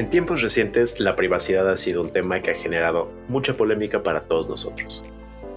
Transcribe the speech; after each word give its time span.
En 0.00 0.08
tiempos 0.08 0.40
recientes, 0.40 0.98
la 0.98 1.14
privacidad 1.14 1.68
ha 1.68 1.76
sido 1.76 2.00
un 2.00 2.08
tema 2.08 2.40
que 2.40 2.52
ha 2.52 2.54
generado 2.54 3.12
mucha 3.28 3.52
polémica 3.52 4.02
para 4.02 4.22
todos 4.22 4.48
nosotros. 4.48 5.04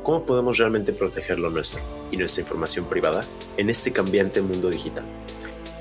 ¿Cómo 0.04 0.26
podemos 0.26 0.58
realmente 0.58 0.92
proteger 0.92 1.40
lo 1.40 1.50
nuestro 1.50 1.80
y 2.12 2.18
nuestra 2.18 2.42
información 2.42 2.84
privada 2.84 3.24
en 3.56 3.70
este 3.70 3.94
cambiante 3.94 4.42
mundo 4.42 4.70
digital? 4.70 5.06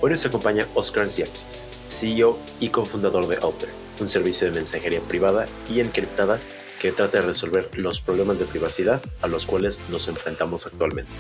Hoy 0.00 0.12
nos 0.12 0.24
acompaña 0.26 0.68
Oscar 0.76 1.10
Ziapsis, 1.10 1.66
CEO 1.88 2.38
y 2.60 2.68
cofundador 2.68 3.26
de 3.26 3.34
Alter, 3.34 3.68
un 3.98 4.08
servicio 4.08 4.46
de 4.46 4.54
mensajería 4.54 5.00
privada 5.00 5.46
y 5.68 5.80
encriptada 5.80 6.38
que 6.80 6.92
trata 6.92 7.18
de 7.18 7.26
resolver 7.26 7.68
los 7.76 8.00
problemas 8.00 8.38
de 8.38 8.44
privacidad 8.44 9.02
a 9.22 9.26
los 9.26 9.44
cuales 9.44 9.80
nos 9.90 10.06
enfrentamos 10.06 10.68
actualmente. 10.68 11.10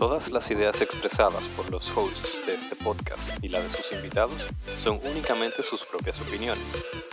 Todas 0.00 0.30
las 0.30 0.50
ideas 0.50 0.80
expresadas 0.80 1.44
por 1.48 1.70
los 1.70 1.94
hosts 1.94 2.46
de 2.46 2.54
este 2.54 2.74
podcast 2.74 3.20
y 3.44 3.48
la 3.48 3.60
de 3.60 3.68
sus 3.68 3.92
invitados 3.92 4.34
son 4.82 4.98
únicamente 5.04 5.62
sus 5.62 5.84
propias 5.84 6.18
opiniones 6.22 6.64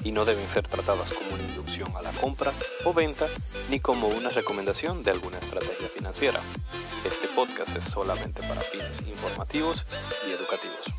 y 0.05 0.13
no 0.13 0.23
deben 0.23 0.47
ser 0.47 0.65
tratadas 0.65 1.13
como 1.13 1.35
una 1.35 1.43
inducción 1.43 1.93
a 1.97 2.01
la 2.01 2.11
compra 2.11 2.53
o 2.85 2.93
venta 2.93 3.27
ni 3.69 3.81
como 3.81 4.07
una 4.07 4.29
recomendación 4.29 5.03
de 5.03 5.11
alguna 5.11 5.37
estrategia 5.37 5.89
financiera. 5.89 6.39
Este 7.03 7.27
podcast 7.27 7.75
es 7.75 7.83
solamente 7.83 8.39
para 8.43 8.61
fines 8.61 9.01
informativos 9.01 9.83
y 10.25 10.31
educativos. 10.31 10.96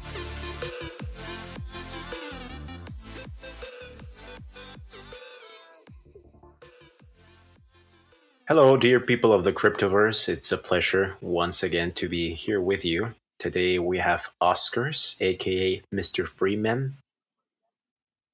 Hello, 8.49 8.79
dear 8.79 8.99
people 8.99 9.35
of 9.35 9.45
the 9.45 9.53
cryptoverse. 9.53 10.27
It's 10.27 10.53
a 10.53 10.57
pleasure 10.57 11.19
once 11.21 11.63
again 11.63 11.93
to 11.93 12.09
be 12.09 12.33
here 12.33 12.63
with 12.63 12.83
you. 12.83 13.15
Today 13.39 13.79
we 13.79 13.99
have 13.99 14.31
Oscars, 14.41 15.21
aka 15.21 15.83
Mr. 15.93 16.27
Freeman. 16.27 16.95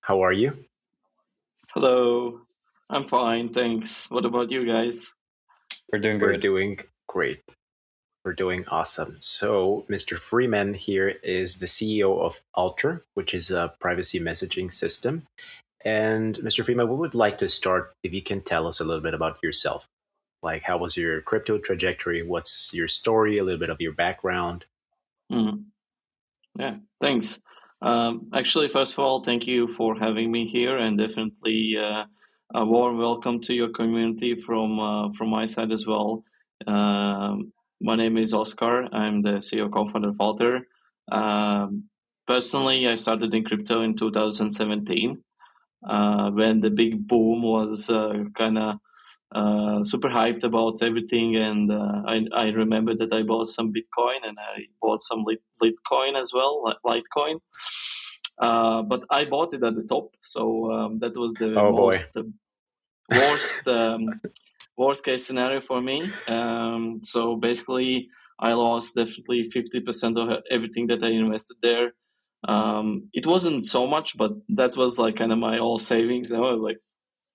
How 0.03 0.23
are 0.23 0.33
you? 0.33 0.57
Hello. 1.73 2.43
I'm 2.89 3.09
fine, 3.09 3.49
thanks. 3.49 4.09
What 4.09 4.25
about 4.25 4.53
you 4.53 4.65
guys? 4.65 5.13
We're 5.93 5.99
doing 5.99 6.21
We're 6.21 6.37
doing 6.37 6.79
great. 7.09 7.43
We're 8.25 8.35
doing 8.35 8.65
awesome. 8.69 9.17
So, 9.19 9.85
Mr. 9.91 10.17
Freeman 10.17 10.75
here 10.75 11.09
is 11.25 11.59
the 11.59 11.67
CEO 11.67 12.21
of 12.21 12.41
Alter, 12.55 13.05
which 13.15 13.35
is 13.35 13.51
a 13.51 13.75
privacy 13.81 14.21
messaging 14.21 14.73
system. 14.73 15.27
And 15.85 16.37
Mr. 16.37 16.65
Freeman, 16.65 16.89
we 16.89 16.95
would 16.95 17.17
like 17.17 17.39
to 17.39 17.49
start 17.49 17.93
if 18.05 18.15
you 18.15 18.23
can 18.23 18.43
tell 18.43 18.69
us 18.69 18.79
a 18.79 18.85
little 18.85 19.03
bit 19.03 19.13
about 19.13 19.43
yourself 19.43 19.89
like 20.45 20.63
how 20.63 20.77
was 20.77 20.97
your 20.97 21.21
crypto 21.23 21.59
trajectory? 21.59 22.23
What's 22.23 22.73
your 22.73 22.89
story? 22.89 23.39
A 23.39 23.45
little 23.45 23.59
bit 23.59 23.71
of 23.71 23.81
your 23.81 23.93
background. 23.93 24.65
Mm. 25.33 25.65
yeah 26.59 26.77
thanks. 27.01 27.41
Um, 27.83 28.29
actually 28.33 28.69
first 28.69 28.93
of 28.93 28.99
all 28.99 29.25
thank 29.25 29.47
you 29.47 29.75
for 29.75 29.97
having 29.97 30.31
me 30.31 30.47
here 30.47 30.77
and 30.79 30.99
definitely 30.99 31.77
uh, 31.77 32.05
a 32.55 32.65
warm 32.65 32.99
welcome 32.99 33.41
to 33.41 33.55
your 33.55 33.71
community 33.71 34.35
from 34.35 34.79
uh, 34.79 35.09
from 35.17 35.31
my 35.31 35.47
side 35.47 35.73
as 35.73 35.87
well. 35.87 36.25
Um, 36.67 37.53
my 37.81 37.97
name 37.97 38.17
is 38.19 38.35
oscar. 38.35 38.87
I'm 38.93 39.23
the 39.23 39.37
ceo 39.47 39.73
co-founder 39.73 40.11
of 40.11 40.21
alter 40.21 40.69
um, 41.11 41.85
personally 42.27 42.89
i 42.89 42.95
started 42.95 43.35
in 43.35 43.45
crypto 43.45 43.83
in 43.83 43.95
2017 43.95 45.23
uh, 45.87 46.31
when 46.31 46.61
the 46.61 46.71
big 46.71 47.07
boom 47.07 47.43
was 47.43 47.91
uh, 47.91 48.25
kind 48.35 48.59
of 48.59 48.77
uh, 49.33 49.83
super 49.85 50.09
hyped 50.09 50.45
about 50.45 50.83
everything. 50.83 51.37
And 51.37 51.71
uh, 51.71 52.03
I, 52.07 52.27
I 52.33 52.47
remember 52.49 52.95
that 52.97 53.13
I 53.13 53.23
bought 53.23 53.49
some 53.49 53.73
Bitcoin 53.73 54.27
and 54.27 54.39
I 54.39 54.67
bought 54.81 55.01
some 55.01 55.25
Lit- 55.25 55.43
Litecoin 55.63 56.21
as 56.21 56.33
well, 56.33 56.63
like 56.65 56.77
Litecoin. 56.85 57.41
Uh, 58.39 58.83
but 58.83 59.05
I 59.11 59.27
bought 59.27 59.55
it 59.55 59.63
at 59.63 59.77
the 59.77 59.85
top, 59.85 60.11
so 60.21 60.73
um, 60.73 60.99
that 60.99 61.17
was 61.17 61.33
the 61.35 61.55
oh, 61.57 61.71
most 61.71 62.17
worst 63.09 63.69
um, 63.69 64.21
worst 64.77 65.05
case 65.05 65.25
scenario 65.25 65.61
for 65.61 65.81
me. 65.81 66.11
Um, 66.27 67.01
so 67.05 67.37
basically, 67.37 68.09
I 68.41 68.55
lost 68.55 68.97
definitely 68.97 69.51
fifty 69.51 69.81
percent 69.81 70.19
of 70.19 70.43
everything 70.51 70.89
that 70.89 71.05
I 71.05 71.11
invested 71.11 71.59
there. 71.63 71.93
Um, 72.49 73.09
it 73.13 73.25
wasn't 73.25 73.65
so 73.65 73.87
much, 73.87 74.17
but 74.19 74.33
that 74.49 74.77
was 74.77 74.99
like 74.99 75.17
kind 75.17 75.33
of 75.33 75.39
my 75.39 75.59
all 75.59 75.79
savings. 75.79 76.33
And 76.33 76.45
I 76.45 76.51
was 76.51 76.61
like, 76.61 76.79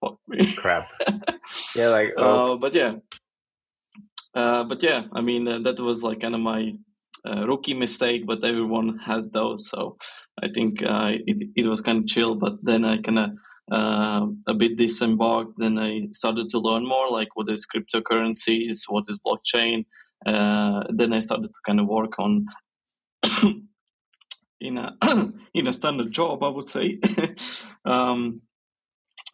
fuck 0.02 0.18
me. 0.28 0.54
Crap. 0.54 0.90
yeah, 1.76 1.90
like. 1.90 2.14
Oh. 2.18 2.54
Uh, 2.54 2.58
but 2.58 2.74
yeah. 2.74 2.96
Uh, 4.34 4.64
but 4.64 4.84
yeah, 4.84 5.04
I 5.14 5.22
mean 5.22 5.48
uh, 5.48 5.60
that 5.60 5.80
was 5.80 6.04
like 6.04 6.22
kind 6.22 6.36
of 6.36 6.42
my 6.42 6.74
uh, 7.26 7.48
rookie 7.48 7.74
mistake, 7.74 8.26
but 8.26 8.44
everyone 8.44 9.00
has 9.00 9.30
those. 9.30 9.70
So 9.70 9.98
I 10.42 10.48
think 10.54 10.84
uh, 10.84 11.12
it 11.26 11.50
it 11.56 11.68
was 11.68 11.82
kind 11.82 12.00
of 12.00 12.08
chill. 12.08 12.36
But 12.36 12.54
then 12.62 12.86
I 12.86 13.02
kind 13.02 13.20
of 13.20 13.30
uh, 13.72 14.28
a 14.48 14.54
bit 14.54 14.78
disembarked. 14.78 15.54
Then 15.58 15.78
I 15.80 16.08
started 16.12 16.50
to 16.52 16.60
learn 16.60 16.88
more, 16.88 17.10
like 17.10 17.30
what 17.36 17.50
is 17.50 17.66
cryptocurrencies, 17.66 18.84
what 18.88 19.06
is 19.10 19.20
blockchain. 19.26 19.86
then 20.26 21.14
I 21.14 21.20
started 21.20 21.48
to 21.48 21.60
kind 21.66 21.80
of 21.80 21.88
work 21.88 22.20
on 22.20 22.46
in 24.62 24.78
a 24.78 24.96
in 25.54 25.68
a 25.68 25.74
standard 25.74 26.12
job, 26.12 26.44
I 26.44 26.50
would 26.50 26.66
say. 26.66 27.00
um, 27.86 28.42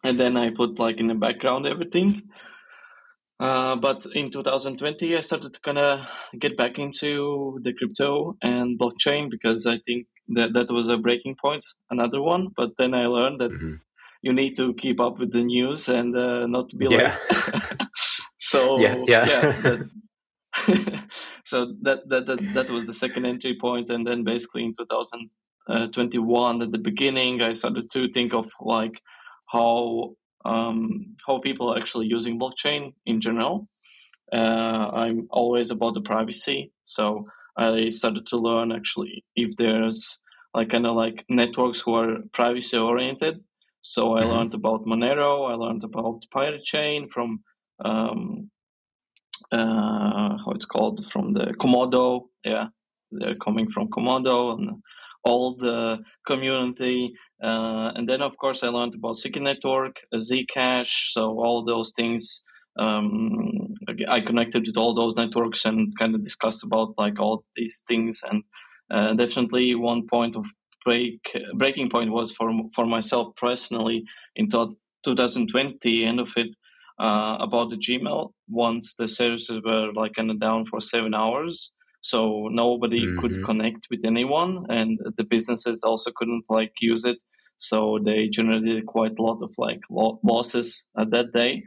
and 0.06 0.20
then 0.20 0.36
I 0.36 0.50
put 0.50 0.78
like 0.78 1.00
in 1.00 1.08
the 1.08 1.14
background 1.14 1.66
everything. 1.66 2.22
Uh, 3.38 3.76
but 3.76 4.06
in 4.14 4.30
2020, 4.30 5.14
I 5.14 5.20
started 5.20 5.52
to 5.52 5.60
kind 5.60 5.78
of 5.78 6.00
get 6.38 6.56
back 6.56 6.78
into 6.78 7.58
the 7.62 7.74
crypto 7.74 8.36
and 8.40 8.78
blockchain 8.78 9.30
because 9.30 9.66
I 9.66 9.78
think 9.84 10.06
that 10.28 10.54
that 10.54 10.70
was 10.70 10.88
a 10.88 10.96
breaking 10.96 11.36
point, 11.40 11.64
another 11.90 12.22
one. 12.22 12.48
But 12.56 12.70
then 12.78 12.94
I 12.94 13.06
learned 13.06 13.40
that 13.40 13.50
mm-hmm. 13.50 13.74
you 14.22 14.32
need 14.32 14.56
to 14.56 14.72
keep 14.74 15.00
up 15.00 15.18
with 15.18 15.32
the 15.32 15.44
news 15.44 15.88
and 15.88 16.16
uh, 16.16 16.46
not 16.46 16.70
be 16.78 16.86
yeah. 16.88 17.18
like. 17.28 17.82
so 18.38 18.80
yeah, 18.84 18.96
yeah. 19.06 19.26
yeah 19.26 19.82
that, 20.66 21.04
so 21.44 21.74
that, 21.82 22.08
that 22.08 22.26
that 22.26 22.38
that 22.54 22.70
was 22.70 22.86
the 22.86 22.94
second 22.94 23.26
entry 23.26 23.58
point, 23.60 23.90
and 23.90 24.06
then 24.06 24.24
basically 24.24 24.64
in 24.64 24.72
2021, 24.72 26.62
at 26.62 26.72
the 26.72 26.78
beginning, 26.78 27.42
I 27.42 27.52
started 27.52 27.90
to 27.90 28.08
think 28.14 28.32
of 28.32 28.46
like 28.60 29.02
how 29.46 30.14
um, 30.44 31.16
how 31.26 31.40
people 31.40 31.72
are 31.72 31.78
actually 31.78 32.06
using 32.06 32.38
blockchain 32.38 32.94
in 33.04 33.20
general. 33.20 33.68
Uh, 34.32 34.90
I'm 35.02 35.28
always 35.30 35.70
about 35.70 35.94
the 35.94 36.00
privacy, 36.00 36.72
so 36.84 37.26
I 37.56 37.90
started 37.90 38.26
to 38.28 38.36
learn 38.38 38.72
actually 38.72 39.24
if 39.34 39.56
there's 39.56 40.20
like 40.54 40.70
kind 40.70 40.86
of 40.86 40.96
like 40.96 41.24
networks 41.28 41.80
who 41.80 41.94
are 41.94 42.18
privacy 42.32 42.76
oriented. 42.76 43.40
So 43.82 44.16
I 44.16 44.22
mm-hmm. 44.22 44.30
learned 44.30 44.54
about 44.54 44.84
Monero. 44.84 45.50
I 45.50 45.54
learned 45.54 45.84
about 45.84 46.24
Pirate 46.32 46.64
Chain 46.64 47.08
from 47.08 47.40
um, 47.84 48.50
uh, 49.52 50.38
how 50.42 50.52
it's 50.54 50.64
called 50.64 51.04
from 51.12 51.34
the 51.34 51.54
Komodo. 51.60 52.22
Yeah, 52.44 52.66
they're 53.12 53.36
coming 53.36 53.70
from 53.70 53.88
Komodo 53.88 54.58
and 54.58 54.82
all 55.26 55.56
the 55.56 55.98
community. 56.26 57.14
Uh, 57.42 57.90
and 57.94 58.08
then, 58.08 58.22
of 58.22 58.36
course, 58.36 58.62
I 58.62 58.68
learned 58.68 58.94
about 58.94 59.16
Secret 59.16 59.42
Network, 59.42 59.96
Zcash, 60.14 61.12
so 61.12 61.22
all 61.44 61.64
those 61.64 61.92
things. 61.94 62.42
Um, 62.78 63.74
I 64.08 64.20
connected 64.20 64.64
with 64.66 64.76
all 64.76 64.94
those 64.94 65.16
networks 65.16 65.64
and 65.64 65.92
kind 65.98 66.14
of 66.14 66.22
discussed 66.22 66.62
about 66.64 66.94
like 66.98 67.18
all 67.18 67.44
these 67.56 67.82
things. 67.88 68.22
And 68.28 68.42
uh, 68.90 69.14
definitely, 69.14 69.74
one 69.74 70.06
point 70.06 70.36
of 70.36 70.44
break 70.84 71.20
breaking 71.54 71.90
point 71.90 72.12
was 72.12 72.32
for 72.32 72.50
for 72.74 72.86
myself 72.86 73.34
personally 73.36 74.04
in 74.36 74.48
2020, 74.48 76.04
end 76.04 76.20
of 76.20 76.32
it. 76.36 76.54
Uh, 76.98 77.36
about 77.40 77.68
the 77.68 77.76
Gmail, 77.76 78.30
once 78.48 78.94
the 78.94 79.06
services 79.06 79.60
were 79.62 79.92
like 79.92 80.14
kind 80.14 80.30
of 80.30 80.40
down 80.40 80.64
for 80.64 80.80
seven 80.80 81.12
hours, 81.12 81.70
so 82.06 82.46
nobody 82.52 83.00
mm-hmm. 83.04 83.20
could 83.20 83.44
connect 83.44 83.88
with 83.90 84.04
anyone 84.04 84.64
and 84.68 85.00
the 85.18 85.24
businesses 85.24 85.82
also 85.82 86.12
couldn't 86.14 86.44
like 86.48 86.72
use 86.80 87.04
it 87.04 87.18
so 87.56 87.98
they 88.04 88.28
generated 88.28 88.86
quite 88.86 89.18
a 89.18 89.22
lot 89.22 89.40
of 89.42 89.50
like 89.58 89.80
losses 90.22 90.86
at 90.96 91.10
that 91.10 91.32
day 91.32 91.62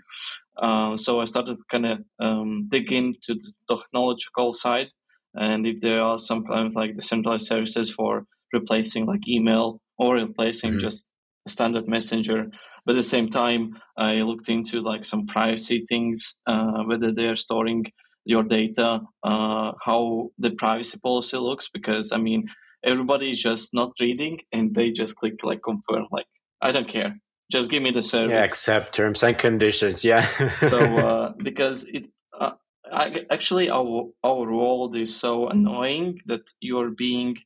uh, 0.62 0.96
so 0.96 1.20
i 1.20 1.26
started 1.26 1.58
kind 1.70 1.86
of 1.86 1.98
um, 2.22 2.68
dig 2.70 2.94
into 2.94 3.34
the 3.42 3.52
technological 3.70 4.54
side 4.54 4.88
and 5.34 5.68
if 5.68 5.82
there 5.82 6.02
are 6.02 6.18
some 6.18 6.46
kind 6.46 6.68
of 6.68 6.76
like 6.76 6.96
decentralized 6.96 7.46
services 7.46 7.92
for 7.92 8.24
replacing 8.54 9.06
like 9.06 9.28
email 9.28 9.82
or 9.98 10.16
replacing 10.16 10.72
mm-hmm. 10.72 10.88
just 10.88 11.08
standard 11.48 11.88
messenger 11.88 12.46
but 12.86 12.96
at 12.96 13.00
the 13.00 13.16
same 13.16 13.28
time 13.28 13.72
i 13.98 14.14
looked 14.30 14.48
into 14.48 14.80
like 14.80 15.04
some 15.04 15.28
privacy 15.28 15.84
things 15.90 16.40
uh, 16.48 16.84
whether 16.86 17.12
they're 17.12 17.36
storing 17.36 17.84
your 18.26 18.44
data, 18.44 19.02
uh, 19.24 19.72
how 19.84 20.30
the 20.38 20.52
privacy 20.52 21.00
policy 21.02 21.38
looks, 21.38 21.70
because 21.70 22.12
I 22.12 22.18
mean, 22.18 22.48
everybody 22.84 23.32
is 23.32 23.42
just 23.42 23.74
not 23.74 23.92
reading 24.00 24.40
and 24.52 24.74
they 24.74 24.92
just 24.92 25.16
click 25.16 25.36
like 25.44 25.62
confirm, 25.64 26.08
like, 26.12 26.28
I 26.62 26.72
don't 26.72 26.88
care. 26.88 27.16
Just 27.52 27.72
give 27.72 27.82
me 27.82 27.92
the 27.92 28.04
service. 28.04 28.30
Yeah, 28.30 28.46
accept 28.46 28.94
terms 28.94 29.24
and 29.24 29.38
conditions. 29.38 30.06
Yeah. 30.06 30.26
so, 30.62 30.80
uh, 31.08 31.34
because 31.42 31.86
it, 31.86 32.06
uh, 32.40 32.52
I, 32.92 33.26
actually 33.32 33.70
our 33.70 34.10
our 34.24 34.52
world 34.52 34.96
is 34.96 35.16
so 35.16 35.48
annoying 35.48 36.20
that 36.28 36.42
you're 36.60 36.92
being 36.92 37.38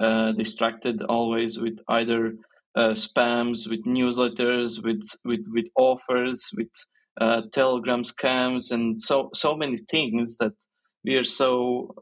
uh, 0.00 0.32
distracted 0.32 1.02
always 1.02 1.60
with 1.60 1.78
either 1.88 2.34
uh, 2.74 2.90
spams, 2.90 3.68
with 3.68 3.84
newsletters, 3.84 4.82
with 4.82 5.02
with 5.24 5.44
with 5.50 5.66
offers, 5.76 6.50
with 6.56 6.72
uh, 7.20 7.42
Telegram 7.52 8.02
scams, 8.02 8.72
and 8.72 8.96
so 8.96 9.30
so 9.34 9.56
many 9.56 9.78
things 9.90 10.38
that 10.38 10.54
we 11.04 11.14
are 11.16 11.24
so 11.24 11.94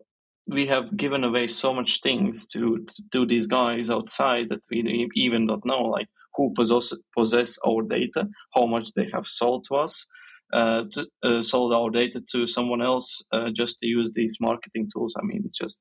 we 0.46 0.66
have 0.66 0.96
given 0.96 1.24
away 1.24 1.46
so 1.46 1.72
much 1.72 2.00
things 2.00 2.46
to, 2.48 2.84
to, 3.12 3.24
these 3.24 3.46
guys 3.46 3.88
outside 3.88 4.48
that 4.48 4.64
we 4.68 5.08
even 5.14 5.46
don't 5.46 5.64
know 5.64 5.82
like 5.82 6.08
who 6.34 6.52
possess 6.54 6.92
possess 7.16 7.56
our 7.66 7.82
data, 7.82 8.26
how 8.54 8.66
much 8.66 8.88
they 8.96 9.08
have 9.12 9.26
sold 9.26 9.64
to 9.68 9.76
us, 9.76 10.06
uh, 10.52 10.84
to, 10.90 11.06
uh, 11.22 11.42
sold 11.42 11.72
our 11.72 11.90
data 11.90 12.20
to 12.32 12.46
someone 12.46 12.82
else 12.82 13.22
uh, 13.32 13.50
just 13.54 13.78
to 13.80 13.86
use 13.86 14.10
these 14.14 14.36
marketing 14.40 14.88
tools. 14.92 15.14
I 15.18 15.24
mean, 15.24 15.42
it's 15.44 15.58
just 15.58 15.80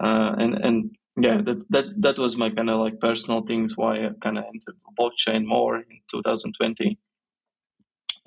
uh, 0.00 0.34
and 0.38 0.54
and 0.64 0.96
yeah, 1.20 1.40
that 1.42 1.64
that 1.70 1.84
that 1.98 2.18
was 2.18 2.36
my 2.36 2.50
kind 2.50 2.70
of 2.70 2.80
like 2.80 3.00
personal 3.00 3.42
things 3.42 3.76
why 3.76 4.04
I 4.04 4.10
kind 4.22 4.38
of 4.38 4.44
entered 4.44 4.76
blockchain 4.98 5.44
more 5.44 5.76
in 5.76 6.00
2020 6.10 6.98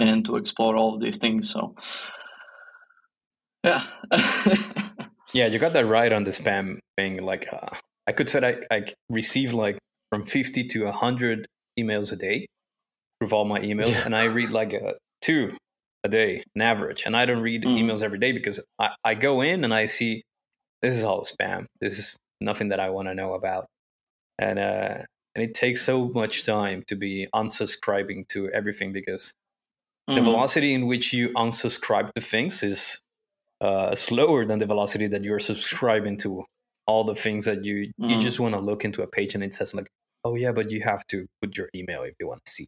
and 0.10 0.26
to 0.26 0.38
explore 0.38 0.76
all 0.76 0.96
of 0.96 1.02
these 1.02 1.18
things. 1.18 1.50
So 1.50 1.76
yeah. 3.64 3.84
yeah, 5.34 5.48
you 5.48 5.60
got 5.60 5.74
that 5.74 5.86
right 5.86 6.12
on 6.12 6.24
the 6.24 6.32
spam 6.32 6.80
thing. 6.98 7.18
Like, 7.24 7.48
uh, 7.52 7.76
I 8.08 8.12
could 8.12 8.30
say 8.30 8.66
I, 8.72 8.76
I 8.76 8.94
receive 9.10 9.54
like 9.54 9.78
from 10.10 10.26
50 10.26 10.68
to 10.70 10.86
100 10.86 11.48
emails 11.80 12.12
a 12.12 12.16
day 12.16 12.48
through 13.20 13.38
all 13.38 13.46
my 13.46 13.60
emails, 13.60 13.92
yeah. 13.92 14.04
and 14.06 14.16
I 14.16 14.26
read 14.26 14.50
like 14.50 14.74
a, 14.74 14.96
two 15.22 15.56
a 16.04 16.10
day, 16.10 16.44
an 16.56 16.62
average. 16.62 17.04
And 17.06 17.16
I 17.16 17.26
don't 17.26 17.42
read 17.42 17.64
mm. 17.64 17.80
emails 17.80 18.02
every 18.02 18.18
day 18.18 18.32
because 18.32 18.60
I, 18.80 18.92
I 19.04 19.14
go 19.14 19.42
in 19.42 19.64
and 19.64 19.74
I 19.74 19.86
see 19.86 20.24
this 20.82 20.96
is 20.96 21.04
all 21.04 21.24
spam. 21.24 21.66
This 21.80 22.00
is 22.00 22.18
nothing 22.40 22.70
that 22.70 22.80
I 22.80 22.90
want 22.90 23.08
to 23.08 23.14
know 23.14 23.36
about. 23.36 23.68
And, 24.40 24.58
uh, 24.58 24.98
and 25.36 25.44
it 25.44 25.54
takes 25.54 25.84
so 25.84 26.10
much 26.10 26.46
time 26.46 26.84
to 26.88 26.96
be 26.96 27.28
unsubscribing 27.34 28.28
to 28.30 28.50
everything 28.50 28.92
because 28.92 29.34
mm. 30.10 30.16
the 30.16 30.22
velocity 30.22 30.74
in 30.74 30.88
which 30.88 31.14
you 31.14 31.30
unsubscribe 31.30 32.12
to 32.14 32.22
things 32.22 32.64
is 32.64 33.00
uh, 33.62 33.96
slower 33.96 34.46
than 34.46 34.60
the 34.60 34.66
velocity 34.66 35.08
that 35.08 35.24
you're 35.24 35.40
subscribing 35.40 36.18
to 36.18 36.44
all 36.88 37.04
the 37.04 37.16
things 37.16 37.46
that 37.46 37.64
you 37.64 37.92
mm. 38.00 38.10
you 38.10 38.20
just 38.20 38.40
want 38.40 38.56
to 38.56 38.60
look 38.60 38.84
into 38.84 39.02
a 39.04 39.08
page 39.08 39.36
and 39.36 39.44
it 39.44 39.54
says 39.54 39.74
like 39.74 39.88
oh 40.24 40.36
yeah 40.36 40.52
but 40.52 40.72
you 40.72 40.82
have 40.82 41.06
to 41.08 41.28
put 41.42 41.58
your 41.58 41.70
email 41.76 42.04
if 42.04 42.14
you 42.20 42.28
want 42.28 42.44
to 42.46 42.52
see 42.52 42.68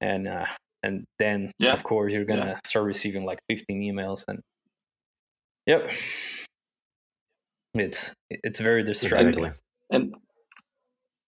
and 0.00 0.28
uh, 0.28 0.46
and 0.82 1.04
then 1.18 1.50
yeah. 1.58 1.72
of 1.72 1.82
course 1.82 2.12
you're 2.12 2.24
gonna 2.24 2.46
yeah. 2.46 2.58
start 2.64 2.84
receiving 2.84 3.24
like 3.24 3.38
15 3.48 3.80
emails 3.80 4.24
and 4.28 4.40
yep 5.66 5.90
it's 7.74 8.14
it's 8.30 8.60
very 8.60 8.84
distracting 8.84 9.28
exactly. 9.28 9.52
and 9.90 10.14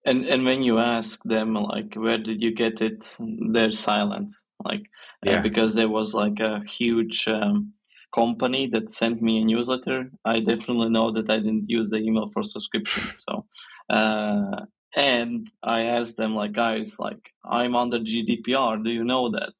and 0.05 0.25
and 0.25 0.45
when 0.45 0.63
you 0.63 0.77
ask 0.77 1.19
them 1.23 1.55
like 1.55 1.95
where 1.95 2.17
did 2.17 2.41
you 2.41 2.53
get 2.53 2.81
it 2.81 3.17
they're 3.51 3.71
silent 3.71 4.31
like 4.63 4.89
uh, 5.25 5.31
yeah. 5.31 5.39
uh, 5.39 5.41
because 5.41 5.75
there 5.75 5.89
was 5.89 6.13
like 6.13 6.39
a 6.39 6.63
huge 6.67 7.27
um, 7.27 7.73
company 8.13 8.67
that 8.67 8.89
sent 8.89 9.21
me 9.21 9.41
a 9.41 9.45
newsletter, 9.45 10.11
I 10.25 10.39
definitely 10.39 10.89
know 10.89 11.11
that 11.11 11.29
I 11.29 11.37
didn't 11.37 11.69
use 11.69 11.89
the 11.89 11.97
email 11.97 12.29
for 12.33 12.43
subscriptions. 12.43 13.23
So, 13.27 13.45
uh, 13.89 14.65
and 14.95 15.49
I 15.63 15.83
asked 15.83 16.17
them 16.17 16.35
like, 16.35 16.53
guys, 16.53 16.99
like 16.99 17.31
I'm 17.45 17.75
under 17.75 17.99
GDPR. 17.99 18.83
Do 18.83 18.89
you 18.89 19.03
know 19.03 19.29
that? 19.31 19.53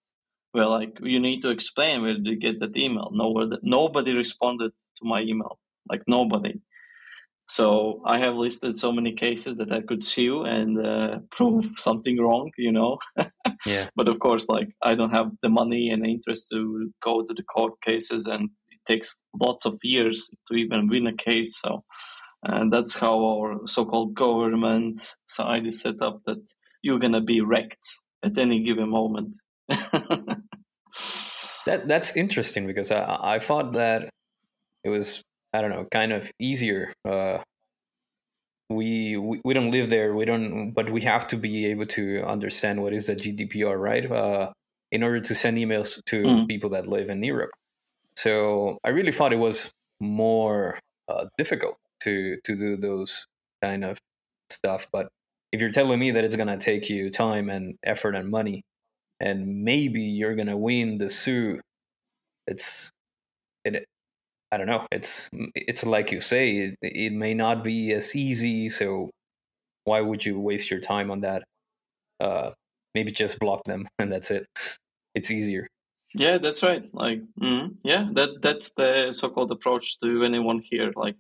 Well, 0.54 0.70
like 0.70 0.98
you 1.02 1.20
need 1.20 1.42
to 1.42 1.50
explain 1.50 2.02
where 2.02 2.14
did 2.14 2.26
you 2.26 2.38
get 2.38 2.60
that 2.60 2.76
email. 2.78 3.10
Nobody, 3.12 3.58
nobody 3.62 4.14
responded 4.14 4.72
to 4.98 5.06
my 5.06 5.22
email. 5.22 5.60
Like 5.90 6.04
nobody. 6.08 6.60
So 7.50 8.02
I 8.06 8.20
have 8.20 8.36
listed 8.36 8.76
so 8.76 8.92
many 8.92 9.14
cases 9.14 9.56
that 9.58 9.72
I 9.72 9.80
could 9.82 10.04
sue 10.04 10.44
and 10.44 10.86
uh, 10.86 11.20
prove 11.32 11.72
something 11.78 12.20
wrong, 12.20 12.52
you 12.58 12.74
know. 12.74 13.00
yeah. 13.66 13.88
But 13.96 14.10
of 14.10 14.20
course, 14.20 14.48
like 14.50 14.70
I 14.84 14.96
don't 14.96 15.14
have 15.14 15.32
the 15.42 15.50
money 15.50 15.90
and 15.90 16.06
interest 16.06 16.50
to 16.52 16.92
go 17.02 17.24
to 17.24 17.34
the 17.34 17.44
court 17.44 17.82
cases, 17.82 18.28
and 18.28 18.50
it 18.70 18.80
takes 18.86 19.22
lots 19.34 19.66
of 19.66 19.80
years 19.82 20.30
to 20.48 20.56
even 20.56 20.90
win 20.90 21.08
a 21.08 21.14
case. 21.14 21.58
So, 21.58 21.86
and 22.44 22.72
that's 22.72 22.98
how 22.98 23.24
our 23.26 23.66
so-called 23.66 24.14
government 24.14 25.16
side 25.26 25.66
is 25.66 25.80
set 25.82 26.02
up. 26.02 26.18
That 26.26 26.46
you're 26.82 27.00
gonna 27.00 27.22
be 27.22 27.40
wrecked 27.40 27.88
at 28.24 28.38
any 28.38 28.62
given 28.62 28.90
moment. 28.90 29.36
that 29.70 30.42
that's 31.88 32.14
interesting 32.18 32.68
because 32.68 32.92
I 32.92 33.20
I 33.22 33.40
thought 33.40 33.72
that 33.74 34.10
it 34.84 34.90
was 34.90 35.24
I 35.54 35.62
don't 35.62 35.72
know, 35.72 35.88
kind 35.92 36.12
of 36.12 36.32
easier. 36.40 36.94
Uh, 37.08 37.40
we, 38.70 39.16
we 39.16 39.40
we 39.46 39.54
don't 39.54 39.72
live 39.72 39.90
there. 39.90 40.14
We 40.14 40.26
don't, 40.26 40.72
but 40.72 40.90
we 40.90 41.02
have 41.02 41.28
to 41.30 41.38
be 41.38 41.68
able 41.68 41.86
to 41.88 42.22
understand 42.24 42.82
what 42.82 42.94
is 42.94 43.08
the 43.08 43.16
GDPR, 43.16 43.80
right? 43.80 44.12
Uh, 44.12 44.52
in 44.92 45.04
order 45.04 45.20
to 45.20 45.36
send 45.36 45.58
emails 45.58 46.04
to 46.06 46.24
mm. 46.24 46.48
people 46.48 46.70
that 46.72 46.88
live 46.88 47.10
in 47.10 47.24
Europe. 47.24 47.52
So 48.16 48.80
I 48.84 48.90
really 48.90 49.12
thought 49.12 49.34
it 49.34 49.38
was 49.38 49.72
more 50.00 50.80
uh, 51.08 51.26
difficult 51.38 51.78
to 52.02 52.38
to 52.44 52.56
do 52.56 52.78
those 52.78 53.28
kind 53.62 53.84
of 53.84 54.00
stuff. 54.50 54.88
But 54.92 55.10
if 55.52 55.62
you're 55.62 55.72
telling 55.72 56.00
me 56.00 56.12
that 56.12 56.24
it's 56.24 56.36
gonna 56.36 56.58
take 56.58 56.90
you 56.90 57.10
time 57.10 57.50
and 57.50 57.76
effort 57.84 58.16
and 58.16 58.30
money, 58.30 58.64
and 59.20 59.64
maybe 59.64 60.02
you're 60.02 60.36
gonna 60.36 60.58
win 60.58 60.98
the 60.98 61.10
suit, 61.10 61.62
it's 62.48 62.92
it 63.64 63.86
I 64.52 64.58
don't 64.58 64.68
know. 64.68 64.86
It's 64.92 65.30
it's 65.56 65.86
like 65.86 66.12
you 66.12 66.22
say, 66.22 66.58
it, 66.58 66.76
it 66.82 67.14
may 67.14 67.34
not 67.34 67.64
be 67.64 67.92
as 67.92 68.16
easy. 68.16 68.70
So 68.70 69.10
why 69.84 70.02
would 70.02 70.26
you 70.26 70.40
waste 70.40 70.72
your 70.72 70.80
time 70.80 71.12
on 71.12 71.22
that? 71.22 71.44
Uh, 72.20 72.52
maybe 72.96 73.12
just 73.12 73.40
block 73.40 73.64
them 73.66 73.88
and 74.00 74.12
that's 74.12 74.32
it. 74.32 74.46
It's 75.16 75.32
easier. 75.32 75.68
Yeah, 76.14 76.38
that's 76.38 76.64
right. 76.64 76.88
Like, 76.94 77.22
mm, 77.40 77.76
yeah, 77.84 78.08
that 78.14 78.42
that's 78.42 78.72
the 78.74 79.12
so-called 79.12 79.52
approach 79.52 80.00
to 80.00 80.24
anyone 80.24 80.60
here. 80.60 80.92
Like, 80.96 81.18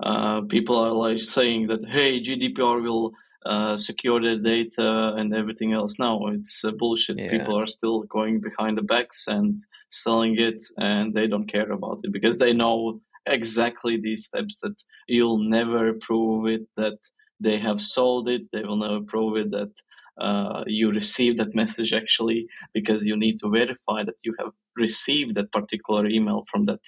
uh, 0.00 0.42
people 0.42 0.78
are 0.78 0.92
like 0.92 1.18
saying 1.18 1.68
that, 1.68 1.88
hey, 1.88 2.20
GDPR 2.20 2.82
will 2.82 3.12
uh, 3.46 3.76
secure 3.76 4.20
their 4.20 4.38
data 4.38 5.14
and 5.16 5.34
everything 5.34 5.72
else. 5.72 5.98
No, 5.98 6.28
it's 6.28 6.64
uh, 6.64 6.72
bullshit. 6.72 7.18
Yeah. 7.18 7.30
People 7.30 7.58
are 7.58 7.66
still 7.66 8.02
going 8.02 8.40
behind 8.40 8.76
the 8.76 8.82
backs 8.82 9.26
and 9.26 9.56
selling 9.90 10.36
it, 10.38 10.62
and 10.76 11.14
they 11.14 11.26
don't 11.26 11.48
care 11.48 11.70
about 11.70 12.00
it 12.04 12.12
because 12.12 12.38
they 12.38 12.52
know 12.52 13.00
exactly 13.26 13.98
these 14.00 14.24
steps 14.24 14.60
that 14.62 14.82
you'll 15.06 15.38
never 15.38 15.92
prove 15.94 16.46
it 16.46 16.66
that 16.76 16.98
they 17.40 17.58
have 17.58 17.80
sold 17.80 18.28
it. 18.28 18.42
They 18.52 18.62
will 18.62 18.76
never 18.76 19.00
prove 19.00 19.36
it 19.36 19.50
that 19.52 19.72
uh, 20.20 20.64
you 20.66 20.90
received 20.90 21.38
that 21.38 21.54
message 21.54 21.92
actually 21.92 22.46
because 22.74 23.06
you 23.06 23.16
need 23.16 23.38
to 23.38 23.50
verify 23.50 24.02
that 24.04 24.16
you 24.24 24.34
have 24.38 24.50
received 24.76 25.36
that 25.36 25.52
particular 25.52 26.06
email 26.06 26.44
from 26.50 26.66
that 26.66 26.80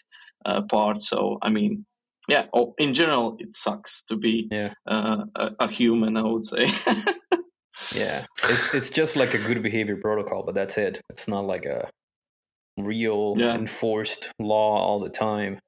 uh, 0.44 0.62
part. 0.62 0.98
So, 0.98 1.38
I 1.42 1.50
mean, 1.50 1.86
yeah 2.30 2.46
oh, 2.54 2.74
in 2.78 2.94
general 2.94 3.36
it 3.38 3.54
sucks 3.54 4.04
to 4.04 4.16
be 4.16 4.48
yeah. 4.50 4.72
uh, 4.86 5.24
a, 5.36 5.50
a, 5.60 5.68
human 5.68 6.16
i 6.16 6.22
would 6.22 6.44
say 6.44 6.66
yeah 7.94 8.24
it's, 8.44 8.74
it's 8.74 8.90
just 8.90 9.16
like 9.16 9.34
a 9.34 9.38
good 9.38 9.62
behavior 9.62 9.96
protocol 9.96 10.42
but 10.44 10.54
that's 10.54 10.78
it 10.78 11.00
it's 11.10 11.26
not 11.28 11.44
like 11.44 11.66
a 11.66 11.88
real 12.78 13.34
yeah. 13.36 13.54
enforced 13.54 14.30
law 14.38 14.78
all 14.78 15.00
the 15.00 15.10
time 15.10 15.58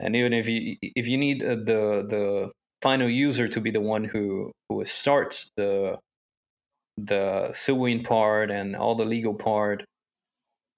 and 0.00 0.14
even 0.14 0.32
if 0.32 0.48
you 0.48 0.76
if 0.82 1.08
you 1.08 1.16
need 1.16 1.42
uh, 1.42 1.56
the 1.56 2.04
the 2.08 2.50
final 2.82 3.08
user 3.08 3.48
to 3.48 3.60
be 3.60 3.70
the 3.70 3.80
one 3.80 4.04
who 4.04 4.52
who 4.68 4.84
starts 4.84 5.50
the 5.56 5.96
the 6.96 7.50
suing 7.52 8.02
part 8.02 8.50
and 8.50 8.76
all 8.76 8.94
the 8.94 9.04
legal 9.04 9.34
part 9.34 9.84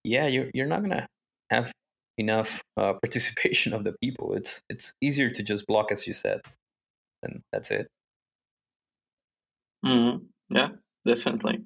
yeah 0.04 0.26
you're, 0.26 0.50
you're 0.54 0.66
not 0.66 0.82
gonna 0.82 1.06
have 1.50 1.72
enough 2.20 2.62
uh, 2.76 2.92
participation 3.02 3.72
of 3.72 3.84
the 3.84 3.94
people. 4.02 4.34
It's 4.34 4.62
it's 4.68 4.92
easier 5.00 5.30
to 5.30 5.42
just 5.42 5.66
block, 5.66 5.90
as 5.90 6.06
you 6.06 6.12
said, 6.12 6.42
and 7.22 7.42
that's 7.52 7.70
it. 7.70 7.88
Mm-hmm. 9.84 10.24
Yeah, 10.54 10.68
definitely. 11.06 11.64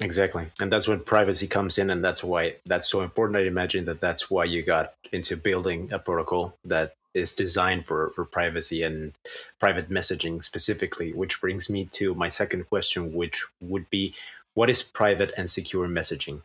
Exactly, 0.00 0.44
and 0.60 0.70
that's 0.70 0.88
when 0.88 1.00
privacy 1.00 1.46
comes 1.46 1.78
in, 1.78 1.90
and 1.90 2.04
that's 2.04 2.22
why 2.22 2.56
that's 2.66 2.88
so 2.88 3.00
important. 3.00 3.38
I 3.38 3.46
imagine 3.46 3.86
that 3.86 4.00
that's 4.00 4.30
why 4.30 4.44
you 4.44 4.62
got 4.62 4.92
into 5.12 5.36
building 5.36 5.90
a 5.92 5.98
protocol 5.98 6.56
that 6.64 6.94
is 7.14 7.34
designed 7.34 7.86
for 7.86 8.10
for 8.10 8.26
privacy 8.26 8.82
and 8.82 9.14
private 9.58 9.88
messaging 9.88 10.44
specifically. 10.44 11.12
Which 11.14 11.40
brings 11.40 11.70
me 11.70 11.86
to 11.92 12.14
my 12.14 12.28
second 12.28 12.68
question, 12.68 13.14
which 13.14 13.44
would 13.60 13.88
be, 13.88 14.14
what 14.52 14.68
is 14.68 14.82
private 14.82 15.32
and 15.36 15.48
secure 15.48 15.88
messaging? 15.88 16.42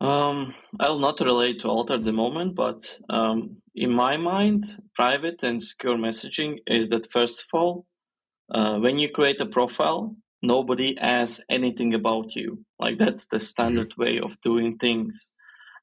Um, 0.00 0.54
I'll 0.80 0.98
not 0.98 1.20
relate 1.20 1.60
to 1.60 1.68
Alter 1.68 1.94
at 1.94 2.04
the 2.04 2.12
moment, 2.12 2.54
but 2.54 2.80
um, 3.08 3.56
in 3.74 3.90
my 3.90 4.16
mind, 4.16 4.64
private 4.94 5.42
and 5.42 5.62
secure 5.62 5.96
messaging 5.96 6.58
is 6.66 6.90
that 6.90 7.10
first 7.10 7.40
of 7.40 7.46
all, 7.58 7.86
uh, 8.52 8.78
when 8.78 8.98
you 8.98 9.08
create 9.08 9.40
a 9.40 9.46
profile, 9.46 10.14
nobody 10.42 10.96
asks 10.98 11.42
anything 11.48 11.94
about 11.94 12.34
you. 12.36 12.64
Like 12.78 12.98
that's 12.98 13.26
the 13.28 13.40
standard 13.40 13.90
mm-hmm. 13.90 14.02
way 14.02 14.20
of 14.22 14.40
doing 14.40 14.76
things. 14.78 15.30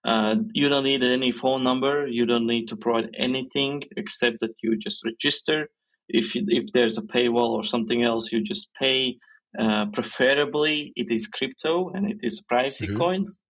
Uh, 0.03 0.36
you 0.53 0.68
don't 0.70 0.84
need 0.84 1.03
any 1.03 1.32
phone 1.32 1.63
number. 1.63 2.08
You 2.08 2.25
don't 2.25 2.48
need 2.48 2.68
to 2.68 2.75
provide 2.75 3.10
anything 3.18 3.84
except 3.98 4.39
that 4.41 4.56
you 4.63 4.77
just 4.77 5.03
register. 5.06 5.70
If 6.08 6.36
you, 6.36 6.44
if 6.48 6.72
there's 6.74 6.98
a 6.98 7.03
paywall 7.03 7.51
or 7.51 7.63
something 7.63 8.03
else, 8.03 8.32
you 8.32 8.41
just 8.41 8.70
pay. 8.80 9.18
Uh, 9.60 9.86
preferably, 9.91 10.94
it 10.96 11.12
is 11.12 11.27
crypto 11.27 11.89
and 11.89 12.10
it 12.10 12.20
is 12.22 12.41
privacy 12.41 12.88
mm-hmm. 12.88 12.98
coins. 12.98 13.41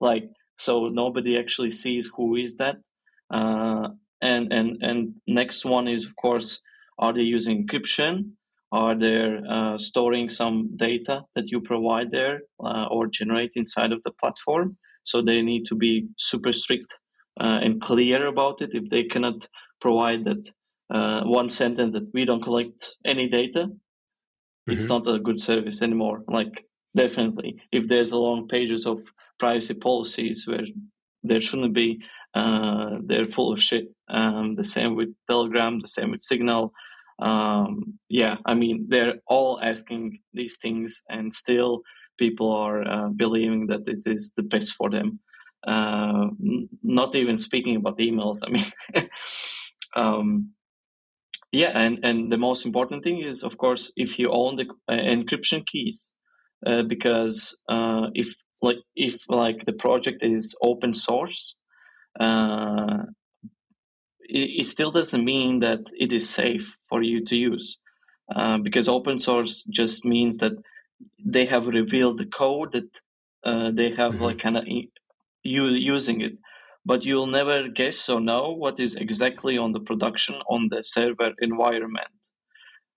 Like 0.00 0.24
so, 0.56 0.88
nobody 0.88 1.38
actually 1.38 1.70
sees 1.70 2.10
who 2.14 2.36
is 2.36 2.56
that. 2.56 2.76
Uh, 3.30 3.88
and 4.20 4.52
and 4.52 4.82
and 4.82 5.14
next 5.26 5.64
one 5.64 5.88
is 5.88 6.06
of 6.06 6.16
course, 6.16 6.60
are 6.98 7.12
they 7.12 7.22
using 7.22 7.66
encryption? 7.66 8.32
Are 8.72 8.98
they 8.98 9.38
uh, 9.48 9.78
storing 9.78 10.28
some 10.28 10.76
data 10.76 11.22
that 11.36 11.44
you 11.48 11.60
provide 11.60 12.10
there 12.10 12.40
uh, 12.58 12.86
or 12.90 13.06
generate 13.06 13.52
inside 13.54 13.92
of 13.92 14.02
the 14.02 14.10
platform? 14.10 14.76
So 15.04 15.22
they 15.22 15.42
need 15.42 15.66
to 15.66 15.76
be 15.76 16.08
super 16.18 16.52
strict 16.52 16.98
uh, 17.40 17.60
and 17.62 17.80
clear 17.80 18.26
about 18.26 18.62
it. 18.62 18.70
If 18.74 18.90
they 18.90 19.04
cannot 19.04 19.46
provide 19.80 20.24
that 20.24 20.50
uh, 20.92 21.22
one 21.24 21.50
sentence 21.50 21.94
that 21.94 22.10
we 22.12 22.24
don't 22.24 22.42
collect 22.42 22.96
any 23.04 23.28
data, 23.28 23.66
mm-hmm. 23.66 24.72
it's 24.72 24.88
not 24.88 25.06
a 25.06 25.20
good 25.20 25.40
service 25.40 25.80
anymore. 25.80 26.24
Like 26.26 26.66
definitely, 26.96 27.60
if 27.70 27.88
there's 27.88 28.12
a 28.12 28.18
long 28.18 28.48
pages 28.48 28.86
of 28.86 28.98
privacy 29.38 29.74
policies 29.74 30.44
where 30.46 30.64
there 31.22 31.40
shouldn't 31.40 31.74
be, 31.74 32.00
uh, 32.34 32.98
they're 33.04 33.24
full 33.24 33.52
of 33.52 33.62
shit. 33.62 33.86
Um, 34.08 34.54
the 34.56 34.64
same 34.64 34.96
with 34.96 35.14
Telegram, 35.28 35.80
the 35.80 35.88
same 35.88 36.10
with 36.10 36.22
Signal. 36.22 36.72
Um, 37.18 37.98
yeah, 38.08 38.36
I 38.44 38.54
mean, 38.54 38.86
they're 38.88 39.14
all 39.26 39.60
asking 39.62 40.18
these 40.32 40.58
things, 40.60 41.02
and 41.08 41.32
still 41.32 41.82
people 42.18 42.52
are 42.52 42.82
uh, 42.86 43.08
believing 43.08 43.68
that 43.68 43.82
it 43.86 44.02
is 44.06 44.32
the 44.36 44.42
best 44.42 44.74
for 44.74 44.90
them. 44.90 45.20
Uh, 45.66 46.26
not 46.82 47.14
even 47.16 47.38
speaking 47.38 47.76
about 47.76 47.98
emails. 47.98 48.40
I 48.44 48.50
mean, 48.50 49.08
um, 49.96 50.50
yeah, 51.52 51.70
and 51.72 52.00
and 52.02 52.32
the 52.32 52.36
most 52.36 52.66
important 52.66 53.04
thing 53.04 53.22
is, 53.22 53.44
of 53.44 53.56
course, 53.56 53.92
if 53.96 54.18
you 54.18 54.30
own 54.30 54.56
the 54.56 54.66
uh, 54.88 54.94
encryption 54.94 55.64
keys, 55.64 56.10
uh, 56.66 56.82
because 56.82 57.56
uh, 57.68 58.08
if 58.12 58.34
like 58.66 58.82
if 58.94 59.14
like 59.28 59.64
the 59.64 59.72
project 59.84 60.22
is 60.22 60.54
open 60.70 60.92
source, 60.94 61.54
uh, 62.18 63.02
it, 64.20 64.48
it, 64.60 64.66
still 64.66 64.90
doesn't 64.90 65.24
mean 65.24 65.60
that 65.60 65.82
it 66.04 66.12
is 66.12 66.28
safe 66.28 66.66
for 66.88 67.02
you 67.02 67.24
to 67.24 67.36
use. 67.36 67.78
because 68.62 68.88
open 68.88 69.18
source 69.18 69.54
just 69.80 70.04
means 70.04 70.38
that 70.38 70.56
they 71.24 71.46
have 71.46 71.66
revealed 71.66 72.18
the 72.18 72.26
code 72.26 72.72
that 72.72 73.00
uh, 73.44 73.70
they 73.70 73.90
have 73.90 74.12
mm-hmm. 74.12 74.24
like 74.24 74.38
kind 74.38 74.56
of 74.56 74.64
you 75.42 75.66
using 75.68 76.20
it 76.20 76.38
but 76.86 77.04
you'll 77.04 77.26
never 77.26 77.68
guess 77.68 78.08
or 78.08 78.20
know 78.20 78.50
what 78.50 78.78
is 78.80 78.94
exactly 78.94 79.56
on 79.58 79.72
the 79.72 79.80
production 79.80 80.36
on 80.48 80.68
the 80.70 80.82
server 80.82 81.32
environment 81.40 82.20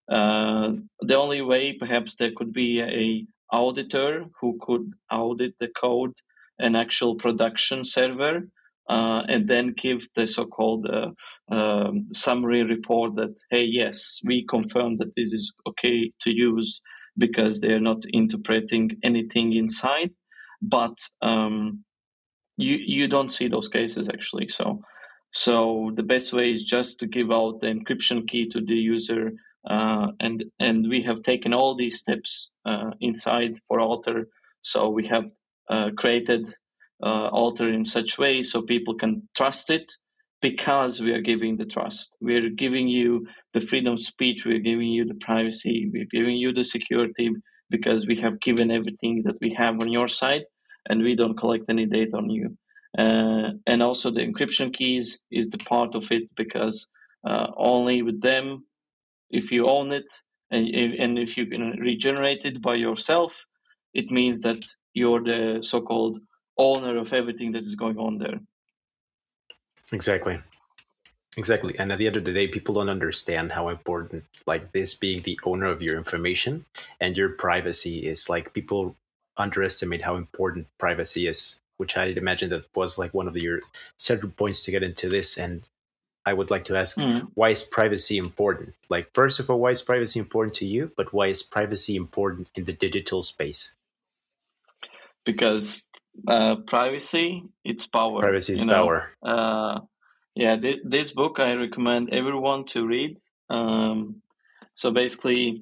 uh, 0.09 0.71
the 1.01 1.17
only 1.17 1.41
way 1.41 1.73
perhaps 1.73 2.15
there 2.15 2.31
could 2.35 2.53
be 2.53 2.79
a 2.81 3.25
auditor 3.51 4.25
who 4.39 4.57
could 4.61 4.91
audit 5.11 5.53
the 5.59 5.67
code 5.67 6.13
an 6.59 6.75
actual 6.75 7.15
production 7.15 7.83
server 7.83 8.41
uh, 8.89 9.21
and 9.27 9.47
then 9.49 9.73
give 9.75 10.07
the 10.15 10.25
so-called 10.25 10.87
uh, 10.87 11.09
um, 11.53 12.07
summary 12.13 12.63
report 12.63 13.15
that 13.15 13.35
hey 13.51 13.63
yes 13.63 14.19
we 14.25 14.45
confirm 14.45 14.95
that 14.97 15.13
this 15.15 15.31
is 15.31 15.53
okay 15.67 16.11
to 16.21 16.31
use 16.31 16.81
because 17.17 17.59
they're 17.59 17.79
not 17.79 18.03
interpreting 18.13 18.91
anything 19.03 19.53
inside. 19.53 20.11
But 20.61 20.97
um, 21.21 21.83
you 22.57 22.77
you 22.79 23.07
don't 23.07 23.31
see 23.31 23.47
those 23.47 23.67
cases 23.67 24.09
actually. 24.09 24.49
So 24.49 24.81
so 25.33 25.91
the 25.95 26.03
best 26.03 26.33
way 26.33 26.51
is 26.51 26.63
just 26.63 26.99
to 26.99 27.07
give 27.07 27.31
out 27.31 27.59
the 27.59 27.67
encryption 27.67 28.27
key 28.27 28.47
to 28.49 28.61
the 28.61 28.75
user, 28.75 29.31
and 30.19 30.45
and 30.59 30.87
we 30.89 31.03
have 31.03 31.23
taken 31.23 31.53
all 31.53 31.75
these 31.75 31.99
steps 31.99 32.51
uh, 32.65 32.91
inside 33.01 33.55
for 33.67 33.79
Alter. 33.79 34.27
So 34.61 34.89
we 34.89 35.07
have 35.07 35.31
uh, 35.69 35.89
created 35.97 36.47
uh, 37.03 37.29
Alter 37.29 37.69
in 37.69 37.85
such 37.85 38.17
way 38.17 38.43
so 38.43 38.61
people 38.61 38.95
can 38.95 39.27
trust 39.35 39.69
it 39.69 39.91
because 40.41 40.99
we 40.99 41.11
are 41.11 41.21
giving 41.21 41.57
the 41.57 41.65
trust. 41.65 42.15
We're 42.21 42.49
giving 42.49 42.87
you 42.87 43.27
the 43.53 43.61
freedom 43.61 43.93
of 43.93 43.99
speech, 43.99 44.45
we're 44.45 44.59
giving 44.59 44.87
you 44.87 45.05
the 45.05 45.15
privacy, 45.15 45.89
we're 45.91 46.11
giving 46.11 46.35
you 46.35 46.53
the 46.53 46.63
security 46.63 47.31
because 47.69 48.05
we 48.07 48.17
have 48.17 48.39
given 48.39 48.71
everything 48.71 49.23
that 49.25 49.35
we 49.41 49.53
have 49.53 49.81
on 49.81 49.91
your 49.91 50.07
side 50.07 50.43
and 50.89 51.03
we 51.03 51.15
don't 51.15 51.37
collect 51.37 51.65
any 51.69 51.85
data 51.85 52.15
on 52.15 52.29
you. 52.29 52.57
Uh, 52.97 53.51
and 53.65 53.83
also 53.83 54.09
the 54.09 54.21
encryption 54.21 54.73
keys 54.73 55.19
is 55.31 55.49
the 55.49 55.57
part 55.57 55.95
of 55.95 56.11
it 56.11 56.23
because 56.35 56.87
uh, 57.27 57.47
only 57.57 58.01
with 58.01 58.21
them, 58.21 58.63
if 59.29 59.51
you 59.51 59.67
own 59.67 59.91
it 59.91 60.07
and, 60.51 60.67
and 60.67 61.19
if 61.19 61.37
you 61.37 61.45
can 61.45 61.71
regenerate 61.79 62.45
it 62.45 62.61
by 62.61 62.75
yourself, 62.75 63.45
it 63.93 64.11
means 64.11 64.41
that 64.41 64.63
you're 64.93 65.23
the 65.23 65.59
so-called 65.61 66.19
owner 66.57 66.97
of 66.97 67.13
everything 67.13 67.51
that 67.51 67.63
is 67.63 67.75
going 67.75 67.97
on 67.97 68.17
there. 68.17 68.39
Exactly. 69.91 70.39
Exactly. 71.37 71.77
And 71.77 71.91
at 71.91 71.99
the 71.99 72.07
end 72.07 72.17
of 72.17 72.25
the 72.25 72.33
day, 72.33 72.47
people 72.47 72.73
don't 72.73 72.89
understand 72.89 73.51
how 73.51 73.69
important, 73.69 74.25
like 74.47 74.71
this 74.71 74.95
being 74.95 75.21
the 75.21 75.39
owner 75.43 75.67
of 75.67 75.83
your 75.83 75.95
information 75.95 76.65
and 76.99 77.15
your 77.15 77.29
privacy 77.29 78.07
is. 78.07 78.27
Like 78.27 78.53
people 78.53 78.95
underestimate 79.37 80.01
how 80.01 80.15
important 80.15 80.67
privacy 80.79 81.27
is, 81.27 81.59
which 81.77 81.95
I 81.95 82.05
imagine 82.05 82.49
that 82.49 82.65
was 82.75 82.97
like 82.97 83.13
one 83.13 83.27
of 83.27 83.37
your 83.37 83.59
central 83.97 84.31
points 84.31 84.65
to 84.65 84.71
get 84.71 84.81
into 84.81 85.09
this. 85.09 85.37
And 85.37 85.69
I 86.27 86.33
would 86.33 86.51
like 86.51 86.65
to 86.65 86.75
ask, 86.75 86.97
mm. 86.97 87.31
why 87.35 87.49
is 87.51 87.63
privacy 87.63 88.17
important? 88.17 88.75
Like, 88.89 89.05
first 89.13 89.39
of 89.39 89.49
all, 89.49 89.59
why 89.63 89.71
is 89.71 89.81
privacy 89.81 90.19
important 90.19 90.55
to 90.57 90.65
you? 90.65 90.91
But 90.97 91.13
why 91.13 91.27
is 91.27 91.41
privacy 91.41 91.95
important 91.95 92.49
in 92.53 92.65
the 92.65 92.73
digital 92.73 93.23
space? 93.23 93.75
Because 95.23 95.81
uh, 96.27 96.55
privacy 96.67 97.43
it's 97.63 97.85
power 97.85 98.19
privacy 98.19 98.53
is 98.53 98.65
power 98.65 99.11
uh, 99.23 99.79
yeah 100.35 100.55
th- 100.57 100.81
this 100.83 101.11
book 101.11 101.39
i 101.39 101.53
recommend 101.53 102.09
everyone 102.11 102.65
to 102.65 102.87
read 102.87 103.17
um, 103.49 104.21
so 104.73 104.89
basically 104.89 105.61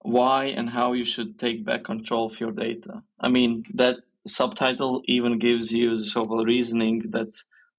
why 0.00 0.46
and 0.46 0.68
how 0.68 0.94
you 0.94 1.04
should 1.04 1.38
take 1.38 1.64
back 1.64 1.84
control 1.84 2.26
of 2.26 2.40
your 2.40 2.50
data 2.50 3.02
i 3.20 3.28
mean 3.28 3.62
that 3.72 3.96
subtitle 4.26 5.02
even 5.06 5.38
gives 5.38 5.72
you 5.72 5.96
the 5.98 6.04
sort 6.04 6.30
of 6.30 6.44
reasoning 6.44 7.04
that 7.10 7.32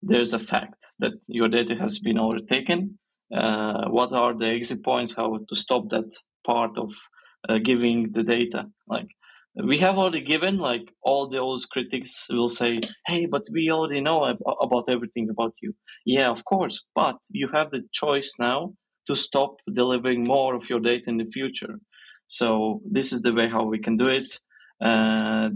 there's 0.05 0.33
a 0.33 0.39
fact 0.39 0.85
that 1.00 1.13
your 1.27 1.50
data 1.50 1.75
has 1.75 2.00
been 2.00 2.19
overtaken. 2.19 3.00
Uh, 3.35 3.88
what 3.89 4.13
are 4.13 4.38
the 4.38 4.47
exit 4.47 4.83
points? 4.83 5.15
How 5.15 5.39
to 5.50 5.55
stop 5.55 5.89
that 5.89 6.12
part 6.45 6.77
of 6.77 6.91
uh, 7.50 7.57
giving 7.57 8.12
the 8.12 8.21
data? 8.21 8.65
Like 8.88 9.07
we 9.55 9.79
have 9.79 9.97
already 9.97 10.21
given 10.21 10.57
like 10.57 10.88
all 11.01 11.27
those 11.27 11.65
critics 11.65 12.27
will 12.29 12.47
say 12.47 12.79
hey 13.07 13.25
but 13.25 13.43
we 13.51 13.71
already 13.71 14.01
know 14.01 14.24
about 14.62 14.89
everything 14.89 15.27
about 15.29 15.53
you. 15.62 15.74
Yeah 16.05 16.29
of 16.29 16.45
course 16.45 16.83
but 16.93 17.17
you 17.31 17.50
have 17.53 17.71
the 17.71 17.83
choice 17.91 18.33
now 18.38 18.74
to 19.07 19.15
stop 19.15 19.55
delivering 19.71 20.24
more 20.24 20.55
of 20.55 20.69
your 20.69 20.79
data 20.79 21.09
in 21.09 21.17
the 21.17 21.31
future. 21.31 21.79
So 22.27 22.81
this 22.89 23.12
is 23.12 23.21
the 23.21 23.33
way 23.33 23.47
how 23.50 23.63
we 23.63 23.79
can 23.79 23.97
do 23.97 24.07
it. 24.07 24.39
Uh, 24.83 25.50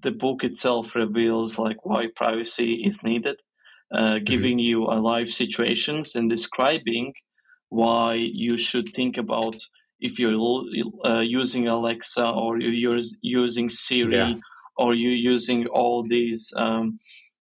the 0.00 0.12
book 0.12 0.44
itself 0.44 0.94
reveals 0.94 1.58
like 1.58 1.84
why 1.84 2.06
privacy 2.14 2.84
is 2.86 3.02
needed 3.02 3.36
uh, 3.92 4.02
mm-hmm. 4.02 4.24
giving 4.24 4.58
you 4.58 4.84
a 4.84 4.96
live 5.00 5.30
situations 5.30 6.14
and 6.16 6.30
describing 6.30 7.12
why 7.68 8.14
you 8.14 8.58
should 8.58 8.88
think 8.88 9.16
about 9.16 9.56
if 10.00 10.18
you're 10.18 10.36
uh, 11.04 11.20
using 11.20 11.68
Alexa 11.68 12.28
or 12.28 12.60
you're 12.60 13.00
using 13.20 13.68
Siri 13.68 14.16
yeah. 14.16 14.34
or 14.76 14.94
you're 14.94 15.12
using 15.12 15.66
all 15.68 16.04
these 16.06 16.52
um, 16.56 16.98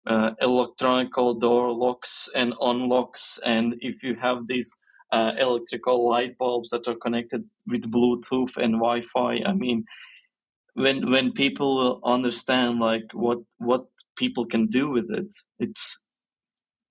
uh, 0.07 0.33
electronic 0.41 1.13
door 1.15 1.73
locks 1.73 2.29
and 2.35 2.55
unlocks, 2.61 3.39
and 3.45 3.75
if 3.81 4.03
you 4.03 4.15
have 4.21 4.47
these 4.47 4.75
uh, 5.13 5.33
electrical 5.39 6.09
light 6.09 6.37
bulbs 6.39 6.71
that 6.71 6.89
are 6.89 6.95
connected 6.95 7.45
with 7.67 7.91
Bluetooth 7.91 8.57
and 8.57 8.75
Wi-Fi, 8.75 9.41
I 9.47 9.53
mean, 9.53 9.85
when 10.75 11.11
when 11.11 11.33
people 11.33 12.01
understand 12.05 12.79
like 12.79 13.05
what 13.13 13.39
what 13.59 13.87
people 14.17 14.47
can 14.47 14.67
do 14.67 14.91
with 14.91 15.11
it, 15.11 15.33
it's 15.59 16.00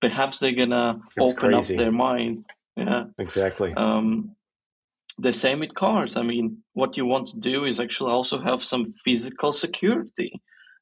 perhaps 0.00 0.38
they're 0.38 0.52
gonna 0.52 1.00
open 1.18 1.36
crazy. 1.36 1.74
up 1.74 1.78
their 1.80 1.92
mind. 1.92 2.44
Yeah, 2.76 3.04
exactly. 3.18 3.74
Um, 3.74 4.36
the 5.18 5.32
same 5.32 5.60
with 5.60 5.74
cars. 5.74 6.16
I 6.16 6.22
mean, 6.22 6.58
what 6.72 6.96
you 6.96 7.04
want 7.04 7.28
to 7.28 7.38
do 7.38 7.64
is 7.66 7.78
actually 7.78 8.12
also 8.12 8.40
have 8.40 8.62
some 8.62 8.92
physical 9.04 9.52
security. 9.52 10.32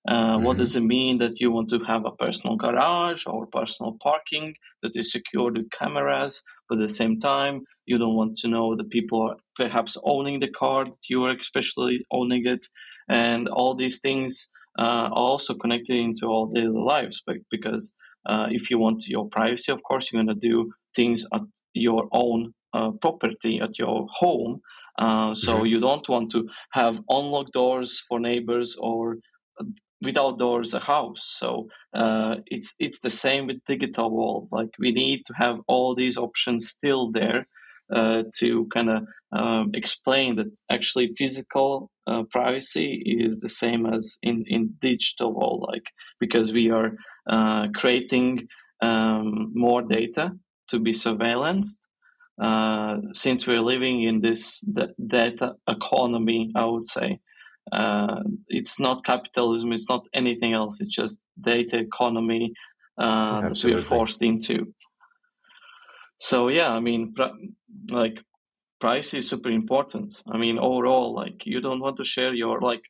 Uh, 0.08 0.38
Mm-hmm. 0.38 0.44
What 0.44 0.56
does 0.56 0.76
it 0.76 0.82
mean 0.82 1.18
that 1.18 1.40
you 1.40 1.50
want 1.50 1.68
to 1.70 1.80
have 1.80 2.06
a 2.06 2.12
personal 2.12 2.56
garage 2.56 3.24
or 3.26 3.46
personal 3.46 3.96
parking 4.00 4.54
that 4.82 4.92
is 4.94 5.12
secured 5.12 5.58
with 5.58 5.70
cameras, 5.70 6.42
but 6.68 6.78
at 6.78 6.86
the 6.86 6.94
same 6.94 7.18
time, 7.18 7.64
you 7.86 7.98
don't 7.98 8.14
want 8.14 8.36
to 8.36 8.48
know 8.48 8.76
that 8.76 8.90
people 8.90 9.20
are 9.22 9.36
perhaps 9.56 9.96
owning 10.04 10.40
the 10.40 10.48
car, 10.48 10.84
that 10.84 11.08
you 11.10 11.24
are 11.24 11.32
especially 11.32 12.06
owning 12.12 12.46
it, 12.46 12.64
and 13.08 13.48
all 13.48 13.74
these 13.74 13.98
things 13.98 14.48
uh, 14.78 15.08
are 15.10 15.12
also 15.12 15.54
connected 15.54 15.96
into 15.96 16.30
our 16.32 16.46
daily 16.54 16.80
lives. 16.94 17.22
But 17.26 17.36
because 17.50 17.92
uh, 18.28 18.46
if 18.50 18.70
you 18.70 18.78
want 18.78 19.06
your 19.08 19.28
privacy, 19.28 19.72
of 19.72 19.82
course, 19.82 20.12
you're 20.12 20.22
going 20.22 20.34
to 20.34 20.48
do 20.48 20.72
things 20.94 21.26
at 21.32 21.42
your 21.74 22.08
own 22.12 22.54
uh, 22.74 22.90
property, 22.92 23.60
at 23.60 23.78
your 23.78 24.06
home. 24.10 24.60
Uh, 24.98 25.34
so 25.34 25.62
Mhm. 25.62 25.64
you 25.64 25.80
don't 25.80 26.08
want 26.08 26.30
to 26.32 26.48
have 26.72 27.00
unlocked 27.08 27.52
doors 27.52 28.04
for 28.08 28.18
neighbors 28.20 28.76
or 28.80 29.16
uh, 29.60 29.64
without 30.02 30.38
doors 30.38 30.74
a 30.74 30.80
house. 30.80 31.24
So 31.38 31.68
uh, 31.94 32.36
it's 32.46 32.74
it's 32.78 33.00
the 33.00 33.10
same 33.10 33.46
with 33.46 33.64
digital 33.66 34.10
world. 34.10 34.48
Like 34.52 34.70
we 34.78 34.92
need 34.92 35.24
to 35.26 35.34
have 35.34 35.58
all 35.68 35.94
these 35.94 36.16
options 36.16 36.68
still 36.68 37.10
there 37.10 37.46
uh, 37.94 38.22
to 38.38 38.66
kind 38.72 38.90
of 38.90 39.02
um, 39.32 39.70
explain 39.74 40.36
that 40.36 40.50
actually 40.70 41.12
physical 41.16 41.90
uh, 42.06 42.22
privacy 42.30 43.02
is 43.04 43.38
the 43.38 43.48
same 43.48 43.86
as 43.86 44.18
in 44.22 44.44
in 44.46 44.74
digital 44.80 45.34
world. 45.34 45.66
Like 45.70 45.86
because 46.20 46.52
we 46.52 46.70
are 46.70 46.92
uh, 47.28 47.68
creating 47.74 48.48
um, 48.80 49.52
more 49.54 49.82
data 49.82 50.32
to 50.68 50.78
be 50.78 50.92
surveillanced. 50.92 51.78
Uh, 52.40 52.98
since 53.14 53.46
we're 53.46 53.60
living 53.60 54.04
in 54.04 54.20
this 54.20 54.60
da- 54.60 54.94
data 55.04 55.54
economy, 55.68 56.52
I 56.54 56.64
would 56.66 56.86
say, 56.86 57.18
uh, 57.72 58.22
it's 58.46 58.78
not 58.78 59.04
capitalism, 59.04 59.72
it's 59.72 59.88
not 59.88 60.04
anything 60.14 60.54
else, 60.54 60.80
it's 60.80 60.94
just 60.94 61.18
data 61.40 61.78
economy 61.78 62.52
uh, 62.96 63.40
that 63.40 63.60
we're 63.64 63.78
forced 63.78 64.22
into. 64.22 64.72
So, 66.18 66.48
yeah, 66.48 66.72
I 66.72 66.80
mean, 66.80 67.14
pri- 67.14 67.32
like, 67.90 68.18
price 68.80 69.14
is 69.14 69.28
super 69.28 69.50
important. 69.50 70.20
I 70.30 70.36
mean, 70.38 70.58
overall, 70.58 71.14
like, 71.14 71.46
you 71.46 71.60
don't 71.60 71.80
want 71.80 71.96
to 71.98 72.04
share 72.04 72.34
your, 72.34 72.60
like, 72.60 72.82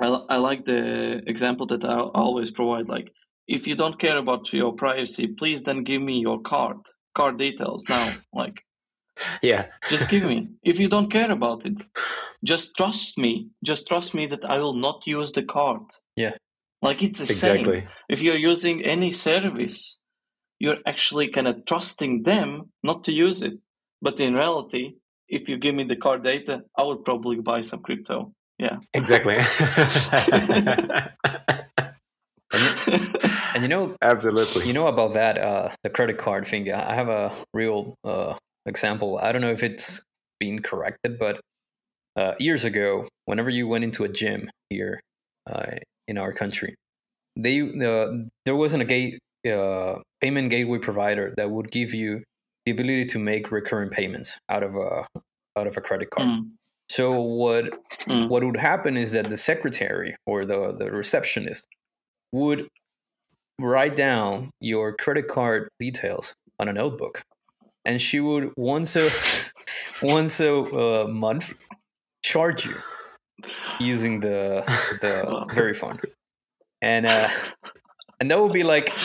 I, 0.00 0.06
I 0.28 0.36
like 0.36 0.64
the 0.64 1.22
example 1.26 1.66
that 1.68 1.84
I 1.84 1.98
always 2.00 2.50
provide. 2.50 2.88
Like, 2.88 3.10
if 3.48 3.66
you 3.66 3.74
don't 3.74 3.98
care 3.98 4.18
about 4.18 4.52
your 4.52 4.72
privacy, 4.74 5.28
please 5.28 5.62
then 5.62 5.84
give 5.84 6.02
me 6.02 6.20
your 6.20 6.40
card, 6.40 6.78
card 7.14 7.38
details 7.38 7.84
now. 7.88 8.12
Like, 8.32 8.56
Yeah. 9.42 9.66
just 9.88 10.08
give 10.10 10.24
me. 10.24 10.48
If 10.62 10.78
you 10.78 10.88
don't 10.88 11.10
care 11.10 11.30
about 11.30 11.64
it, 11.64 11.80
just 12.44 12.76
trust 12.76 13.16
me. 13.18 13.48
Just 13.64 13.86
trust 13.88 14.14
me 14.14 14.26
that 14.26 14.44
I 14.44 14.58
will 14.58 14.74
not 14.74 15.00
use 15.06 15.32
the 15.32 15.42
card. 15.42 15.82
Yeah. 16.16 16.34
Like 16.82 17.02
it's 17.02 17.18
the 17.18 17.26
same. 17.26 17.56
Exactly. 17.56 17.88
If 18.10 18.20
you're 18.22 18.36
using 18.36 18.84
any 18.84 19.10
service, 19.12 19.98
you're 20.58 20.78
actually 20.86 21.28
kind 21.28 21.48
of 21.48 21.64
trusting 21.66 22.22
them 22.22 22.70
not 22.82 23.04
to 23.04 23.12
use 23.12 23.42
it. 23.42 23.54
But 24.02 24.20
in 24.20 24.34
reality, 24.34 24.94
if 25.28 25.48
you 25.48 25.58
give 25.58 25.74
me 25.74 25.84
the 25.84 25.96
card 25.96 26.22
data, 26.22 26.62
I 26.76 26.84
would 26.84 27.04
probably 27.04 27.40
buy 27.40 27.60
some 27.62 27.80
crypto. 27.80 28.32
Yeah. 28.58 28.78
Exactly. 28.94 29.36
And 33.56 33.62
you 33.62 33.68
know, 33.68 33.96
Absolutely. 34.02 34.66
you 34.66 34.74
know 34.74 34.86
about 34.86 35.14
that 35.14 35.38
uh, 35.38 35.70
the 35.82 35.88
credit 35.88 36.18
card 36.18 36.46
thing. 36.46 36.70
I 36.70 36.94
have 36.94 37.08
a 37.08 37.32
real 37.54 37.94
uh, 38.04 38.34
example. 38.66 39.18
I 39.18 39.32
don't 39.32 39.40
know 39.40 39.50
if 39.50 39.62
it's 39.62 40.02
been 40.38 40.60
corrected, 40.60 41.18
but 41.18 41.40
uh, 42.16 42.34
years 42.38 42.64
ago, 42.64 43.06
whenever 43.24 43.48
you 43.48 43.66
went 43.66 43.84
into 43.84 44.04
a 44.04 44.08
gym 44.08 44.50
here 44.68 45.00
uh, 45.50 45.76
in 46.06 46.18
our 46.18 46.34
country, 46.34 46.74
they 47.34 47.62
uh, 47.62 48.26
there 48.44 48.56
wasn't 48.56 48.82
a 48.82 48.86
gate 48.86 49.18
uh, 49.46 50.00
payment 50.20 50.50
gateway 50.50 50.78
provider 50.78 51.34
that 51.36 51.50
would 51.50 51.70
give 51.70 51.94
you 51.94 52.22
the 52.64 52.72
ability 52.72 53.04
to 53.06 53.18
make 53.18 53.50
recurring 53.50 53.90
payments 53.90 54.38
out 54.48 54.62
of 54.62 54.76
a 54.76 55.06
out 55.56 55.66
of 55.66 55.76
a 55.76 55.80
credit 55.80 56.10
card. 56.10 56.28
Mm, 56.28 56.50
So 56.88 57.20
what 57.20 57.64
mm. 58.02 58.28
what 58.28 58.44
would 58.44 58.56
happen 58.56 58.96
is 58.96 59.12
that 59.12 59.28
the 59.28 59.36
secretary 59.36 60.16
or 60.26 60.44
the, 60.44 60.74
the 60.78 60.90
receptionist 60.90 61.66
would 62.32 62.68
write 63.58 63.96
down 63.96 64.50
your 64.60 64.94
credit 64.94 65.28
card 65.28 65.68
details 65.80 66.34
on 66.58 66.68
a 66.68 66.72
notebook 66.72 67.22
and 67.86 68.02
she 68.02 68.20
would 68.20 68.52
once 68.56 68.96
a 68.96 69.08
once 70.02 70.40
a 70.40 70.52
uh, 70.52 71.06
month 71.08 71.66
charge 72.22 72.66
you 72.66 72.76
using 73.78 74.20
the 74.20 74.62
the 75.00 75.46
very 75.54 75.72
fund 75.72 76.00
and 76.82 77.06
uh 77.06 77.28
and 78.20 78.30
that 78.30 78.40
would 78.40 78.52
be 78.52 78.62
like 78.62 78.96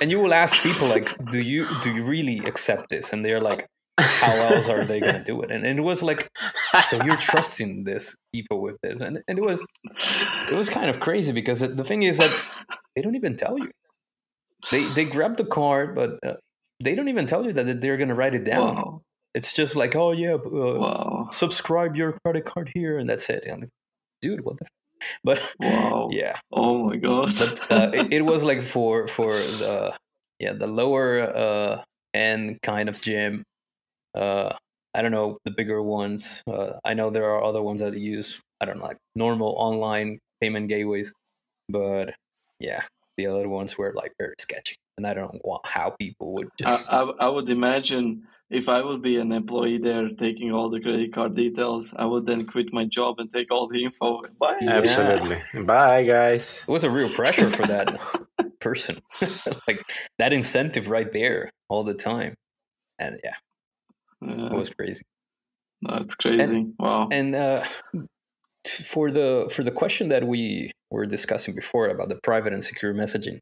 and 0.00 0.10
you 0.10 0.20
will 0.20 0.34
ask 0.34 0.60
people 0.62 0.88
like 0.88 1.16
do 1.30 1.40
you 1.40 1.66
do 1.82 1.94
you 1.94 2.02
really 2.02 2.38
accept 2.38 2.90
this? 2.90 3.12
And 3.12 3.24
they're 3.24 3.40
like 3.40 3.66
how 3.98 4.32
else 4.32 4.68
are 4.68 4.84
they 4.84 4.98
going 4.98 5.14
to 5.14 5.22
do 5.22 5.42
it? 5.42 5.50
And, 5.50 5.66
and 5.66 5.78
it 5.78 5.82
was 5.82 6.02
like 6.02 6.28
so 6.84 7.02
you're 7.04 7.16
trusting 7.16 7.84
this 7.84 8.16
people 8.32 8.60
with 8.60 8.78
this? 8.82 9.00
And, 9.00 9.22
and 9.28 9.38
it 9.38 9.42
was 9.42 9.64
it 10.50 10.54
was 10.54 10.70
kind 10.70 10.90
of 10.90 11.00
crazy 11.00 11.32
because 11.32 11.60
the 11.60 11.84
thing 11.84 12.02
is 12.02 12.18
that 12.18 12.46
they 12.96 13.02
don't 13.02 13.16
even 13.16 13.36
tell 13.36 13.58
you. 13.58 13.70
They 14.70 14.84
they 14.84 15.04
grab 15.04 15.36
the 15.36 15.44
card 15.44 15.94
but 15.94 16.18
uh, 16.26 16.34
they 16.82 16.94
don't 16.94 17.08
even 17.08 17.26
tell 17.26 17.44
you 17.44 17.52
that 17.52 17.80
they're 17.80 17.98
going 17.98 18.08
to 18.08 18.14
write 18.14 18.34
it 18.34 18.44
down. 18.44 18.76
Wow. 18.76 19.00
it's 19.34 19.52
just 19.52 19.76
like 19.76 19.94
oh 19.94 20.12
yeah 20.12 20.34
uh, 20.34 21.30
subscribe 21.30 21.94
your 21.94 22.18
credit 22.24 22.44
card 22.44 22.70
here 22.74 22.98
and 22.98 23.08
that's 23.08 23.28
it. 23.30 23.46
I'm 23.50 23.60
like, 23.60 23.70
dude 24.20 24.44
what 24.44 24.58
the? 24.58 24.66
but 25.24 25.40
Wow. 25.58 26.08
yeah 26.12 26.38
Oh 26.52 26.84
my 26.84 26.96
god. 26.96 27.32
but 27.38 27.70
uh, 27.70 27.90
it, 27.92 28.12
it 28.12 28.22
was 28.22 28.42
like 28.42 28.62
for 28.74 29.08
for 29.08 29.32
the 29.34 29.96
yeah 30.38 30.52
the 30.52 30.66
lower 30.66 31.20
uh 31.22 31.82
end 32.14 32.58
kind 32.62 32.88
of 32.88 33.00
gym 33.00 33.44
uh 34.14 34.52
i 34.94 35.02
don't 35.02 35.12
know 35.12 35.38
the 35.44 35.50
bigger 35.52 35.82
ones 35.82 36.42
uh, 36.48 36.72
i 36.84 36.94
know 36.94 37.10
there 37.10 37.30
are 37.30 37.44
other 37.44 37.62
ones 37.62 37.80
that 37.80 37.96
use 37.96 38.40
i 38.60 38.64
don't 38.64 38.78
know 38.78 38.84
like 38.84 38.96
normal 39.14 39.54
online 39.58 40.18
payment 40.40 40.68
gateways 40.68 41.12
but 41.68 42.14
yeah 42.58 42.82
the 43.16 43.26
other 43.26 43.48
ones 43.48 43.78
were 43.78 43.92
like 43.94 44.12
very 44.18 44.34
sketchy 44.40 44.74
and 44.96 45.06
i 45.06 45.14
don't 45.14 45.34
know 45.34 45.60
how 45.64 45.90
people 46.00 46.32
would 46.32 46.48
I, 46.64 46.64
just 46.64 46.92
I, 46.92 47.00
I 47.02 47.28
would 47.28 47.48
imagine 47.48 48.26
if 48.50 48.68
I 48.68 48.82
would 48.82 49.00
be 49.02 49.16
an 49.16 49.32
employee 49.32 49.78
there 49.78 50.08
taking 50.08 50.52
all 50.52 50.68
the 50.70 50.80
credit 50.80 51.12
card 51.14 51.36
details, 51.36 51.94
I 51.96 52.04
would 52.04 52.26
then 52.26 52.46
quit 52.46 52.72
my 52.72 52.84
job 52.84 53.16
and 53.18 53.32
take 53.32 53.50
all 53.52 53.68
the 53.68 53.84
info. 53.84 54.22
Bye. 54.38 54.56
Yeah. 54.60 54.78
Absolutely. 54.78 55.62
Bye, 55.64 56.02
guys. 56.04 56.64
it 56.68 56.70
was 56.70 56.84
a 56.84 56.90
real 56.90 57.12
pressure 57.14 57.48
for 57.50 57.64
that 57.66 57.98
person 58.60 59.00
like 59.66 59.82
that 60.18 60.32
incentive 60.32 60.90
right 60.90 61.12
there 61.12 61.50
all 61.70 61.82
the 61.82 61.94
time 61.94 62.34
and 62.98 63.18
yeah 63.24 63.32
Yeah, 64.20 64.46
it 64.48 64.52
was 64.52 64.68
crazy 64.68 65.02
that's 65.82 66.14
crazy. 66.14 66.66
wow. 66.78 67.08
and 67.10 67.34
uh, 67.34 67.64
for 68.84 69.10
the 69.10 69.48
for 69.50 69.62
the 69.64 69.70
question 69.70 70.08
that 70.08 70.26
we 70.26 70.72
were 70.90 71.06
discussing 71.06 71.54
before 71.54 71.88
about 71.88 72.10
the 72.10 72.18
private 72.22 72.52
and 72.52 72.62
secure 72.62 72.92
messaging, 72.92 73.38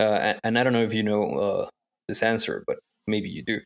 uh, 0.00 0.02
and, 0.02 0.40
and 0.42 0.58
I 0.58 0.64
don't 0.64 0.72
know 0.72 0.82
if 0.82 0.92
you 0.92 1.04
know 1.04 1.22
uh, 1.34 1.68
this 2.08 2.22
answer, 2.22 2.64
but 2.66 2.78
maybe 3.06 3.28
you 3.28 3.44
do. 3.44 3.60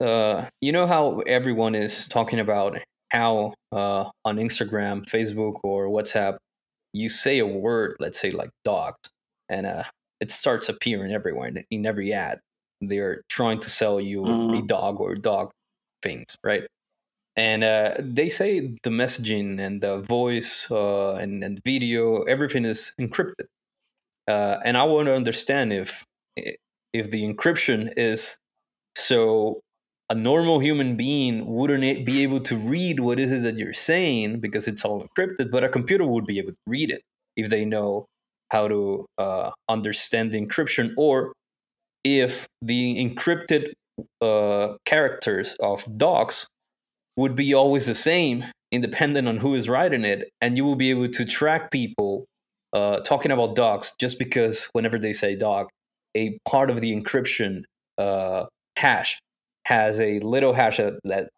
Uh, 0.00 0.48
you 0.60 0.72
know 0.72 0.86
how 0.86 1.20
everyone 1.20 1.74
is 1.74 2.06
talking 2.06 2.40
about 2.40 2.78
how 3.10 3.54
uh, 3.72 4.08
on 4.24 4.36
Instagram, 4.38 5.04
Facebook, 5.04 5.60
or 5.62 5.88
WhatsApp, 5.88 6.38
you 6.92 7.08
say 7.08 7.38
a 7.38 7.46
word, 7.46 7.96
let's 8.00 8.18
say 8.18 8.30
like 8.30 8.50
dogs, 8.64 9.10
and 9.48 9.66
uh, 9.66 9.84
it 10.20 10.30
starts 10.30 10.68
appearing 10.68 11.12
everywhere 11.12 11.52
in- 11.70 11.86
every 11.86 12.12
ad. 12.12 12.40
They're 12.80 13.22
trying 13.28 13.60
to 13.60 13.70
sell 13.70 14.00
you 14.00 14.22
a 14.54 14.62
Mhm. 14.62 14.66
dog 14.68 15.00
or 15.00 15.14
dog 15.14 15.50
things, 16.02 16.36
right? 16.44 16.64
and 17.36 17.64
uh, 17.64 17.94
they 18.00 18.28
say 18.28 18.60
the 18.82 18.90
messaging 18.90 19.60
and 19.60 19.80
the 19.82 19.98
voice 20.00 20.70
uh, 20.70 21.14
and, 21.14 21.44
and 21.44 21.60
video 21.64 22.22
everything 22.24 22.64
is 22.64 22.94
encrypted 23.00 23.46
uh, 24.28 24.58
and 24.64 24.76
i 24.76 24.82
want 24.82 25.06
to 25.06 25.14
understand 25.14 25.72
if 25.72 26.04
if 26.92 27.10
the 27.10 27.22
encryption 27.24 27.92
is 27.96 28.38
so 28.96 29.60
a 30.10 30.14
normal 30.14 30.58
human 30.58 30.96
being 30.96 31.46
wouldn't 31.46 32.04
be 32.04 32.22
able 32.22 32.40
to 32.40 32.56
read 32.56 33.00
what 33.00 33.18
is 33.18 33.32
it 33.32 33.42
that 33.42 33.56
you're 33.56 33.72
saying 33.72 34.40
because 34.40 34.68
it's 34.68 34.84
all 34.84 35.06
encrypted 35.06 35.50
but 35.50 35.64
a 35.64 35.68
computer 35.68 36.04
would 36.04 36.26
be 36.26 36.38
able 36.38 36.50
to 36.50 36.56
read 36.66 36.90
it 36.90 37.02
if 37.36 37.48
they 37.48 37.64
know 37.64 38.06
how 38.50 38.66
to 38.68 39.06
uh, 39.18 39.50
understand 39.68 40.32
the 40.32 40.44
encryption 40.44 40.92
or 40.96 41.32
if 42.04 42.46
the 42.60 42.96
encrypted 42.96 43.72
uh, 44.20 44.76
characters 44.84 45.56
of 45.60 45.86
docs 45.96 46.46
would 47.16 47.34
be 47.34 47.52
always 47.52 47.86
the 47.86 47.94
same, 47.94 48.44
independent 48.72 49.28
on 49.28 49.38
who 49.38 49.54
is 49.54 49.68
writing 49.68 50.04
it, 50.04 50.28
and 50.40 50.56
you 50.56 50.64
will 50.64 50.76
be 50.76 50.90
able 50.90 51.08
to 51.08 51.24
track 51.24 51.70
people 51.70 52.24
uh, 52.72 53.00
talking 53.00 53.32
about 53.32 53.56
docs 53.56 53.94
just 53.98 54.18
because 54.18 54.68
whenever 54.72 54.98
they 54.98 55.12
say 55.12 55.36
doc, 55.36 55.68
a 56.16 56.38
part 56.44 56.70
of 56.70 56.80
the 56.80 56.94
encryption 56.94 57.62
uh, 57.98 58.46
hash 58.76 59.18
has 59.64 60.00
a 60.00 60.20
little 60.20 60.54
hash 60.54 60.78
that, 60.78 60.94
that 61.04 61.30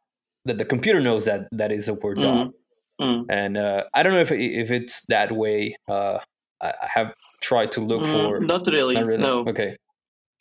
that 0.44 0.58
the 0.58 0.64
computer 0.64 1.00
knows 1.00 1.26
that 1.26 1.48
that 1.52 1.70
is 1.70 1.88
a 1.88 1.94
word 1.94 2.20
dog, 2.20 2.52
Mm. 3.00 3.26
And 3.28 3.56
uh, 3.56 3.84
I 3.94 4.02
don't 4.02 4.12
know 4.12 4.20
if 4.20 4.30
if 4.32 4.70
it's 4.70 5.04
that 5.08 5.32
way. 5.32 5.76
Uh, 5.88 6.18
I 6.60 6.72
have 6.94 7.14
tried 7.40 7.72
to 7.72 7.80
look 7.80 8.02
mm, 8.02 8.12
for. 8.12 8.40
Not 8.40 8.66
really. 8.66 8.94
Not 8.94 9.06
really. 9.06 9.22
No. 9.22 9.44
Okay. 9.48 9.76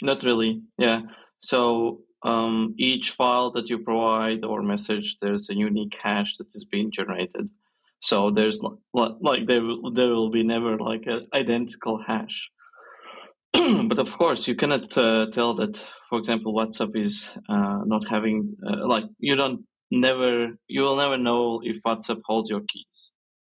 Not 0.02 0.24
really. 0.24 0.62
Yeah. 0.78 1.02
So 1.42 2.02
um, 2.24 2.76
each 2.78 3.12
file 3.12 3.52
that 3.52 3.70
you 3.70 3.80
provide 3.80 4.46
or 4.46 4.62
message, 4.62 5.18
there's 5.20 5.50
a 5.50 5.56
unique 5.56 5.98
hash 6.00 6.38
that 6.38 6.48
is 6.54 6.66
being 6.66 6.92
generated. 6.92 7.50
So 8.00 8.32
there's 8.32 8.62
like 8.94 9.48
there 9.48 9.62
will, 9.62 9.92
there 9.92 10.10
will 10.10 10.30
be 10.30 10.44
never 10.44 10.78
like 10.78 11.04
an 11.08 11.28
identical 11.34 12.02
hash. 12.02 12.50
but 13.88 14.00
of 14.00 14.12
course, 14.18 14.48
you 14.48 14.56
cannot 14.56 14.98
uh, 14.98 15.28
tell 15.32 15.56
that, 15.56 15.84
for 16.10 16.20
example, 16.20 16.54
WhatsApp 16.54 16.96
is 16.96 17.32
uh, 17.50 17.80
not 17.86 18.08
having 18.08 18.56
uh, 18.66 18.88
like 18.88 19.06
you 19.20 19.36
don't 19.36 19.66
never 19.90 20.50
you 20.68 20.82
will 20.82 20.96
never 20.96 21.18
know 21.18 21.62
if 21.64 21.78
WhatsApp 21.86 22.22
holds 22.26 22.50
your 22.50 22.62
keys. 22.62 23.12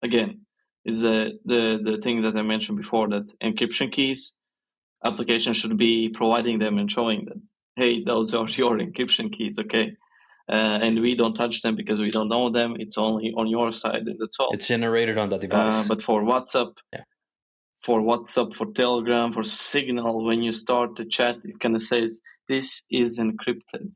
Again, 0.04 0.42
is 0.86 1.02
the 1.02 1.40
the 1.46 1.80
the 1.84 1.98
thing 2.02 2.24
that 2.24 2.38
I 2.38 2.42
mentioned 2.42 2.78
before 2.78 3.08
that 3.10 3.28
encryption 3.42 3.92
keys 3.92 4.34
application 5.06 5.54
should 5.54 5.78
be 5.78 6.10
providing 6.14 6.60
them 6.60 6.78
and 6.78 6.90
showing 6.90 7.26
them 7.26 7.50
hey, 7.76 8.04
those 8.04 8.34
are 8.34 8.48
your 8.50 8.78
encryption 8.78 9.32
keys, 9.32 9.58
okay? 9.60 9.94
Uh, 10.50 10.80
and 10.82 11.00
we 11.00 11.16
don't 11.16 11.34
touch 11.34 11.62
them 11.62 11.76
because 11.76 12.02
we 12.02 12.12
don't 12.12 12.28
know 12.28 12.52
them. 12.52 12.76
It's 12.78 12.98
only 12.98 13.34
on 13.38 13.48
your 13.48 13.72
side, 13.72 14.04
and 14.06 14.18
that's 14.20 14.38
all. 14.40 14.50
It's 14.52 14.68
generated 14.68 15.18
on 15.18 15.30
the 15.30 15.38
device. 15.38 15.86
Uh, 15.86 15.88
but 15.88 16.02
for 16.02 16.22
WhatsApp, 16.22 16.74
yeah. 16.92 17.02
For 17.84 18.02
WhatsApp, 18.02 18.54
for 18.56 18.68
Telegram, 18.72 19.34
for 19.34 19.44
Signal, 19.44 20.24
when 20.24 20.42
you 20.42 20.52
start 20.52 20.96
the 20.96 21.06
chat, 21.06 21.38
it 21.44 21.60
kind 21.60 21.76
of 21.76 21.82
says 21.82 22.22
this 22.48 22.84
is 22.90 23.20
encrypted, 23.20 23.92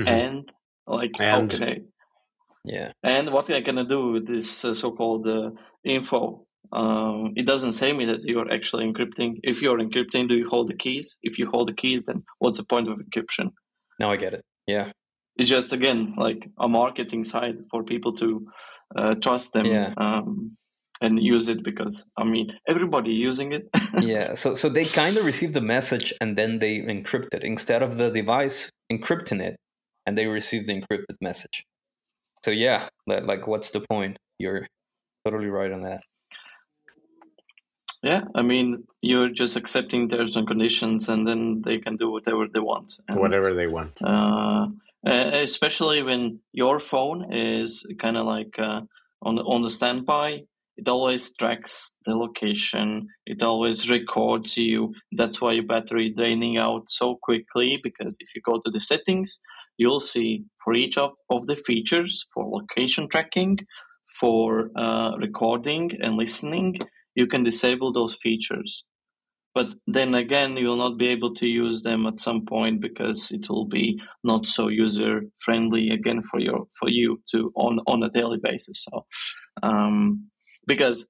mm-hmm. 0.00 0.08
and 0.08 0.52
like 0.86 1.20
and, 1.20 1.52
okay, 1.52 1.82
yeah. 2.64 2.92
And 3.02 3.32
what 3.32 3.50
are 3.50 3.54
I 3.54 3.60
gonna 3.60 3.86
do 3.86 4.12
with 4.12 4.26
this 4.26 4.64
uh, 4.64 4.74
so-called 4.74 5.26
uh, 5.26 5.50
info? 5.84 6.46
um, 6.72 7.32
it 7.36 7.46
doesn't 7.46 7.72
say 7.72 7.92
me 7.92 8.06
that 8.06 8.22
you're 8.24 8.52
actually 8.52 8.84
encrypting. 8.90 9.40
If 9.42 9.62
you're 9.62 9.78
encrypting, 9.78 10.28
do 10.28 10.34
you 10.34 10.48
hold 10.48 10.68
the 10.68 10.76
keys? 10.76 11.16
If 11.22 11.38
you 11.38 11.48
hold 11.50 11.68
the 11.68 11.74
keys, 11.74 12.06
then 12.06 12.24
what's 12.38 12.58
the 12.58 12.64
point 12.64 12.88
of 12.88 12.98
encryption? 12.98 13.52
Now 13.98 14.10
I 14.10 14.16
get 14.16 14.34
it. 14.34 14.44
Yeah. 14.66 14.92
It's 15.36 15.48
just 15.48 15.72
again 15.72 16.14
like 16.16 16.48
a 16.58 16.68
marketing 16.68 17.24
side 17.24 17.58
for 17.70 17.84
people 17.84 18.12
to 18.14 18.48
uh, 18.94 19.14
trust 19.14 19.52
them 19.52 19.66
yeah. 19.66 19.94
um, 19.96 20.56
and 21.00 21.22
use 21.22 21.48
it 21.48 21.62
because 21.62 22.06
I 22.16 22.24
mean 22.24 22.52
everybody 22.66 23.12
using 23.12 23.52
it. 23.52 23.68
yeah. 24.00 24.34
So 24.34 24.54
so 24.54 24.68
they 24.68 24.84
kind 24.84 25.16
of 25.16 25.24
receive 25.24 25.52
the 25.52 25.60
message 25.60 26.12
and 26.20 26.36
then 26.36 26.58
they 26.58 26.80
encrypt 26.80 27.34
it 27.34 27.44
instead 27.44 27.82
of 27.82 27.98
the 27.98 28.10
device 28.10 28.70
encrypting 28.92 29.42
it, 29.42 29.56
and 30.06 30.16
they 30.16 30.26
receive 30.26 30.66
the 30.66 30.74
encrypted 30.80 31.16
message. 31.20 31.64
So 32.44 32.50
yeah, 32.50 32.88
like 33.06 33.46
what's 33.46 33.70
the 33.70 33.80
point? 33.80 34.18
You're 34.38 34.66
totally 35.24 35.48
right 35.48 35.72
on 35.72 35.80
that. 35.80 36.02
Yeah, 38.02 38.22
I 38.34 38.42
mean, 38.42 38.84
you're 39.02 39.28
just 39.28 39.56
accepting 39.56 40.08
terms 40.08 40.36
and 40.36 40.46
conditions, 40.46 41.08
and 41.08 41.26
then 41.26 41.62
they 41.62 41.78
can 41.78 41.96
do 41.96 42.10
whatever 42.10 42.46
they 42.52 42.60
want. 42.60 42.92
And, 43.08 43.18
whatever 43.18 43.52
they 43.54 43.66
want. 43.66 43.98
Uh, 44.00 44.68
especially 45.04 46.02
when 46.02 46.40
your 46.52 46.78
phone 46.78 47.32
is 47.32 47.84
kind 47.98 48.16
of 48.16 48.26
like 48.26 48.56
uh, 48.58 48.82
on 49.22 49.38
on 49.38 49.62
the 49.62 49.70
standby. 49.70 50.44
It 50.78 50.88
always 50.88 51.34
tracks 51.36 51.92
the 52.06 52.14
location. 52.14 53.08
It 53.26 53.42
always 53.42 53.90
records 53.90 54.56
you. 54.56 54.94
That's 55.12 55.40
why 55.40 55.52
your 55.52 55.66
battery 55.66 56.14
draining 56.16 56.56
out 56.56 56.88
so 56.88 57.18
quickly. 57.22 57.78
Because 57.82 58.16
if 58.20 58.28
you 58.34 58.40
go 58.42 58.60
to 58.64 58.70
the 58.70 58.80
settings, 58.80 59.40
you'll 59.76 60.00
see 60.00 60.44
for 60.64 60.74
each 60.74 60.96
of, 60.96 61.10
of 61.30 61.46
the 61.46 61.56
features 61.56 62.24
for 62.32 62.48
location 62.48 63.08
tracking, 63.08 63.58
for 64.20 64.70
uh, 64.76 65.12
recording 65.18 65.90
and 66.00 66.16
listening 66.16 66.78
you 67.18 67.26
can 67.26 67.42
disable 67.42 67.92
those 67.92 68.14
features. 68.14 68.84
But 69.52 69.74
then 69.88 70.14
again, 70.14 70.56
you 70.56 70.68
will 70.68 70.76
not 70.76 70.98
be 70.98 71.08
able 71.08 71.34
to 71.34 71.46
use 71.48 71.82
them 71.82 72.06
at 72.06 72.20
some 72.20 72.46
point 72.46 72.80
because 72.80 73.32
it 73.32 73.48
will 73.48 73.66
be 73.66 74.00
not 74.22 74.46
so 74.46 74.68
user 74.68 75.22
friendly 75.44 75.90
again 75.90 76.22
for 76.30 76.38
your 76.38 76.66
for 76.78 76.88
you 76.88 77.20
to 77.30 77.50
on 77.56 77.80
on 77.88 78.04
a 78.04 78.10
daily 78.10 78.38
basis. 78.40 78.84
So, 78.84 79.04
um, 79.64 80.30
because 80.68 81.08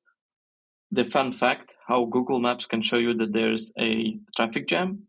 the 0.90 1.04
fun 1.04 1.32
fact 1.32 1.76
how 1.86 2.06
Google 2.06 2.40
Maps 2.40 2.66
can 2.66 2.80
show 2.80 2.98
you 2.98 3.12
that 3.18 3.32
there's 3.32 3.72
a 3.78 4.16
traffic 4.36 4.66
jam 4.66 5.02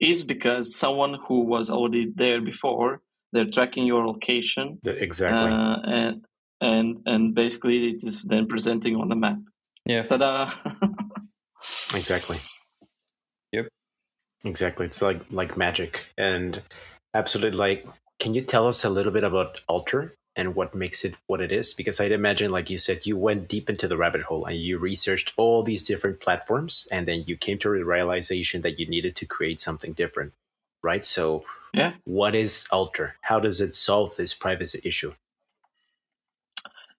is 0.00 0.24
because 0.24 0.74
someone 0.74 1.16
who 1.28 1.44
was 1.44 1.70
already 1.70 2.12
there 2.14 2.40
before 2.40 3.00
they're 3.32 3.52
tracking 3.56 3.86
your 3.86 4.04
location 4.06 4.78
exactly 4.84 5.52
uh, 5.52 5.76
and 5.84 6.24
and 6.60 6.98
and 7.06 7.34
basically 7.34 7.90
it 7.90 8.02
is 8.02 8.22
then 8.22 8.46
presenting 8.46 8.96
on 8.96 9.08
the 9.08 9.16
map 9.16 9.38
yeah. 9.86 10.04
Ta-da! 10.04 10.50
exactly. 11.94 12.40
Yep. 13.52 13.68
Exactly. 14.44 14.86
It's 14.86 15.02
like 15.02 15.20
like 15.30 15.56
magic 15.56 16.06
and 16.16 16.62
absolutely 17.14 17.58
like 17.58 17.86
can 18.18 18.34
you 18.34 18.42
tell 18.42 18.66
us 18.66 18.84
a 18.84 18.90
little 18.90 19.12
bit 19.12 19.24
about 19.24 19.60
Alter 19.68 20.16
and 20.36 20.54
what 20.54 20.74
makes 20.74 21.04
it 21.04 21.14
what 21.26 21.40
it 21.40 21.52
is? 21.52 21.74
Because 21.74 22.00
I'd 22.00 22.12
imagine, 22.12 22.50
like 22.50 22.70
you 22.70 22.78
said, 22.78 23.06
you 23.06 23.16
went 23.16 23.48
deep 23.48 23.70
into 23.70 23.88
the 23.88 23.96
rabbit 23.96 24.22
hole 24.22 24.44
and 24.46 24.56
you 24.56 24.78
researched 24.78 25.32
all 25.36 25.62
these 25.62 25.82
different 25.82 26.20
platforms, 26.20 26.88
and 26.90 27.06
then 27.06 27.24
you 27.26 27.36
came 27.36 27.58
to 27.58 27.68
a 27.68 27.84
realization 27.84 28.62
that 28.62 28.78
you 28.78 28.86
needed 28.86 29.16
to 29.16 29.26
create 29.26 29.60
something 29.60 29.92
different, 29.92 30.32
right? 30.82 31.04
So, 31.04 31.44
yeah, 31.72 31.92
what 32.04 32.34
is 32.34 32.66
Alter? 32.70 33.16
How 33.22 33.38
does 33.40 33.60
it 33.60 33.74
solve 33.74 34.16
this 34.16 34.34
privacy 34.34 34.80
issue? 34.84 35.14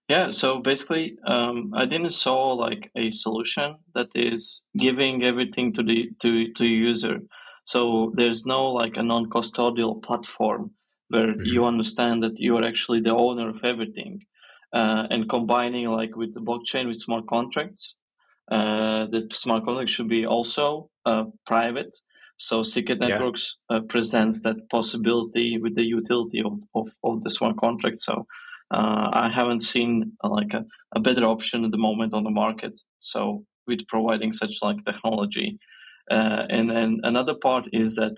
Yeah, 0.08 0.30
so 0.30 0.60
basically, 0.60 1.18
um, 1.26 1.72
I 1.74 1.84
didn't 1.84 2.10
saw 2.10 2.52
like 2.52 2.90
a 2.94 3.10
solution 3.10 3.76
that 3.94 4.08
is 4.14 4.62
giving 4.76 5.24
everything 5.24 5.72
to 5.74 5.82
the 5.82 6.10
to 6.20 6.52
to 6.52 6.64
user. 6.64 7.20
So 7.64 8.12
there's 8.14 8.46
no 8.46 8.70
like 8.70 8.96
a 8.96 9.02
non-custodial 9.02 10.00
platform 10.02 10.70
where 11.08 11.28
mm-hmm. 11.28 11.44
you 11.44 11.64
understand 11.64 12.22
that 12.22 12.38
you 12.38 12.56
are 12.56 12.64
actually 12.64 13.00
the 13.00 13.14
owner 13.14 13.48
of 13.48 13.64
everything, 13.64 14.20
uh, 14.72 15.04
and 15.10 15.28
combining 15.28 15.86
like 15.88 16.16
with 16.16 16.34
the 16.34 16.40
blockchain 16.40 16.88
with 16.88 16.98
smart 16.98 17.26
contracts. 17.26 17.96
Uh, 18.50 19.06
the 19.06 19.28
smart 19.32 19.64
contract 19.64 19.90
should 19.90 20.08
be 20.08 20.24
also 20.24 20.90
uh, 21.04 21.24
private. 21.44 21.96
So 22.38 22.62
Secret 22.62 23.00
Networks 23.00 23.56
yeah. 23.70 23.78
Uh, 23.78 23.80
presents 23.80 24.42
that 24.42 24.68
possibility 24.70 25.58
with 25.58 25.74
the 25.74 25.82
utility 25.82 26.42
of, 26.44 26.60
of, 26.74 26.88
of 27.02 27.22
the 27.22 27.30
smart 27.30 27.56
contract. 27.56 27.96
So 27.96 28.26
uh, 28.70 29.10
I 29.12 29.28
haven't 29.28 29.62
seen 29.62 30.12
uh, 30.22 30.28
like 30.28 30.52
a, 30.52 30.64
a, 30.94 31.00
better 31.00 31.24
option 31.24 31.64
at 31.64 31.70
the 31.70 31.78
moment 31.78 32.12
on 32.14 32.24
the 32.24 32.30
market. 32.30 32.78
So 33.00 33.44
with 33.66 33.86
providing 33.88 34.32
such 34.32 34.56
like 34.60 34.84
technology, 34.84 35.58
uh, 36.10 36.42
and 36.50 36.70
then 36.70 37.00
another 37.04 37.34
part 37.34 37.68
is 37.72 37.96
that 37.96 38.16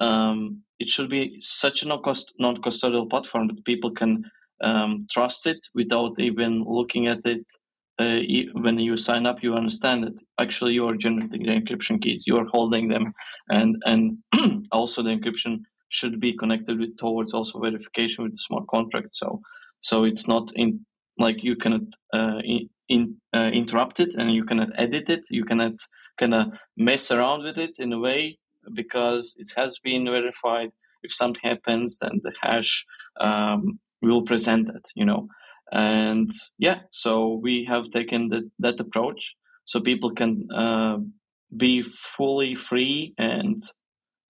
um, 0.00 0.62
it 0.78 0.88
should 0.88 1.08
be 1.08 1.38
such 1.40 1.82
a 1.82 1.88
non-cost 1.88 2.32
non-custodial 2.38 3.08
platform 3.08 3.48
that 3.48 3.64
people 3.64 3.90
can 3.90 4.24
um, 4.62 5.06
trust 5.10 5.46
it 5.46 5.66
without 5.74 6.18
even 6.18 6.64
looking 6.66 7.06
at 7.06 7.20
it. 7.24 7.46
Uh, 7.98 8.20
when 8.60 8.78
you 8.78 8.94
sign 8.96 9.24
up, 9.24 9.42
you 9.42 9.54
understand 9.54 10.04
that 10.04 10.20
actually 10.38 10.74
you 10.74 10.86
are 10.86 10.96
generating 10.96 11.42
the 11.42 11.52
encryption 11.52 12.00
keys, 12.00 12.24
you 12.26 12.36
are 12.36 12.46
holding 12.52 12.88
them, 12.88 13.12
and 13.48 13.76
and 13.86 14.18
also 14.72 15.02
the 15.02 15.10
encryption 15.10 15.60
should 15.88 16.20
be 16.20 16.36
connected 16.36 16.78
with 16.78 16.96
towards 16.98 17.32
also 17.32 17.58
verification 17.58 18.24
with 18.24 18.32
the 18.32 18.38
smart 18.38 18.66
contract. 18.68 19.14
So 19.14 19.40
so 19.80 20.04
it's 20.04 20.28
not 20.28 20.52
in 20.54 20.84
like 21.18 21.42
you 21.42 21.56
cannot 21.56 21.82
uh, 22.12 22.40
in 22.88 23.16
uh, 23.34 23.50
interrupt 23.52 23.98
it 24.00 24.14
and 24.14 24.34
you 24.34 24.44
cannot 24.44 24.68
edit 24.76 25.08
it. 25.08 25.22
You 25.30 25.44
cannot 25.44 25.76
kind 26.18 26.34
of 26.34 26.48
mess 26.76 27.10
around 27.10 27.44
with 27.44 27.56
it 27.56 27.78
in 27.78 27.94
a 27.94 27.98
way 27.98 28.38
because 28.74 29.34
it 29.38 29.50
has 29.56 29.78
been 29.78 30.04
verified. 30.04 30.70
If 31.02 31.12
something 31.12 31.42
happens, 31.42 31.98
then 32.00 32.20
the 32.22 32.32
hash 32.40 32.84
um, 33.20 33.78
will 34.02 34.22
present 34.22 34.66
that, 34.66 34.84
you 34.94 35.04
know. 35.04 35.28
And 35.72 36.30
yeah, 36.58 36.80
so 36.90 37.40
we 37.42 37.64
have 37.68 37.88
taken 37.90 38.28
the, 38.28 38.50
that 38.60 38.80
approach 38.80 39.34
so 39.64 39.80
people 39.80 40.12
can 40.12 40.48
uh, 40.54 40.98
be 41.56 41.82
fully 42.16 42.54
free 42.54 43.14
and 43.18 43.60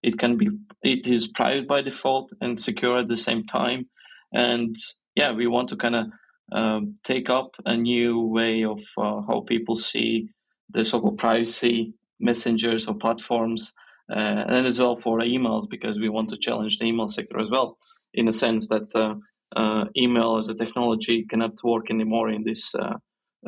it 0.01 0.17
can 0.17 0.37
be 0.37 0.49
it 0.83 1.07
is 1.07 1.27
private 1.27 1.67
by 1.67 1.81
default 1.81 2.31
and 2.41 2.59
secure 2.59 2.99
at 2.99 3.07
the 3.07 3.17
same 3.17 3.43
time 3.45 3.87
and 4.31 4.75
yeah, 5.15 5.31
we 5.31 5.47
want 5.47 5.69
to 5.69 5.75
kind 5.75 5.95
of 5.95 6.05
um, 6.51 6.93
take 7.03 7.29
up 7.29 7.51
a 7.65 7.75
new 7.75 8.21
way 8.21 8.63
of 8.63 8.79
uh, 8.97 9.21
how 9.27 9.43
people 9.47 9.75
see 9.75 10.29
the 10.69 10.85
so-called 10.85 11.17
privacy 11.17 11.93
messengers 12.19 12.87
or 12.87 12.93
platforms, 12.93 13.73
uh, 14.09 14.43
and 14.47 14.65
as 14.65 14.79
well 14.79 14.97
for 14.97 15.19
emails 15.19 15.69
because 15.69 15.97
we 15.99 16.09
want 16.09 16.29
to 16.29 16.37
challenge 16.37 16.77
the 16.77 16.85
email 16.85 17.07
sector 17.07 17.39
as 17.39 17.49
well, 17.49 17.77
in 18.13 18.27
a 18.27 18.33
sense 18.33 18.67
that 18.69 18.87
uh, 18.95 19.15
uh 19.55 19.85
email 19.97 20.37
as 20.37 20.49
a 20.49 20.55
technology 20.55 21.25
cannot 21.29 21.53
work 21.63 21.89
anymore 21.89 22.29
in 22.29 22.43
this 22.43 22.75
uh, 22.75 22.97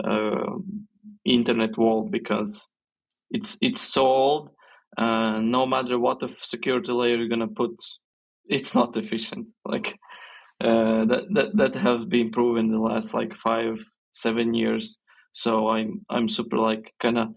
uh, 0.03 0.55
internet 1.25 1.77
world 1.77 2.11
because 2.11 2.67
it's 3.31 3.57
it's 3.61 3.81
so 3.81 4.05
old. 4.05 4.49
no 4.97 5.65
matter 5.65 5.97
what 5.97 6.19
the 6.19 6.29
security 6.41 6.91
layer 6.91 7.17
you're 7.17 7.29
gonna 7.29 7.47
put, 7.47 7.75
it's 8.45 8.75
not 8.75 8.97
efficient. 8.97 9.47
Like 9.65 9.95
uh, 10.61 11.05
that 11.05 11.23
that 11.35 11.49
that 11.55 11.75
have 11.75 12.09
been 12.09 12.31
proven 12.31 12.65
in 12.65 12.71
the 12.71 12.79
last 12.79 13.13
like 13.13 13.33
five 13.35 13.77
seven 14.11 14.53
years. 14.53 14.99
So 15.31 15.69
I'm 15.69 16.05
I'm 16.09 16.27
super 16.27 16.57
like 16.57 16.93
kind 17.01 17.17
of 17.17 17.27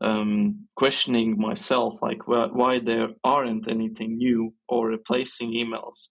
um, 0.00 0.66
questioning 0.76 1.38
myself 1.38 1.94
like 2.02 2.22
wh- 2.24 2.54
why 2.54 2.78
there 2.78 3.08
aren't 3.24 3.68
anything 3.68 4.16
new 4.16 4.54
or 4.68 4.88
replacing 4.88 5.52
emails. 5.52 6.08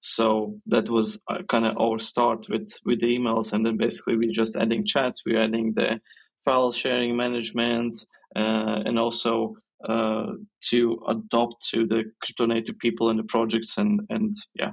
So 0.00 0.58
that 0.66 0.90
was 0.90 1.22
uh, 1.28 1.42
kind 1.48 1.64
of 1.64 1.76
our 1.78 1.98
start 1.98 2.46
with 2.48 2.72
with 2.84 3.00
the 3.00 3.16
emails, 3.18 3.52
and 3.52 3.64
then 3.64 3.76
basically 3.76 4.16
we're 4.16 4.32
just 4.32 4.56
adding 4.56 4.84
chats, 4.84 5.22
we're 5.24 5.40
adding 5.40 5.74
the 5.76 6.00
file 6.44 6.72
sharing 6.72 7.16
management, 7.16 7.94
uh, 8.34 8.82
and 8.84 8.98
also 8.98 9.54
uh, 9.88 10.32
to 10.70 10.98
adopt 11.08 11.64
to 11.70 11.86
the 11.86 12.02
crypto 12.22 12.46
native 12.46 12.78
people 12.78 13.10
and 13.10 13.18
the 13.18 13.24
projects, 13.24 13.78
and 13.78 14.00
and 14.10 14.34
yeah, 14.54 14.72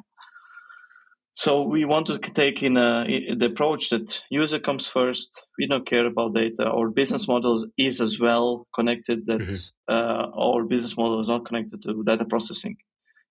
so 1.40 1.62
we 1.62 1.86
want 1.86 2.08
to 2.08 2.18
take 2.18 2.62
in, 2.64 2.76
a, 2.76 3.06
in 3.06 3.38
the 3.38 3.46
approach 3.46 3.92
that 3.92 4.22
user 4.30 4.60
comes 4.60 4.88
first. 4.88 5.48
We 5.58 5.68
don't 5.68 5.86
care 5.86 6.06
about 6.06 6.36
data. 6.36 6.66
Our 6.66 6.90
business 6.90 7.30
model 7.30 7.64
is 7.78 8.02
as 8.02 8.20
well 8.20 8.68
connected 8.76 9.26
that 9.28 9.40
mm-hmm. 9.40 9.94
uh, 9.94 10.32
our 10.38 10.66
business 10.66 10.98
model 10.98 11.22
is 11.22 11.30
not 11.30 11.46
connected 11.46 11.82
to 11.84 12.04
data 12.04 12.26
processing. 12.26 12.76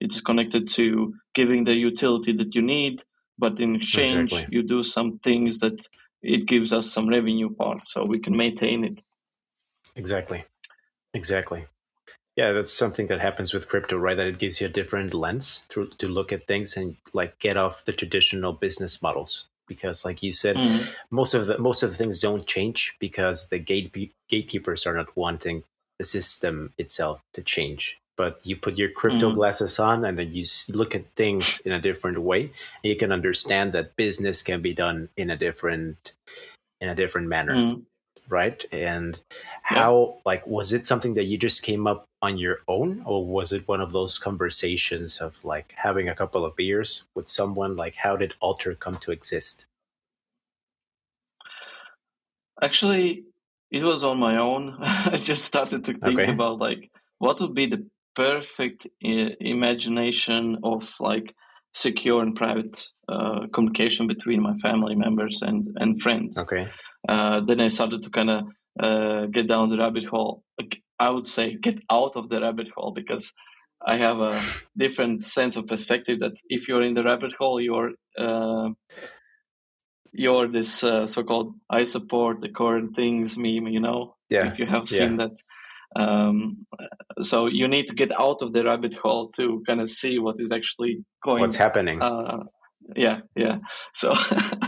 It's 0.01 0.23
connected 0.23 0.69
to 0.69 1.17
giving 1.35 1.65
the 1.65 1.75
utility 1.75 2.33
that 2.39 2.55
you 2.55 2.63
need, 2.63 3.03
but 3.39 3.61
in 3.61 3.77
exchange 3.77 4.33
exactly. 4.33 4.57
you 4.57 4.63
do 4.63 4.83
some 4.83 5.19
things 5.19 5.59
that 5.59 5.87
it 6.23 6.47
gives 6.47 6.73
us 6.73 6.91
some 6.91 7.11
revenue 7.11 7.51
part, 7.55 7.87
so 7.87 8.07
we 8.07 8.21
can 8.21 8.35
maintain 8.35 8.85
it. 8.85 9.03
Exactly, 9.97 10.47
exactly. 11.13 11.67
Yeah, 12.39 12.53
that's 12.53 12.73
something 12.73 13.09
that 13.09 13.21
happens 13.21 13.53
with 13.53 13.69
crypto, 13.69 13.97
right? 13.97 14.17
That 14.17 14.29
it 14.29 14.39
gives 14.39 14.61
you 14.61 14.69
a 14.69 14.71
different 14.71 15.13
lens 15.13 15.67
to 15.71 15.87
to 15.99 16.07
look 16.07 16.33
at 16.33 16.47
things 16.47 16.77
and 16.77 16.95
like 17.13 17.37
get 17.41 17.57
off 17.57 17.85
the 17.85 17.93
traditional 17.93 18.53
business 18.53 19.03
models. 19.03 19.49
Because, 19.67 20.05
like 20.05 20.23
you 20.23 20.31
said, 20.31 20.55
mm-hmm. 20.55 20.89
most 21.11 21.35
of 21.35 21.49
the 21.49 21.59
most 21.59 21.83
of 21.83 21.91
the 21.91 21.97
things 21.97 22.21
don't 22.21 22.47
change 22.47 22.95
because 23.01 23.49
the 23.49 23.59
gate 23.59 23.93
gatekeepers 24.29 24.87
are 24.87 24.95
not 24.95 25.17
wanting 25.17 25.65
the 25.99 26.05
system 26.05 26.73
itself 26.79 27.21
to 27.33 27.43
change. 27.43 27.99
But 28.17 28.39
you 28.45 28.55
put 28.55 28.79
your 28.79 28.91
crypto 28.91 29.27
mm-hmm. 29.27 29.39
glasses 29.39 29.81
on, 29.81 30.05
and 30.05 30.17
then 30.17 30.33
you 30.33 30.45
look 30.69 30.95
at 30.95 31.09
things 31.17 31.59
in 31.67 31.73
a 31.73 31.81
different 31.81 32.21
way, 32.21 32.43
and 32.43 32.85
you 32.85 32.95
can 32.95 33.11
understand 33.11 33.73
that 33.73 33.97
business 33.97 34.43
can 34.43 34.63
be 34.63 34.75
done 34.75 35.09
in 35.17 35.29
a 35.29 35.37
different 35.37 36.13
in 36.81 36.89
a 36.89 36.95
different 36.95 37.27
manner. 37.27 37.57
Mm-hmm 37.57 37.81
right? 38.29 38.65
And 38.73 39.19
how, 39.63 40.17
yeah. 40.17 40.21
like, 40.25 40.47
was 40.47 40.73
it 40.73 40.87
something 40.87 41.15
that 41.15 41.25
you 41.25 41.39
just 41.39 41.63
came 41.63 41.87
up 41.87 42.08
on 42.21 42.37
your 42.37 42.59
own, 42.67 43.03
or 43.05 43.25
was 43.25 43.53
it 43.53 43.69
one 43.69 43.81
of 43.81 43.93
those 43.93 44.19
conversations 44.19 45.19
of 45.19 45.45
like 45.45 45.75
having 45.77 46.09
a 46.09 46.15
couple 46.15 46.45
of 46.45 46.57
beers 46.57 47.05
with 47.15 47.29
someone? 47.29 47.77
Like, 47.77 47.97
how 47.97 48.17
did 48.17 48.35
Alter 48.41 48.75
come 48.75 48.99
to 48.99 49.13
exist? 49.13 49.67
Actually, 52.61 53.25
it 53.71 53.85
was 53.85 54.03
on 54.03 54.19
my 54.19 54.37
own. 54.39 54.77
I 54.81 55.17
just 55.17 55.45
started 55.45 55.85
to 55.85 55.93
think 55.93 56.21
okay. 56.21 56.33
about 56.33 56.59
like 56.59 56.91
what 57.19 57.41
would 57.41 57.55
be 57.55 57.67
the 57.67 57.87
perfect 58.15 58.87
I- 59.05 59.37
imagination 59.41 60.59
of 60.65 60.93
like 60.99 61.35
secure 61.73 62.23
and 62.23 62.35
private 62.35 62.85
uh, 63.09 63.47
communication 63.53 64.09
between 64.09 64.43
my 64.43 64.57
family 64.59 64.97
members 64.97 65.43
and 65.43 65.67
and 65.77 66.03
friends. 66.03 66.37
Okay. 66.37 66.69
Uh, 67.09 67.41
then 67.47 67.61
I 67.61 67.69
started 67.69 68.03
to 68.03 68.11
kind 68.11 68.31
of 68.31 68.45
uh, 68.81 69.27
get 69.27 69.49
down 69.49 69.69
the 69.69 69.79
rabbit 69.79 70.05
hole. 70.05 70.43
I 70.99 71.11
would 71.11 71.27
say 71.27 71.57
get 71.57 71.83
out 71.91 72.17
of 72.17 72.29
the 72.29 72.41
rabbit 72.41 72.69
hole 72.77 72.93
because 72.93 73.33
I 73.85 73.97
have 73.97 74.19
a 74.19 74.41
different 74.77 75.25
sense 75.25 75.57
of 75.57 75.67
perspective 75.67 76.21
that 76.21 76.37
if 76.49 76.69
you're 76.69 76.83
in 76.83 76.95
the 76.95 77.05
rabbit 77.05 77.33
hole, 77.39 77.61
you're 77.61 77.93
uh, 78.19 78.71
you're 80.13 80.49
this 80.49 80.83
uh, 80.83 81.07
so-called 81.07 81.55
I 81.71 81.85
support 81.85 82.41
the 82.41 82.49
current 82.49 82.97
things 82.97 83.37
meme. 83.39 83.69
You 83.69 83.81
know, 83.81 84.17
yeah. 84.31 84.53
if 84.53 84.59
you 84.59 84.67
have 84.67 84.89
seen 84.89 85.19
yeah. 85.19 85.29
that. 85.29 85.37
Um, 85.97 86.67
so 87.23 87.47
you 87.47 87.67
need 87.67 87.89
to 87.89 87.95
get 87.95 88.13
out 88.21 88.43
of 88.43 88.53
the 88.53 88.65
rabbit 88.65 88.95
hole 88.95 89.31
to 89.37 89.63
kind 89.67 89.81
of 89.81 89.91
see 89.91 90.19
what 90.19 90.37
is 90.39 90.53
actually 90.53 91.05
going. 91.25 91.41
What's 91.41 91.57
happening? 91.57 92.03
Uh, 92.03 92.45
yeah 92.97 93.21
yeah 93.37 93.59
so 93.93 94.15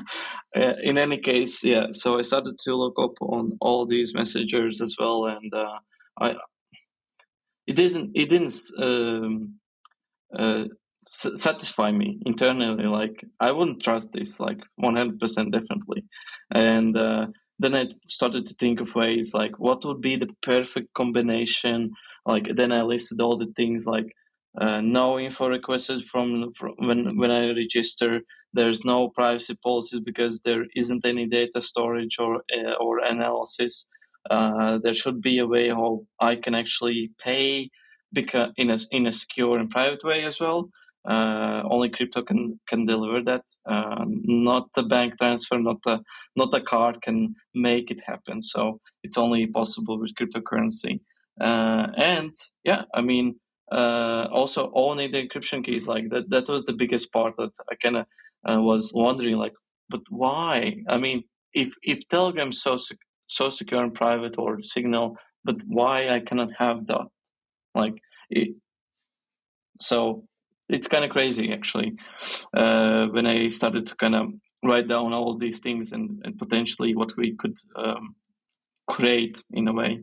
in 0.82 0.98
any 0.98 1.18
case 1.18 1.64
yeah 1.64 1.86
so 1.92 2.18
i 2.18 2.22
started 2.22 2.58
to 2.58 2.74
look 2.74 2.98
up 2.98 3.14
on 3.20 3.56
all 3.60 3.86
these 3.86 4.12
messengers 4.14 4.80
as 4.80 4.94
well 4.98 5.26
and 5.26 5.52
uh, 5.54 5.78
i 6.20 6.34
it 7.66 7.76
didn't 7.76 8.10
it 8.14 8.28
didn't 8.30 8.54
um, 8.78 9.54
uh, 10.36 10.64
satisfy 11.06 11.90
me 11.90 12.20
internally 12.26 12.84
like 12.84 13.24
i 13.40 13.50
wouldn't 13.50 13.82
trust 13.82 14.12
this 14.12 14.38
like 14.38 14.60
100% 14.80 15.18
definitely 15.18 16.04
and 16.54 16.96
uh, 16.96 17.26
then 17.58 17.74
i 17.74 17.86
started 18.06 18.46
to 18.46 18.54
think 18.54 18.80
of 18.80 18.94
ways 18.94 19.32
like 19.34 19.58
what 19.58 19.84
would 19.84 20.00
be 20.00 20.16
the 20.16 20.28
perfect 20.42 20.92
combination 20.94 21.90
like 22.26 22.48
then 22.54 22.70
i 22.70 22.82
listed 22.82 23.20
all 23.20 23.36
the 23.36 23.52
things 23.56 23.86
like 23.86 24.14
uh, 24.58 24.80
no 24.80 25.18
info 25.18 25.48
requested 25.48 26.02
from, 26.10 26.52
from, 26.54 26.74
when 26.78 27.16
when 27.16 27.30
I 27.30 27.50
register. 27.50 28.20
There's 28.52 28.84
no 28.84 29.08
privacy 29.08 29.56
policies 29.62 30.00
because 30.00 30.40
there 30.40 30.64
isn't 30.74 31.06
any 31.06 31.26
data 31.26 31.62
storage 31.62 32.18
or 32.18 32.36
uh, 32.36 32.72
or 32.80 32.98
analysis. 32.98 33.86
Uh, 34.28 34.78
there 34.82 34.94
should 34.94 35.20
be 35.20 35.38
a 35.38 35.46
way 35.46 35.68
how 35.68 36.00
I 36.20 36.36
can 36.36 36.54
actually 36.54 37.10
pay 37.18 37.70
because 38.12 38.50
in 38.56 38.70
a 38.70 38.76
in 38.90 39.06
a 39.06 39.12
secure 39.12 39.58
and 39.58 39.70
private 39.70 40.04
way 40.04 40.24
as 40.24 40.40
well. 40.40 40.70
Uh, 41.08 41.62
only 41.70 41.88
crypto 41.88 42.22
can 42.22 42.60
can 42.68 42.84
deliver 42.84 43.22
that. 43.22 43.44
Uh, 43.68 44.04
not 44.06 44.68
a 44.76 44.82
bank 44.82 45.14
transfer, 45.18 45.58
not 45.58 45.78
a 45.86 46.00
not 46.36 46.52
a 46.52 46.60
card 46.60 47.00
can 47.00 47.34
make 47.54 47.90
it 47.90 48.02
happen. 48.04 48.42
So 48.42 48.80
it's 49.02 49.16
only 49.16 49.46
possible 49.46 49.98
with 49.98 50.14
cryptocurrency. 50.14 51.00
Uh, 51.40 51.86
and 51.96 52.34
yeah, 52.64 52.82
I 52.94 53.00
mean 53.00 53.36
uh, 53.70 54.28
also 54.32 54.70
owning 54.74 55.12
the 55.12 55.26
encryption 55.26 55.64
keys 55.64 55.86
like 55.86 56.08
that 56.10 56.28
that 56.30 56.48
was 56.48 56.64
the 56.64 56.72
biggest 56.72 57.12
part 57.12 57.34
that 57.38 57.52
i 57.70 57.74
kind 57.76 57.96
of 57.96 58.06
uh, 58.48 58.60
was 58.60 58.92
wondering 58.94 59.36
like 59.36 59.52
but 59.88 60.00
why 60.10 60.74
i 60.88 60.98
mean 60.98 61.22
if 61.54 61.74
if 61.82 62.06
telegram's 62.08 62.60
so 62.60 62.76
so 63.30 63.48
secure 63.48 63.82
and 63.82 63.94
private 63.94 64.36
or 64.38 64.62
signal 64.62 65.16
but 65.44 65.56
why 65.66 66.08
i 66.08 66.20
cannot 66.20 66.50
have 66.58 66.86
that 66.86 67.06
like 67.74 67.96
it, 68.30 68.54
so 69.80 70.24
it's 70.68 70.88
kind 70.88 71.04
of 71.04 71.10
crazy 71.10 71.52
actually 71.52 71.92
uh, 72.56 73.06
when 73.06 73.26
i 73.26 73.48
started 73.48 73.86
to 73.86 73.94
kind 73.96 74.14
of 74.14 74.26
write 74.62 74.88
down 74.88 75.14
all 75.14 75.38
these 75.38 75.60
things 75.60 75.92
and, 75.92 76.20
and 76.24 76.36
potentially 76.38 76.94
what 76.94 77.16
we 77.16 77.34
could 77.36 77.56
um, 77.76 78.14
create 78.86 79.42
in 79.52 79.68
a 79.68 79.72
way 79.72 80.00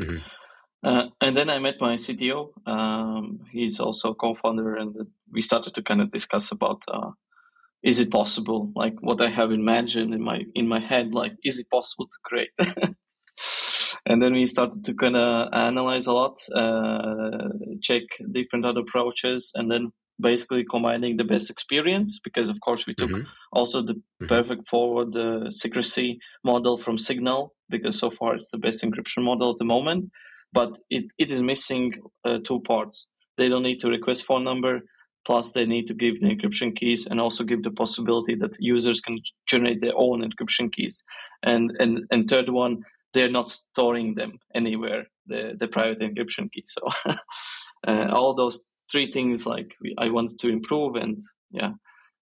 mm-hmm. 0.00 0.18
Uh, 0.84 1.06
and 1.22 1.34
then 1.34 1.48
I 1.48 1.58
met 1.58 1.76
my 1.80 1.94
CTO. 1.94 2.50
Um, 2.66 3.40
he's 3.50 3.80
also 3.80 4.10
a 4.10 4.14
co-founder, 4.14 4.76
and 4.76 4.94
we 5.32 5.40
started 5.40 5.72
to 5.76 5.82
kind 5.82 6.02
of 6.02 6.12
discuss 6.12 6.52
about 6.52 6.82
uh, 6.86 7.12
is 7.84 7.98
it 7.98 8.10
possible, 8.10 8.72
like 8.74 8.94
what 9.00 9.20
I 9.20 9.28
have 9.28 9.52
imagined 9.52 10.14
in 10.14 10.22
my 10.22 10.42
in 10.54 10.66
my 10.66 10.80
head, 10.80 11.14
like 11.14 11.34
is 11.44 11.58
it 11.58 11.70
possible 11.70 12.06
to 12.06 12.18
create? 12.24 12.50
and 14.06 14.22
then 14.22 14.32
we 14.32 14.46
started 14.46 14.84
to 14.84 14.94
kind 14.94 15.16
of 15.16 15.48
analyze 15.52 16.06
a 16.06 16.12
lot, 16.12 16.36
uh, 16.54 17.48
check 17.82 18.02
different 18.32 18.64
other 18.64 18.80
approaches, 18.80 19.52
and 19.54 19.70
then 19.70 19.92
basically 20.20 20.64
combining 20.64 21.16
the 21.16 21.24
best 21.24 21.50
experience 21.50 22.20
because 22.22 22.48
of 22.48 22.56
course 22.60 22.86
we 22.86 22.94
took 22.94 23.10
mm-hmm. 23.10 23.28
also 23.52 23.82
the 23.82 23.94
mm-hmm. 23.94 24.26
perfect 24.26 24.68
forward 24.68 25.14
uh, 25.16 25.50
secrecy 25.50 26.18
model 26.44 26.78
from 26.78 26.96
signal 26.96 27.52
because 27.68 27.98
so 27.98 28.12
far 28.16 28.36
it's 28.36 28.50
the 28.50 28.58
best 28.58 28.84
encryption 28.84 29.24
model 29.24 29.50
at 29.50 29.58
the 29.58 29.64
moment 29.64 30.08
but 30.54 30.78
it, 30.88 31.06
it 31.18 31.30
is 31.30 31.42
missing 31.42 31.92
uh, 32.24 32.38
two 32.42 32.60
parts. 32.60 33.08
They 33.36 33.48
don't 33.48 33.64
need 33.64 33.80
to 33.80 33.88
request 33.88 34.24
phone 34.24 34.44
number, 34.44 34.82
plus 35.24 35.52
they 35.52 35.66
need 35.66 35.86
to 35.86 35.94
give 35.94 36.20
the 36.20 36.26
encryption 36.26 36.74
keys 36.76 37.06
and 37.06 37.20
also 37.20 37.44
give 37.44 37.62
the 37.62 37.70
possibility 37.70 38.34
that 38.36 38.56
users 38.58 39.00
can 39.00 39.18
generate 39.46 39.80
their 39.80 39.96
own 39.96 40.22
encryption 40.22 40.72
keys. 40.72 41.02
And 41.42 41.72
and 41.78 42.04
and 42.10 42.28
third 42.28 42.50
one, 42.50 42.84
they're 43.12 43.30
not 43.30 43.50
storing 43.50 44.14
them 44.14 44.38
anywhere, 44.54 45.06
the, 45.26 45.54
the 45.58 45.68
private 45.68 46.00
encryption 46.00 46.50
key. 46.52 46.64
So 46.66 46.88
uh, 47.88 48.08
all 48.12 48.34
those 48.34 48.64
three 48.90 49.10
things 49.10 49.46
like 49.46 49.72
we, 49.80 49.94
I 49.98 50.10
wanted 50.10 50.38
to 50.40 50.48
improve 50.48 50.96
and 50.96 51.18
yeah, 51.50 51.72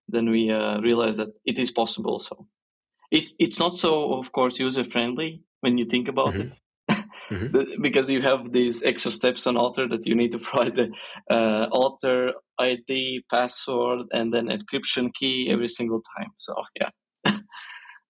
then 0.08 0.30
we 0.30 0.50
uh, 0.50 0.80
realized 0.80 1.18
that 1.18 1.32
it 1.44 1.58
is 1.58 1.70
possible. 1.70 2.18
So 2.18 2.46
it, 3.10 3.30
it's 3.38 3.58
not 3.58 3.72
so, 3.72 4.14
of 4.14 4.32
course, 4.32 4.60
user 4.60 4.84
friendly 4.84 5.42
when 5.60 5.78
you 5.78 5.86
think 5.86 6.08
about 6.08 6.34
mm-hmm. 6.34 6.52
it 6.52 6.61
mm-hmm. 7.30 7.82
because 7.82 8.10
you 8.10 8.22
have 8.22 8.52
these 8.52 8.82
extra 8.82 9.10
steps 9.10 9.46
on 9.46 9.56
Alter 9.56 9.88
that 9.88 10.06
you 10.06 10.14
need 10.14 10.32
to 10.32 10.38
provide 10.38 10.76
the 10.76 10.90
uh, 11.30 11.66
Alter 11.70 12.32
ID, 12.58 13.24
password, 13.30 14.02
and 14.12 14.32
then 14.32 14.48
encryption 14.48 15.12
key 15.14 15.48
every 15.50 15.68
single 15.68 16.02
time. 16.18 16.30
So 16.36 16.54
yeah, 16.78 16.90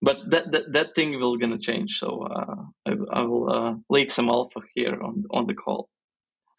but 0.03 0.19
that, 0.31 0.53
that 0.53 0.73
that 0.73 0.95
thing 0.95 1.19
will 1.21 1.37
gonna 1.37 1.59
change. 1.59 1.99
So 1.99 2.27
uh, 2.27 2.55
I, 2.87 3.21
I, 3.21 3.23
will 3.23 3.51
uh, 3.51 3.75
leak 3.89 4.11
some 4.11 4.29
alpha 4.29 4.61
here 4.75 4.99
on 5.03 5.25
on 5.31 5.47
the 5.47 5.55
call. 5.55 5.89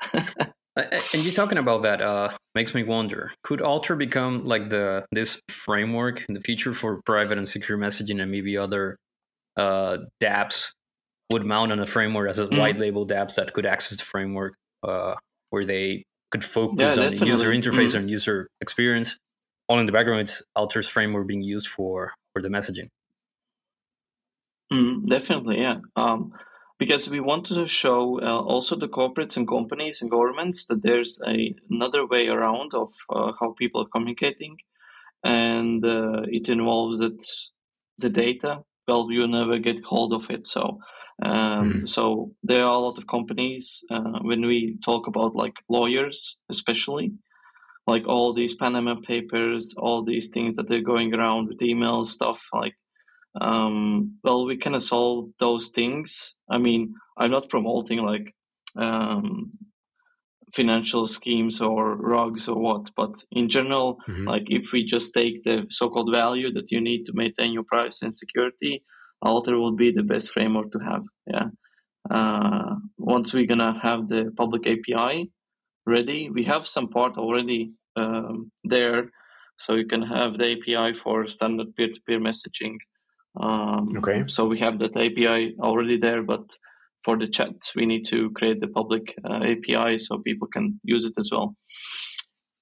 And 0.76 1.24
you 1.24 1.32
talking 1.32 1.60
about 1.60 1.84
that 1.84 2.02
uh, 2.02 2.32
makes 2.56 2.74
me 2.74 2.82
wonder: 2.82 3.32
Could 3.44 3.62
Alter 3.62 3.96
become 3.96 4.46
like 4.46 4.72
the 4.72 5.06
this 5.12 5.40
framework 5.48 6.26
in 6.28 6.34
the 6.34 6.42
future 6.42 6.74
for 6.74 7.00
private 7.04 7.38
and 7.38 7.48
secure 7.48 7.78
messaging, 7.78 8.20
and 8.20 8.32
maybe 8.32 8.58
other 8.58 8.98
uh, 9.56 9.98
dApps 10.20 10.72
would 11.34 11.46
mount 11.46 11.72
on 11.72 11.80
a 11.80 11.86
framework 11.86 12.30
as 12.30 12.40
a 12.40 12.48
mm. 12.48 12.58
white 12.58 12.78
label 12.78 13.06
dApps 13.06 13.36
that 13.36 13.54
could 13.54 13.66
access 13.66 13.98
the 13.98 14.06
framework, 14.06 14.56
uh, 14.84 15.16
where 15.50 15.66
they 15.66 16.04
could 16.32 16.44
focus 16.44 16.98
yeah, 16.98 17.06
on 17.06 17.16
the 17.16 17.26
user 17.26 17.50
interface 17.50 17.92
mm. 17.92 17.96
and 17.96 18.10
user 18.10 18.48
experience. 18.62 19.18
All 19.68 19.80
in 19.80 19.86
the 19.86 19.92
background, 19.92 20.22
it's 20.22 20.44
Alter's 20.56 20.90
framework 20.90 21.28
being 21.28 21.44
used 21.44 21.68
for 21.68 22.14
for 22.34 22.42
the 22.42 22.50
messaging. 22.50 22.90
Mm, 24.72 25.06
definitely, 25.06 25.62
yeah. 25.62 25.80
Um, 25.96 26.34
because 26.80 27.10
we 27.10 27.20
want 27.20 27.46
to 27.46 27.68
show 27.68 28.20
uh, 28.22 28.40
also 28.40 28.76
the 28.76 28.88
corporates 28.88 29.38
and 29.38 29.48
companies 29.48 30.02
and 30.02 30.10
governments 30.10 30.66
that 30.66 30.82
there's 30.82 31.22
a, 31.26 31.56
another 31.70 32.06
way 32.06 32.28
around 32.28 32.74
of 32.74 32.92
uh, 33.10 33.32
how 33.40 33.54
people 33.58 33.82
are 33.82 33.90
communicating, 33.94 34.58
and 35.24 35.86
uh, 35.86 36.24
it 36.26 36.50
involves 36.50 37.00
that 37.00 37.24
the 38.00 38.10
data. 38.10 38.64
Well, 38.88 39.08
you 39.12 39.28
never 39.28 39.60
get 39.60 39.86
hold 39.86 40.12
of 40.14 40.30
it, 40.30 40.46
so 40.46 40.80
um, 41.22 41.34
mm 41.34 41.90
so 41.90 42.32
there 42.42 42.64
are 42.64 42.74
a 42.74 42.86
lot 42.88 42.98
of 42.98 43.08
companies 43.08 43.84
uh, 43.92 44.20
when 44.22 44.46
we 44.46 44.78
talk 44.84 45.08
about 45.08 45.36
like 45.36 45.54
lawyers, 45.70 46.38
especially 46.50 47.14
like 47.86 48.08
all 48.08 48.34
these 48.34 48.56
Panama 48.56 48.96
papers, 48.96 49.74
all 49.78 50.04
these 50.04 50.30
things 50.30 50.56
that 50.56 50.68
they're 50.68 50.82
going 50.94 51.14
around 51.14 51.50
with 51.50 51.60
emails, 51.60 52.08
stuff 52.08 52.42
like 52.54 52.76
um, 53.40 54.18
well, 54.24 54.46
we 54.46 54.58
of 54.76 54.82
solve 54.82 55.30
those 55.40 55.70
things. 55.70 56.36
I 56.50 56.58
mean, 56.60 56.94
I'm 57.18 57.32
not 57.32 57.50
promoting 57.50 58.00
like 58.00 58.34
um, 58.76 59.52
financial 60.54 61.08
schemes 61.08 61.60
or 61.60 61.96
rugs 61.96 62.48
or 62.48 62.60
what, 62.60 62.90
but 62.96 63.16
in 63.32 63.50
general, 63.50 63.98
mm-hmm. 64.08 64.28
like 64.28 64.46
if 64.48 64.72
we 64.72 64.86
just 64.86 65.14
take 65.14 65.44
the 65.44 65.66
so-called 65.70 66.12
value 66.14 66.54
that 66.54 66.72
you 66.72 66.80
need 66.80 67.06
to 67.06 67.14
maintain 67.16 67.54
your 67.54 67.64
privacy 67.64 68.06
and 68.06 68.16
security, 68.16 68.84
Alter 69.24 69.58
will 69.58 69.76
be 69.76 69.92
the 69.92 70.04
best 70.04 70.32
framework 70.32 70.72
to 70.72 70.80
have. 70.80 71.04
Yeah. 71.28 71.48
Uh, 72.10 72.76
once 72.98 73.34
we're 73.34 73.48
gonna 73.48 73.80
have 73.80 74.10
the 74.10 74.32
public 74.38 74.68
API 74.68 75.32
ready, 75.86 76.30
we 76.30 76.44
have 76.44 76.68
some 76.68 76.90
part 76.90 77.18
already 77.18 77.72
um, 77.96 78.52
there, 78.64 79.10
so 79.58 79.76
you 79.76 79.86
can 79.86 80.02
have 80.02 80.38
the 80.38 80.52
API 80.54 80.94
for 80.94 81.28
standard 81.28 81.76
peer-to-peer 81.76 82.20
messaging 82.20 82.76
um, 83.40 83.88
okay. 83.98 84.24
So 84.28 84.46
we 84.46 84.60
have 84.60 84.80
that 84.80 84.96
API 84.96 85.56
already 85.60 85.98
there, 85.98 86.22
but 86.22 86.56
for 87.04 87.18
the 87.18 87.28
chats, 87.28 87.76
we 87.76 87.86
need 87.86 88.06
to 88.06 88.30
create 88.32 88.62
the 88.62 88.68
public 88.68 89.16
uh, 89.28 89.40
API 89.44 89.98
so 89.98 90.20
people 90.20 90.48
can 90.48 90.80
use 90.84 91.06
it 91.06 91.14
as 91.18 91.30
well. 91.32 91.56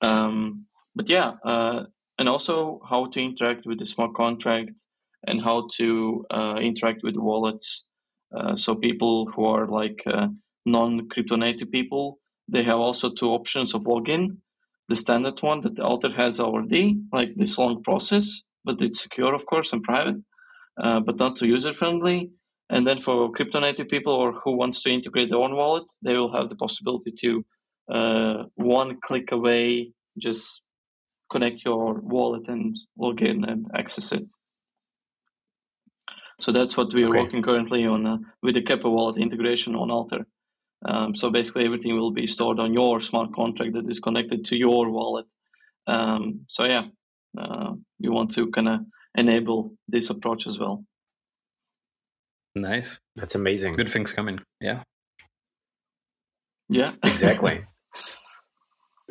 Um, 0.02 0.66
but 0.96 1.10
yeah, 1.10 1.34
uh, 1.46 1.84
and 2.18 2.30
also 2.30 2.80
how 2.90 3.08
to 3.08 3.22
interact 3.22 3.66
with 3.66 3.80
the 3.80 3.86
smart 3.86 4.14
contract 4.16 4.86
and 5.26 5.42
how 5.42 5.68
to 5.78 6.26
uh, 6.32 6.56
interact 6.62 7.02
with 7.04 7.16
wallets. 7.16 7.86
Uh, 8.36 8.56
so 8.56 8.76
people 8.76 9.30
who 9.36 9.46
are 9.46 9.68
like 9.68 10.02
uh, 10.08 10.28
non-crypto 10.66 11.36
native 11.36 11.72
people, 11.72 12.20
they 12.48 12.64
have 12.64 12.78
also 12.78 13.10
two 13.10 13.30
options 13.30 13.74
of 13.74 13.84
login. 13.84 14.38
The 14.90 14.96
standard 14.96 15.40
one 15.42 15.62
that 15.62 15.76
the 15.76 15.84
Alter 15.84 16.12
has 16.12 16.40
already, 16.40 17.02
like 17.14 17.36
this 17.36 17.58
long 17.58 17.84
process, 17.84 18.44
but 18.66 18.82
it's 18.82 19.02
secure, 19.02 19.34
of 19.34 19.46
course, 19.46 19.74
and 19.74 19.84
private 19.84 20.18
uh, 20.82 21.00
but 21.00 21.18
not 21.18 21.36
too 21.36 21.48
user 21.48 21.74
friendly. 21.74 22.32
And 22.70 22.88
then 22.88 23.02
for 23.02 23.32
crypto 23.32 23.60
native 23.60 23.90
people 23.90 24.14
or 24.14 24.34
who 24.44 24.56
wants 24.56 24.82
to 24.84 24.92
integrate 24.92 25.30
their 25.30 25.40
own 25.40 25.56
wallet, 25.56 25.84
they 26.02 26.16
will 26.16 26.34
have 26.34 26.50
the 26.50 26.56
possibility 26.56 27.12
to 27.22 27.46
uh, 27.92 28.44
one 28.56 28.98
click 29.04 29.32
away 29.32 29.92
just 30.18 30.62
connect 31.30 31.64
your 31.66 32.00
wallet 32.02 32.48
and 32.48 32.76
log 32.98 33.22
in 33.22 33.44
and 33.46 33.66
access 33.76 34.12
it. 34.12 34.24
So 36.42 36.52
that's 36.52 36.76
what 36.76 36.94
we 36.94 37.04
are 37.04 37.10
okay. 37.10 37.20
working 37.20 37.44
currently 37.44 37.86
on 37.86 38.06
uh, 38.06 38.18
with 38.42 38.56
the 38.56 38.62
Keplr 38.62 38.92
wallet 38.92 39.18
integration 39.18 39.76
on 39.76 39.92
Alter. 39.92 40.26
Um, 40.84 41.16
so 41.16 41.30
basically, 41.30 41.66
everything 41.66 41.96
will 41.96 42.12
be 42.12 42.26
stored 42.26 42.60
on 42.60 42.74
your 42.74 43.00
smart 43.00 43.34
contract 43.34 43.74
that 43.74 43.90
is 43.90 44.00
connected 44.00 44.46
to 44.46 44.56
your 44.56 44.90
wallet. 44.90 45.28
Um, 45.86 46.42
so 46.48 46.66
yeah, 46.66 46.86
uh, 47.38 47.74
we 48.00 48.10
want 48.10 48.32
to 48.32 48.50
kind 48.50 48.68
of 48.68 48.80
enable 49.16 49.76
this 49.88 50.10
approach 50.10 50.48
as 50.48 50.58
well. 50.58 50.84
Nice. 52.56 53.00
That's 53.16 53.36
amazing. 53.36 53.74
Good 53.74 53.90
things 53.90 54.12
coming. 54.12 54.40
Yeah. 54.60 54.84
Yeah. 56.70 56.94
exactly. 57.04 57.62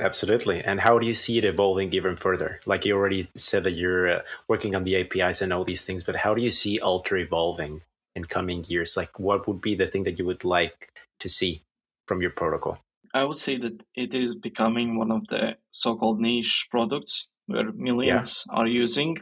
Absolutely. 0.01 0.63
And 0.63 0.81
how 0.81 0.99
do 0.99 1.07
you 1.07 1.15
see 1.15 1.37
it 1.37 1.45
evolving 1.45 1.93
even 1.93 2.17
further? 2.17 2.61
Like 2.65 2.87
you 2.87 2.97
already 2.97 3.29
said 3.37 3.65
that 3.65 3.73
you're 3.73 4.11
uh, 4.11 4.23
working 4.49 4.75
on 4.75 4.85
the 4.85 4.97
APIs 4.97 5.43
and 5.43 5.53
all 5.53 5.65
these 5.65 5.85
things, 5.85 6.03
but 6.05 6.17
how 6.17 6.35
do 6.35 6.41
you 6.41 6.51
see 6.51 6.81
Alter 6.81 7.19
evolving 7.19 7.83
in 8.17 8.25
coming 8.25 8.65
years? 8.67 8.97
Like 8.97 9.21
what 9.21 9.47
would 9.47 9.61
be 9.61 9.75
the 9.75 9.87
thing 9.87 10.05
that 10.05 10.19
you 10.19 10.25
would 10.25 10.43
like 10.43 10.91
to 11.21 11.29
see 11.29 11.63
from 12.07 12.23
your 12.23 12.31
protocol? 12.31 12.79
I 13.13 13.25
would 13.25 13.37
say 13.37 13.59
that 13.59 13.83
it 13.95 14.15
is 14.15 14.35
becoming 14.35 14.97
one 14.97 15.11
of 15.11 15.27
the 15.27 15.57
so-called 15.71 16.21
niche 16.21 16.69
products 16.71 17.29
where 17.47 17.71
millions 17.73 18.47
yeah. 18.49 18.59
are 18.59 18.67
using 18.67 19.19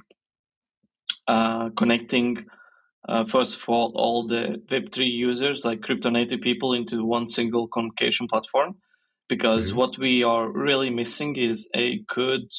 uh, 1.27 1.71
connecting 1.71 2.47
uh, 3.09 3.25
first 3.25 3.57
of 3.57 3.69
all 3.69 3.93
all 3.95 4.27
the 4.27 4.63
web3 4.71 5.11
users 5.11 5.65
like 5.65 5.81
crypto 5.81 6.11
native 6.11 6.41
people 6.41 6.75
into 6.75 7.05
one 7.05 7.27
single 7.27 7.67
communication 7.69 8.29
platform 8.29 8.77
because 9.29 9.69
mm-hmm. 9.69 9.79
what 9.79 9.99
we 9.99 10.23
are 10.23 10.51
really 10.51 10.91
missing 10.91 11.37
is 11.37 11.69
a 11.75 12.01
good 12.09 12.51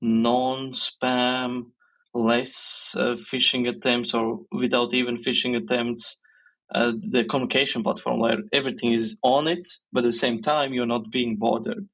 non-spam 0.00 1.64
less 2.12 2.94
uh, 2.98 3.16
phishing 3.16 3.68
attempts 3.68 4.14
or 4.14 4.40
without 4.52 4.94
even 4.94 5.16
phishing 5.16 5.56
attempts 5.56 6.18
uh, 6.74 6.92
the 7.10 7.24
communication 7.24 7.82
platform 7.82 8.20
where 8.20 8.38
everything 8.52 8.92
is 8.92 9.16
on 9.22 9.48
it 9.48 9.68
but 9.92 10.04
at 10.04 10.08
the 10.08 10.12
same 10.12 10.40
time 10.40 10.72
you're 10.72 10.86
not 10.86 11.10
being 11.10 11.36
bothered 11.36 11.88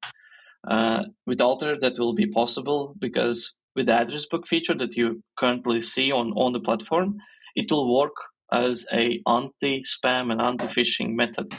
uh, 0.67 1.03
with 1.25 1.41
alter 1.41 1.77
that 1.79 1.97
will 1.97 2.13
be 2.13 2.27
possible 2.27 2.93
because 2.99 3.53
with 3.75 3.87
the 3.87 3.93
address 3.93 4.25
book 4.25 4.47
feature 4.47 4.75
that 4.75 4.95
you 4.95 5.23
currently 5.37 5.79
see 5.79 6.11
on, 6.11 6.33
on 6.33 6.53
the 6.53 6.59
platform, 6.59 7.17
it 7.55 7.71
will 7.71 7.93
work 7.93 8.15
as 8.51 8.85
a 8.91 9.21
anti-spam 9.27 10.31
and 10.31 10.41
anti-phishing 10.41 11.15
method. 11.15 11.53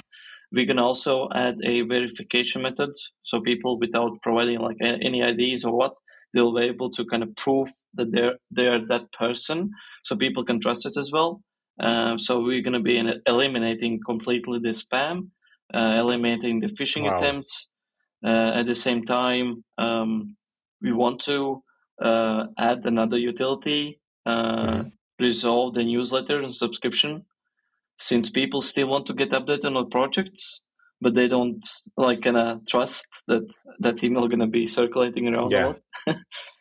We 0.52 0.66
can 0.66 0.78
also 0.78 1.28
add 1.34 1.56
a 1.64 1.82
verification 1.82 2.62
method, 2.62 2.90
so 3.22 3.40
people 3.40 3.78
without 3.78 4.20
providing 4.22 4.58
like 4.60 4.76
any 4.80 5.22
IDs 5.22 5.64
or 5.64 5.76
what, 5.76 5.94
they'll 6.34 6.54
be 6.54 6.64
able 6.64 6.90
to 6.90 7.04
kind 7.06 7.22
of 7.22 7.34
prove 7.36 7.70
that 7.94 8.12
they're 8.12 8.36
they're 8.50 8.86
that 8.86 9.12
person, 9.12 9.70
so 10.02 10.16
people 10.16 10.44
can 10.44 10.60
trust 10.60 10.86
it 10.86 10.96
as 10.96 11.10
well. 11.10 11.42
Um, 11.80 12.18
so 12.18 12.40
we're 12.40 12.62
going 12.62 12.74
to 12.74 12.80
be 12.80 13.02
eliminating 13.26 14.00
completely 14.04 14.58
the 14.58 14.70
spam, 14.70 15.28
uh, 15.72 15.96
eliminating 15.98 16.60
the 16.60 16.68
phishing 16.68 17.04
wow. 17.04 17.14
attempts. 17.14 17.68
Uh, 18.24 18.52
at 18.54 18.66
the 18.66 18.74
same 18.74 19.04
time, 19.04 19.64
um, 19.78 20.36
we 20.80 20.92
want 20.92 21.20
to 21.22 21.62
uh, 22.00 22.44
add 22.58 22.84
another 22.84 23.18
utility, 23.18 24.00
uh, 24.26 24.30
mm-hmm. 24.30 24.88
resolve 25.18 25.74
the 25.74 25.84
newsletter 25.84 26.40
and 26.40 26.54
subscription, 26.54 27.24
since 27.98 28.31
people 28.31 28.61
still 28.61 28.88
want 28.88 29.07
to 29.07 29.14
get 29.14 29.31
updated 29.31 29.66
on 29.66 29.76
our 29.76 29.85
projects, 29.85 30.62
but 31.00 31.14
they 31.14 31.28
don't 31.28 31.64
like 31.96 32.22
kind 32.22 32.37
of 32.37 32.66
trust 32.66 33.07
that 33.26 33.48
that 33.81 34.02
email 34.02 34.28
going 34.28 34.40
to 34.40 34.46
be 34.46 34.66
circulating 34.66 35.28
around 35.28 35.50
yeah. 35.50 35.64
a 35.64 35.66
lot. 35.66 35.81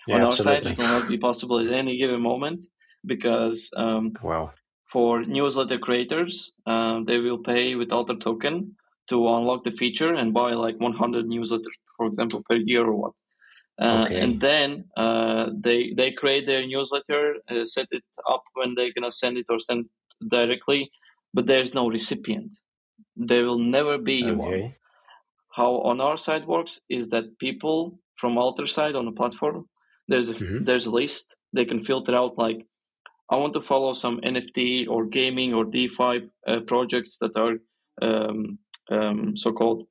yeah, 0.07 0.15
on 0.15 0.21
our 0.23 0.31
side, 0.31 0.65
it 0.65 0.77
will 0.77 0.85
not 0.85 1.07
be 1.07 1.17
possible 1.17 1.59
at 1.59 1.71
any 1.71 1.97
given 1.97 2.21
moment 2.21 2.63
because 3.05 3.69
um, 3.75 4.13
wow. 4.21 4.51
for 4.91 5.23
newsletter 5.23 5.77
creators, 5.77 6.53
uh, 6.65 6.99
they 7.05 7.19
will 7.19 7.39
pay 7.39 7.75
with 7.75 7.91
Alter 7.91 8.15
token 8.15 8.75
to 9.09 9.27
unlock 9.27 9.63
the 9.63 9.71
feature 9.71 10.13
and 10.13 10.33
buy 10.33 10.53
like 10.53 10.79
100 10.79 11.25
newsletters, 11.25 11.77
for 11.97 12.07
example, 12.07 12.43
per 12.47 12.55
year 12.55 12.85
or 12.85 12.95
what. 12.95 13.13
Uh, 13.79 14.05
okay. 14.05 14.19
And 14.19 14.39
then 14.39 14.85
uh, 14.95 15.47
they 15.57 15.93
they 15.95 16.11
create 16.11 16.45
their 16.45 16.65
newsletter, 16.67 17.35
uh, 17.49 17.65
set 17.65 17.87
it 17.91 18.03
up 18.29 18.43
when 18.53 18.75
they're 18.75 18.93
gonna 18.95 19.11
send 19.11 19.37
it 19.37 19.45
or 19.49 19.59
send 19.59 19.85
it 19.85 20.29
directly, 20.29 20.91
but 21.33 21.47
there's 21.47 21.73
no 21.73 21.87
recipient. 21.89 22.55
There 23.15 23.45
will 23.45 23.59
never 23.59 23.97
be 23.97 24.23
okay. 24.23 24.35
one. 24.35 24.75
How 25.53 25.81
on 25.81 25.99
our 25.99 26.17
side 26.17 26.45
works 26.47 26.79
is 26.89 27.09
that 27.09 27.37
people 27.39 27.99
from 28.17 28.37
Alter 28.37 28.65
side 28.65 28.95
on 28.95 29.05
the 29.05 29.11
platform, 29.11 29.65
there's 30.07 30.29
a, 30.29 30.35
mm-hmm. 30.35 30.63
there's 30.63 30.85
a 30.85 30.91
list 30.91 31.35
they 31.53 31.65
can 31.65 31.81
filter 31.81 32.15
out 32.15 32.37
like 32.37 32.65
I 33.29 33.37
want 33.37 33.53
to 33.53 33.61
follow 33.61 33.93
some 33.93 34.19
NFT 34.21 34.87
or 34.89 35.05
gaming 35.05 35.53
or 35.53 35.63
DeFi 35.63 36.29
uh, 36.47 36.59
projects 36.67 37.17
that 37.19 37.37
are 37.37 37.55
um, 38.01 38.59
um, 38.91 39.37
so 39.37 39.53
called 39.53 39.87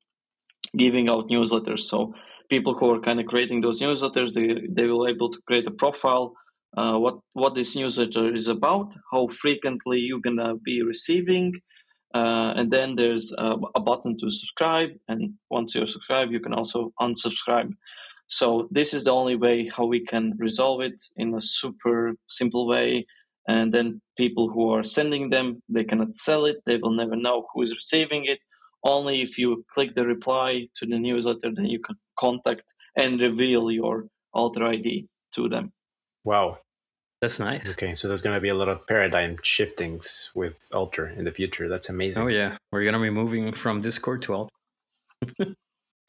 giving 0.76 1.08
out 1.08 1.30
newsletters. 1.30 1.80
So 1.80 2.14
people 2.50 2.74
who 2.74 2.90
are 2.90 3.00
kind 3.00 3.18
of 3.18 3.26
creating 3.26 3.62
those 3.62 3.80
newsletters, 3.80 4.32
they, 4.34 4.66
they 4.68 4.86
will 4.86 5.08
able 5.08 5.30
to 5.30 5.40
create 5.46 5.66
a 5.66 5.70
profile, 5.70 6.34
uh, 6.76 6.96
what, 6.96 7.18
what 7.32 7.54
this 7.54 7.74
newsletter 7.74 8.34
is 8.34 8.48
about, 8.48 8.94
how 9.12 9.28
frequently 9.28 9.98
you're 9.98 10.20
to 10.20 10.54
be 10.64 10.82
receiving, 10.82 11.54
uh, 12.14 12.54
and 12.56 12.72
then 12.72 12.96
there's 12.96 13.32
a, 13.38 13.56
a, 13.76 13.80
button 13.80 14.16
to 14.18 14.30
subscribe 14.30 14.90
and 15.06 15.34
once 15.48 15.76
you're 15.76 15.86
subscribed 15.86 16.32
you 16.32 16.40
can 16.40 16.52
also 16.52 16.92
unsubscribe. 17.00 17.70
So 18.26 18.68
this 18.72 18.94
is 18.94 19.04
the 19.04 19.12
only 19.12 19.36
way 19.36 19.70
how 19.76 19.86
we 19.86 20.04
can 20.04 20.34
resolve 20.38 20.80
it 20.80 21.00
in 21.16 21.34
a 21.34 21.40
super 21.40 22.14
simple 22.28 22.66
way 22.66 23.06
and 23.46 23.72
then 23.72 24.00
people 24.16 24.50
who 24.50 24.70
are 24.70 24.82
sending 24.82 25.30
them 25.30 25.62
they 25.68 25.84
cannot 25.84 26.14
sell 26.14 26.46
it 26.46 26.56
they 26.66 26.78
will 26.78 26.96
never 26.96 27.14
know 27.14 27.46
who 27.54 27.62
is 27.62 27.72
receiving 27.72 28.24
it. 28.24 28.40
Only 28.84 29.22
if 29.22 29.38
you 29.38 29.64
click 29.72 29.94
the 29.94 30.04
reply 30.04 30.66
to 30.76 30.86
the 30.86 30.98
newsletter 30.98 31.52
then 31.54 31.66
you 31.66 31.78
can 31.78 31.94
contact 32.18 32.74
and 32.96 33.20
reveal 33.20 33.70
your 33.70 34.06
Alter 34.32 34.66
ID 34.66 35.06
to 35.34 35.48
them 35.48 35.72
wow 36.24 36.58
that's 37.20 37.38
nice. 37.38 37.72
Okay, 37.72 37.94
so 37.94 38.08
there's 38.08 38.22
going 38.22 38.34
to 38.34 38.40
be 38.40 38.48
a 38.48 38.54
lot 38.54 38.70
of 38.70 38.86
paradigm 38.86 39.36
shiftings 39.42 40.30
with 40.34 40.66
Alter 40.72 41.08
in 41.08 41.24
the 41.26 41.30
future. 41.30 41.68
That's 41.68 41.90
oh, 41.90 41.92
amazing. 41.92 42.22
Oh 42.22 42.28
yeah, 42.28 42.56
we're 42.72 42.82
going 42.82 42.94
to 42.94 42.98
be 42.98 43.10
moving 43.10 43.52
from 43.52 43.82
Discord 43.82 44.22
to 44.22 44.32
Alter. 44.32 44.54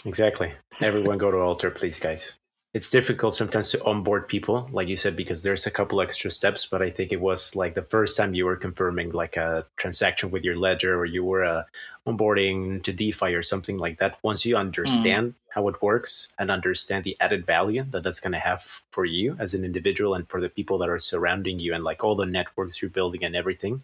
exactly. 0.05 0.53
Everyone 0.79 1.17
go 1.17 1.29
to 1.29 1.37
Alter, 1.37 1.69
please, 1.69 1.99
guys 1.99 2.37
it's 2.73 2.89
difficult 2.89 3.35
sometimes 3.35 3.69
to 3.69 3.83
onboard 3.83 4.27
people 4.27 4.69
like 4.71 4.87
you 4.87 4.95
said 4.95 5.15
because 5.15 5.43
there's 5.43 5.65
a 5.65 5.71
couple 5.71 6.01
extra 6.01 6.31
steps 6.31 6.65
but 6.65 6.81
i 6.81 6.89
think 6.89 7.11
it 7.11 7.19
was 7.21 7.55
like 7.55 7.75
the 7.75 7.81
first 7.83 8.15
time 8.15 8.33
you 8.33 8.45
were 8.45 8.55
confirming 8.55 9.11
like 9.11 9.37
a 9.37 9.65
transaction 9.77 10.31
with 10.31 10.43
your 10.43 10.55
ledger 10.55 10.97
or 10.97 11.05
you 11.05 11.23
were 11.23 11.43
uh, 11.43 11.63
onboarding 12.07 12.81
to 12.83 12.93
defi 12.93 13.33
or 13.33 13.43
something 13.43 13.77
like 13.77 13.99
that 13.99 14.17
once 14.23 14.45
you 14.45 14.55
understand 14.55 15.29
mm. 15.29 15.35
how 15.49 15.67
it 15.67 15.81
works 15.81 16.29
and 16.39 16.49
understand 16.49 17.03
the 17.03 17.17
added 17.19 17.45
value 17.45 17.83
that 17.91 18.03
that's 18.03 18.19
going 18.19 18.31
to 18.31 18.39
have 18.39 18.61
for 18.91 19.05
you 19.05 19.35
as 19.39 19.53
an 19.53 19.63
individual 19.63 20.13
and 20.13 20.27
for 20.29 20.41
the 20.41 20.49
people 20.49 20.77
that 20.77 20.89
are 20.89 20.99
surrounding 20.99 21.59
you 21.59 21.73
and 21.73 21.83
like 21.83 22.03
all 22.03 22.15
the 22.15 22.25
networks 22.25 22.81
you're 22.81 22.89
building 22.89 23.23
and 23.23 23.35
everything 23.35 23.83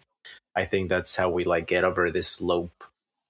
i 0.56 0.64
think 0.64 0.88
that's 0.88 1.14
how 1.14 1.28
we 1.28 1.44
like 1.44 1.66
get 1.66 1.84
over 1.84 2.10
this 2.10 2.28
slope 2.28 2.84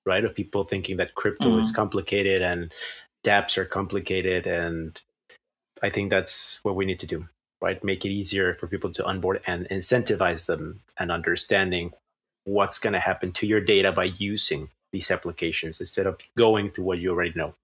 right 0.07 0.25
of 0.25 0.35
people 0.35 0.65
thinking 0.65 0.97
that 0.97 1.15
crypto 1.15 1.49
mm. 1.49 1.61
is 1.61 1.73
complicated 1.73 2.41
and 2.41 2.73
dapps 3.25 3.59
are 3.59 3.65
complicated 3.65 4.47
and 4.47 5.03
I 5.83 5.91
think 5.91 6.11
that's 6.11 6.61
what 6.63 6.77
we 6.77 6.85
need 6.85 7.01
to 7.01 7.07
do, 7.07 7.29
right? 7.61 7.83
Make 7.83 8.05
it 8.05 8.11
easier 8.11 8.55
for 8.55 8.67
people 8.67 8.93
to 8.93 9.05
onboard 9.05 9.41
and 9.47 9.69
incentivize 9.69 10.47
them 10.47 10.81
and 10.99 11.11
understanding 11.11 11.93
what's 12.45 12.79
going 12.79 12.95
to 12.95 13.01
happen 13.01 13.33
to 13.33 13.47
your 13.47 13.61
data 13.61 13.93
by 13.93 14.05
using 14.05 14.71
these 14.93 15.11
applications 15.11 15.81
instead 15.81 16.07
of 16.07 16.19
going 16.37 16.71
to 16.73 16.83
what 16.83 16.99
you 16.99 17.11
already 17.11 17.33
know. 17.35 17.55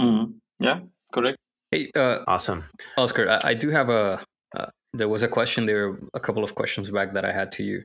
Mm, 0.00 0.34
yeah, 0.60 0.80
correct. 1.12 1.38
Hey, 1.70 1.90
uh, 1.96 2.20
awesome, 2.26 2.64
Oscar. 2.96 3.28
I, 3.28 3.50
I 3.50 3.54
do 3.54 3.70
have 3.70 3.88
a. 3.88 4.24
Uh, 4.56 4.66
there 4.92 5.08
was 5.08 5.22
a 5.22 5.28
question 5.28 5.66
there, 5.66 5.98
a 6.14 6.20
couple 6.20 6.44
of 6.44 6.54
questions 6.54 6.90
back 6.90 7.14
that 7.14 7.24
I 7.24 7.32
had 7.32 7.50
to 7.52 7.64
you. 7.64 7.82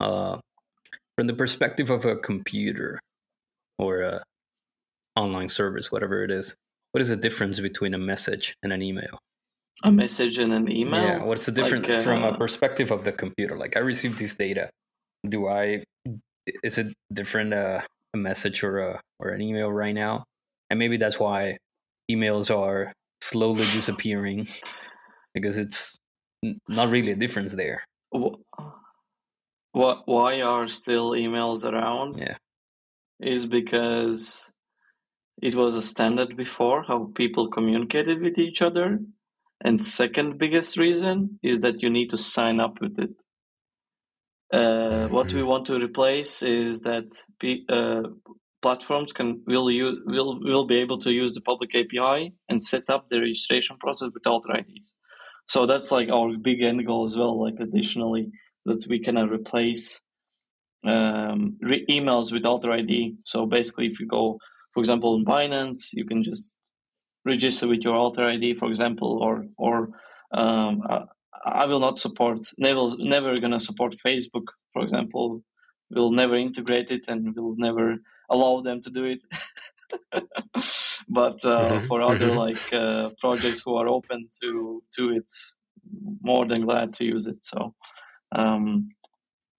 Uh, 0.00 0.38
from 1.16 1.26
the 1.26 1.34
perspective 1.34 1.90
of 1.90 2.04
a 2.04 2.16
computer 2.16 2.98
or 3.78 4.00
a 4.00 4.24
online 5.16 5.48
service, 5.48 5.92
whatever 5.92 6.24
it 6.24 6.30
is, 6.30 6.54
what 6.92 7.00
is 7.00 7.08
the 7.08 7.16
difference 7.16 7.60
between 7.60 7.94
a 7.94 7.98
message 7.98 8.54
and 8.62 8.72
an 8.72 8.82
email? 8.82 9.18
A 9.84 9.92
message 9.92 10.38
and 10.38 10.52
an 10.52 10.70
email? 10.70 11.02
Yeah, 11.02 11.24
what's 11.24 11.46
the 11.46 11.52
difference 11.52 11.88
like, 11.88 12.00
uh, 12.00 12.04
from 12.04 12.22
a 12.22 12.36
perspective 12.36 12.90
of 12.90 13.04
the 13.04 13.12
computer? 13.12 13.56
Like, 13.56 13.76
I 13.76 13.80
received 13.80 14.18
this 14.18 14.34
data. 14.34 14.70
Do 15.26 15.48
I, 15.48 15.84
is 16.62 16.78
it 16.78 16.88
different 17.12 17.54
uh, 17.54 17.80
a 18.12 18.16
message 18.16 18.62
or 18.62 18.78
a, 18.78 19.00
or 19.18 19.30
an 19.30 19.40
email 19.40 19.70
right 19.72 19.94
now? 19.94 20.24
And 20.68 20.78
maybe 20.78 20.96
that's 20.96 21.18
why 21.18 21.56
emails 22.10 22.54
are 22.54 22.92
slowly 23.22 23.64
disappearing 23.72 24.48
because 25.34 25.56
it's 25.56 25.96
not 26.68 26.90
really 26.90 27.12
a 27.12 27.16
difference 27.16 27.52
there. 27.52 27.84
What, 29.72 30.06
why 30.06 30.42
are 30.42 30.68
still 30.68 31.12
emails 31.12 31.64
around? 31.64 32.18
Yeah. 32.18 32.36
Is 33.20 33.46
because 33.46 34.50
it 35.42 35.54
was 35.54 35.74
a 35.76 35.82
standard 35.82 36.36
before 36.36 36.82
how 36.82 37.10
people 37.14 37.48
communicated 37.48 38.20
with 38.20 38.38
each 38.38 38.62
other 38.62 38.98
and 39.62 39.84
second 39.84 40.38
biggest 40.38 40.76
reason 40.76 41.38
is 41.42 41.60
that 41.60 41.82
you 41.82 41.90
need 41.90 42.10
to 42.10 42.16
sign 42.16 42.60
up 42.60 42.80
with 42.80 42.98
it 42.98 43.10
uh, 44.52 45.06
what 45.08 45.32
we 45.32 45.42
want 45.42 45.66
to 45.66 45.78
replace 45.78 46.42
is 46.42 46.80
that 46.80 47.08
uh, 47.68 48.02
platforms 48.60 49.12
can 49.12 49.42
will 49.46 49.70
use 49.70 49.98
will 50.06 50.40
will 50.40 50.66
be 50.66 50.78
able 50.78 50.98
to 50.98 51.10
use 51.10 51.32
the 51.32 51.40
public 51.40 51.70
API 51.74 52.34
and 52.48 52.62
set 52.62 52.84
up 52.88 53.08
the 53.08 53.20
registration 53.20 53.76
process 53.78 54.10
with 54.12 54.26
Alter 54.26 54.58
IDs. 54.58 54.92
So 55.46 55.66
that's 55.66 55.92
like 55.92 56.08
our 56.08 56.36
big 56.36 56.62
end 56.62 56.84
goal 56.86 57.04
as 57.04 57.16
well. 57.16 57.40
Like 57.40 57.60
additionally, 57.60 58.30
that 58.66 58.84
we 58.88 59.00
can 59.00 59.16
replace 59.16 60.02
um, 60.84 61.56
re- 61.60 61.86
emails 61.88 62.32
with 62.32 62.44
Alter 62.44 62.72
ID. 62.72 63.16
So 63.24 63.46
basically, 63.46 63.86
if 63.86 64.00
you 64.00 64.06
go 64.08 64.38
for 64.72 64.80
example, 64.80 65.16
in 65.16 65.24
Binance, 65.24 65.90
you 65.92 66.04
can 66.04 66.22
just 66.22 66.56
register 67.24 67.68
with 67.68 67.82
your 67.82 67.94
Alter 67.94 68.24
ID, 68.24 68.54
for 68.54 68.68
example, 68.68 69.18
or 69.22 69.46
or 69.56 69.90
um, 70.32 70.82
I 71.44 71.66
will 71.66 71.80
not 71.80 71.98
support 71.98 72.46
never 72.58 72.90
never 72.98 73.36
gonna 73.36 73.60
support 73.60 73.94
Facebook, 74.04 74.46
for 74.72 74.82
example. 74.82 75.42
We'll 75.90 76.12
never 76.12 76.36
integrate 76.36 76.90
it, 76.90 77.06
and 77.08 77.34
we'll 77.34 77.56
never 77.56 77.96
allow 78.30 78.60
them 78.60 78.80
to 78.82 78.90
do 78.90 79.04
it. 79.04 79.20
but 81.08 81.44
uh, 81.44 81.72
mm-hmm. 81.72 81.86
for 81.86 82.00
other 82.00 82.30
mm-hmm. 82.30 82.38
like 82.38 82.72
uh, 82.72 83.10
projects 83.20 83.62
who 83.64 83.74
are 83.76 83.88
open 83.88 84.28
to 84.42 84.82
to 84.96 85.10
it, 85.10 85.30
more 86.22 86.46
than 86.46 86.62
glad 86.62 86.92
to 86.94 87.04
use 87.04 87.26
it. 87.26 87.44
So. 87.44 87.74
Um, 88.32 88.90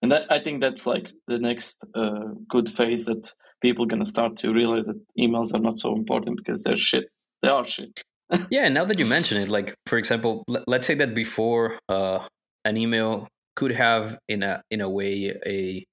and 0.01 0.11
that, 0.11 0.31
I 0.31 0.39
think 0.39 0.61
that's 0.61 0.87
like 0.87 1.09
the 1.27 1.37
next 1.37 1.85
uh, 1.93 2.29
good 2.47 2.69
phase 2.69 3.05
that 3.05 3.33
people 3.61 3.85
gonna 3.85 4.05
start 4.05 4.35
to 4.37 4.51
realize 4.51 4.87
that 4.87 4.99
emails 5.19 5.53
are 5.53 5.59
not 5.59 5.77
so 5.77 5.95
important 5.95 6.37
because 6.37 6.63
they're 6.63 6.77
shit. 6.77 7.05
They 7.41 7.49
are 7.49 7.65
shit. 7.65 8.01
yeah, 8.49 8.69
now 8.69 8.85
that 8.85 8.99
you 8.99 9.05
mention 9.05 9.41
it, 9.41 9.49
like 9.49 9.75
for 9.85 9.97
example, 9.97 10.43
let's 10.67 10.85
say 10.85 10.95
that 10.95 11.13
before 11.13 11.79
uh, 11.89 12.25
an 12.65 12.77
email 12.77 13.27
could 13.55 13.71
have 13.71 14.17
in 14.27 14.43
a 14.43 14.61
in 14.71 14.81
a 14.81 14.89
way 14.89 15.35
a 15.45 15.85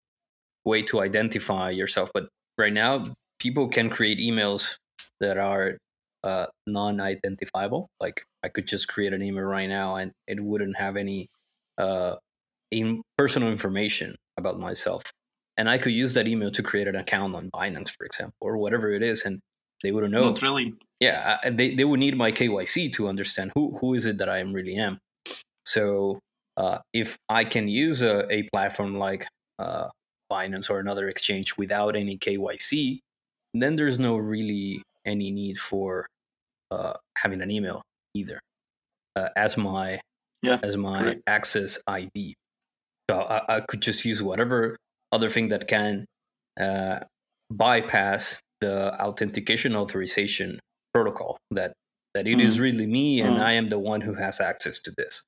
way 0.65 0.83
to 0.83 1.01
identify 1.01 1.71
yourself, 1.71 2.11
but 2.15 2.29
right 2.59 2.73
now 2.73 3.15
people 3.39 3.69
can 3.69 3.91
create 3.91 4.19
emails 4.19 4.77
that 5.21 5.39
are 5.39 5.79
uh, 6.25 6.47
non-identifiable. 6.67 7.89
Like 8.01 8.25
I 8.43 8.49
could 8.49 8.67
just 8.67 8.89
create 8.89 9.13
an 9.13 9.23
email 9.23 9.45
right 9.45 9.69
now, 9.69 9.97
and 9.97 10.13
it 10.27 10.41
wouldn't 10.43 10.77
have 10.77 10.97
any 10.97 11.29
uh, 11.77 12.17
in 12.71 13.03
personal 13.17 13.51
information 13.51 14.17
about 14.37 14.59
myself 14.61 15.03
and 15.59 15.69
I 15.69 15.77
could 15.77 15.93
use 15.93 16.15
that 16.15 16.29
email 16.29 16.51
to 16.53 16.63
create 16.63 16.89
an 16.89 16.97
account 16.97 17.35
on 17.35 17.51
Binance, 17.51 17.91
for 17.91 18.07
example, 18.07 18.37
or 18.41 18.57
whatever 18.57 18.93
it 18.93 19.03
is, 19.03 19.25
and 19.25 19.41
they 19.83 19.93
wouldn't 19.93 20.13
know. 20.13 20.31
Not 20.31 20.41
really. 20.41 20.73
Yeah, 21.01 21.39
they 21.51 21.75
they 21.75 21.85
would 21.85 22.01
need 22.01 22.17
my 22.17 22.33
KYC 22.33 22.93
to 22.95 23.09
understand 23.09 23.53
who 23.55 23.77
who 23.79 23.95
is 23.95 24.07
it 24.07 24.19
that 24.19 24.29
I 24.29 24.39
am 24.39 24.53
really 24.53 24.77
am. 24.77 24.99
So 25.67 26.21
uh, 26.57 26.79
if 26.95 27.19
I 27.29 27.45
can 27.45 27.69
use 27.69 28.03
a, 28.03 28.27
a 28.33 28.49
platform 28.53 28.97
like 28.97 29.27
uh, 29.59 29.89
Binance 30.33 30.71
or 30.71 30.79
another 30.79 31.09
exchange 31.09 31.57
without 31.57 31.95
any 31.95 32.17
KYC, 32.17 33.01
then 33.53 33.77
there's 33.77 33.99
no 33.99 34.17
really 34.17 34.83
any 35.05 35.31
need 35.31 35.59
for 35.59 36.07
uh, 36.71 36.95
having 37.17 37.43
an 37.43 37.51
email 37.51 37.83
either 38.15 38.41
uh, 39.17 39.29
as 39.37 39.57
my 39.57 40.01
yeah, 40.43 40.59
as 40.63 40.77
my 40.77 41.03
correct. 41.03 41.23
access 41.27 41.79
ID. 41.87 42.35
So 43.11 43.21
I, 43.21 43.57
I, 43.57 43.61
could 43.61 43.81
just 43.81 44.05
use 44.05 44.23
whatever 44.23 44.77
other 45.13 45.31
thing 45.31 45.49
that 45.49 45.69
can 45.69 46.05
uh, 46.61 47.01
bypass 47.51 48.41
the 48.61 49.01
authentication 49.01 49.77
authorization 49.77 50.59
protocol 50.93 51.39
that 51.51 51.73
that 52.15 52.27
it 52.27 52.39
mm. 52.39 52.45
is 52.45 52.59
really 52.59 52.87
me 52.87 53.21
and 53.21 53.37
mm. 53.37 53.41
I 53.41 53.53
am 53.53 53.69
the 53.69 53.79
one 53.79 54.01
who 54.01 54.15
has 54.15 54.41
access 54.41 54.79
to 54.81 54.93
this. 54.97 55.23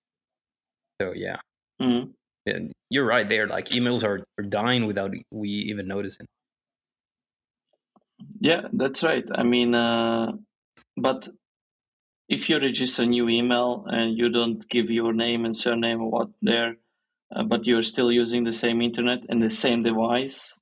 So 1.01 1.13
yeah. 1.15 1.37
Mm. 1.81 2.13
And 2.47 2.73
you're 2.89 3.07
right 3.07 3.29
there. 3.29 3.47
Like 3.47 3.69
emails 3.69 4.03
are, 4.03 4.25
are 4.39 4.45
dying 4.45 4.87
without 4.87 5.13
we 5.31 5.49
even 5.49 5.87
noticing. 5.87 6.27
Yeah, 8.41 8.63
that's 8.73 9.03
right. 9.03 9.25
I 9.33 9.43
mean, 9.45 9.75
uh, 9.75 10.33
but 10.97 11.29
if 12.29 12.49
you 12.49 12.59
register 12.59 13.03
a 13.03 13.07
new 13.07 13.29
email 13.29 13.85
and 13.87 14.17
you 14.17 14.29
don't 14.31 14.67
give 14.69 14.91
your 14.91 15.13
name 15.13 15.45
and 15.45 15.57
surname 15.57 16.03
or 16.03 16.11
what 16.11 16.29
there, 16.43 16.77
uh, 17.35 17.45
but 17.45 17.67
you're 17.67 17.83
still 17.83 18.11
using 18.11 18.45
the 18.45 18.53
same 18.53 18.81
internet 18.83 19.21
and 19.29 19.43
the 19.43 19.51
same 19.51 19.83
device, 19.83 20.61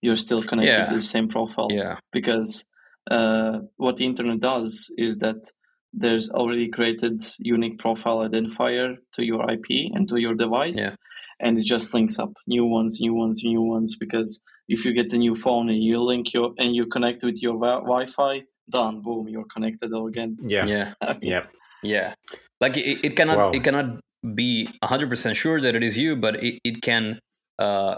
you're 0.00 0.16
still 0.16 0.42
connected 0.42 0.72
yeah. 0.72 0.86
to 0.86 0.94
the 0.94 1.00
same 1.00 1.28
profile. 1.28 1.68
Yeah. 1.70 1.96
Because 2.12 2.64
uh, 3.10 3.60
what 3.76 3.96
the 3.96 4.04
internet 4.04 4.40
does 4.40 4.90
is 4.96 5.18
that 5.18 5.50
there's 5.92 6.30
already 6.30 6.68
created 6.70 7.20
unique 7.38 7.78
profile 7.78 8.18
identifier 8.18 8.96
to 9.14 9.24
your 9.24 9.50
IP 9.50 9.92
and 9.92 10.08
to 10.08 10.18
your 10.18 10.34
device. 10.34 10.78
Yeah. 10.78 10.94
And 11.40 11.58
it 11.58 11.64
just 11.64 11.92
links 11.92 12.18
up 12.18 12.32
new 12.46 12.64
ones, 12.64 12.98
new 13.00 13.14
ones, 13.14 13.42
new 13.44 13.60
ones. 13.60 13.96
Because 13.98 14.40
if 14.68 14.84
you 14.84 14.94
get 14.94 15.12
a 15.12 15.18
new 15.18 15.34
phone 15.34 15.68
and 15.68 15.82
you 15.82 16.00
link 16.02 16.32
your 16.32 16.52
and 16.58 16.74
you 16.74 16.86
connect 16.86 17.24
with 17.24 17.42
your 17.42 17.58
Wi-Fi, 17.58 18.42
done, 18.70 19.02
boom, 19.02 19.28
you're 19.28 19.44
connected 19.52 19.90
again. 19.92 20.38
Yeah, 20.42 20.64
yeah, 20.64 20.94
yeah, 21.20 21.46
yeah. 21.82 22.14
Like 22.60 22.76
it, 22.76 23.04
it 23.04 23.16
cannot, 23.16 23.54
it 23.54 23.64
cannot 23.64 24.00
be 24.34 24.68
100% 24.84 25.34
sure 25.34 25.60
that 25.60 25.74
it 25.74 25.82
is 25.82 25.98
you, 25.98 26.16
but 26.16 26.42
it, 26.42 26.60
it 26.64 26.82
can 26.82 27.18
uh, 27.58 27.96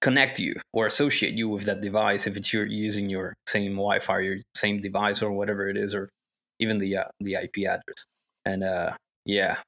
connect 0.00 0.38
you 0.38 0.54
or 0.72 0.86
associate 0.86 1.34
you 1.34 1.48
with 1.48 1.64
that 1.64 1.80
device 1.80 2.26
if 2.26 2.36
it's 2.36 2.52
you're 2.52 2.66
using 2.66 3.10
your 3.10 3.34
same 3.46 3.72
Wi-Fi, 3.72 4.20
your 4.20 4.36
same 4.56 4.80
device 4.80 5.22
or 5.22 5.32
whatever 5.32 5.68
it 5.68 5.76
is, 5.76 5.94
or 5.94 6.08
even 6.58 6.78
the 6.78 6.96
uh, 6.98 7.04
the 7.20 7.34
IP 7.34 7.58
address. 7.68 8.04
And 8.44 8.64
uh, 8.64 8.92
yeah, 9.26 9.58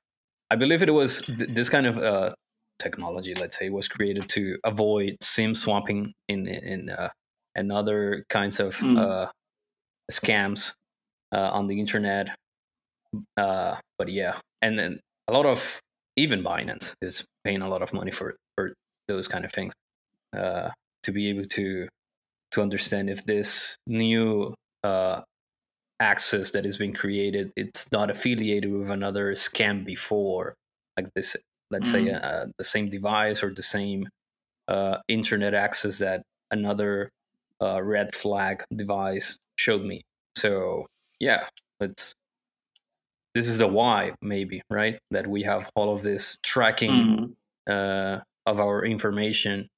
I 0.50 0.56
believe 0.56 0.82
it 0.82 0.90
was 0.90 1.22
th- 1.22 1.50
this 1.54 1.68
kind 1.68 1.86
of 1.86 1.98
uh, 1.98 2.30
technology, 2.78 3.34
let's 3.34 3.58
say, 3.58 3.68
was 3.70 3.88
created 3.88 4.28
to 4.30 4.58
avoid 4.64 5.16
SIM 5.20 5.54
swapping 5.54 6.12
in 6.28 6.46
in 6.46 6.90
uh, 6.90 7.10
and 7.54 7.70
other 7.70 8.24
kinds 8.30 8.60
of 8.60 8.76
Mm. 8.76 8.98
uh, 8.98 9.30
scams 10.10 10.72
uh, 11.32 11.50
on 11.52 11.66
the 11.66 11.78
internet. 11.80 12.28
Uh, 13.36 13.76
but 13.98 14.08
yeah, 14.08 14.38
and 14.62 14.78
then 14.78 15.00
a 15.32 15.34
lot 15.34 15.46
of 15.46 15.80
even 16.16 16.42
Binance 16.44 16.94
is 17.00 17.24
paying 17.44 17.62
a 17.62 17.68
lot 17.68 17.82
of 17.82 17.92
money 17.94 18.10
for 18.10 18.36
for 18.56 18.74
those 19.08 19.26
kind 19.28 19.44
of 19.44 19.52
things 19.52 19.72
uh, 20.36 20.70
to 21.04 21.12
be 21.12 21.28
able 21.28 21.46
to 21.46 21.88
to 22.52 22.62
understand 22.62 23.08
if 23.10 23.24
this 23.24 23.76
new 23.86 24.54
uh, 24.84 25.22
access 26.00 26.50
that 26.52 26.66
is 26.66 26.76
being 26.78 26.92
created 26.94 27.52
it's 27.56 27.90
not 27.92 28.10
affiliated 28.10 28.72
with 28.72 28.90
another 28.90 29.32
scam 29.34 29.84
before 29.84 30.54
like 30.96 31.08
this 31.14 31.36
let's 31.70 31.90
say 31.90 32.04
Mhm. 32.04 32.24
uh, 32.24 32.46
the 32.58 32.64
same 32.64 32.88
device 32.90 33.42
or 33.42 33.54
the 33.54 33.62
same 33.62 34.08
uh, 34.68 34.98
internet 35.08 35.54
access 35.54 35.98
that 35.98 36.22
another 36.50 37.10
uh, 37.62 37.82
red 37.82 38.14
flag 38.14 38.64
device 38.74 39.38
showed 39.56 39.84
me 39.84 40.02
so 40.36 40.86
yeah 41.20 41.48
it's 41.80 42.14
this 43.34 43.48
is 43.48 43.58
the 43.58 43.66
why 43.68 44.12
maybe 44.22 44.62
right 44.70 44.98
that 45.10 45.26
we 45.26 45.42
have 45.42 45.68
all 45.74 45.94
of 45.94 46.02
this 46.02 46.38
tracking 46.42 46.90
Mhm. 46.90 47.34
uh, 47.68 48.20
of 48.46 48.60
our 48.60 48.84
information. 48.84 49.68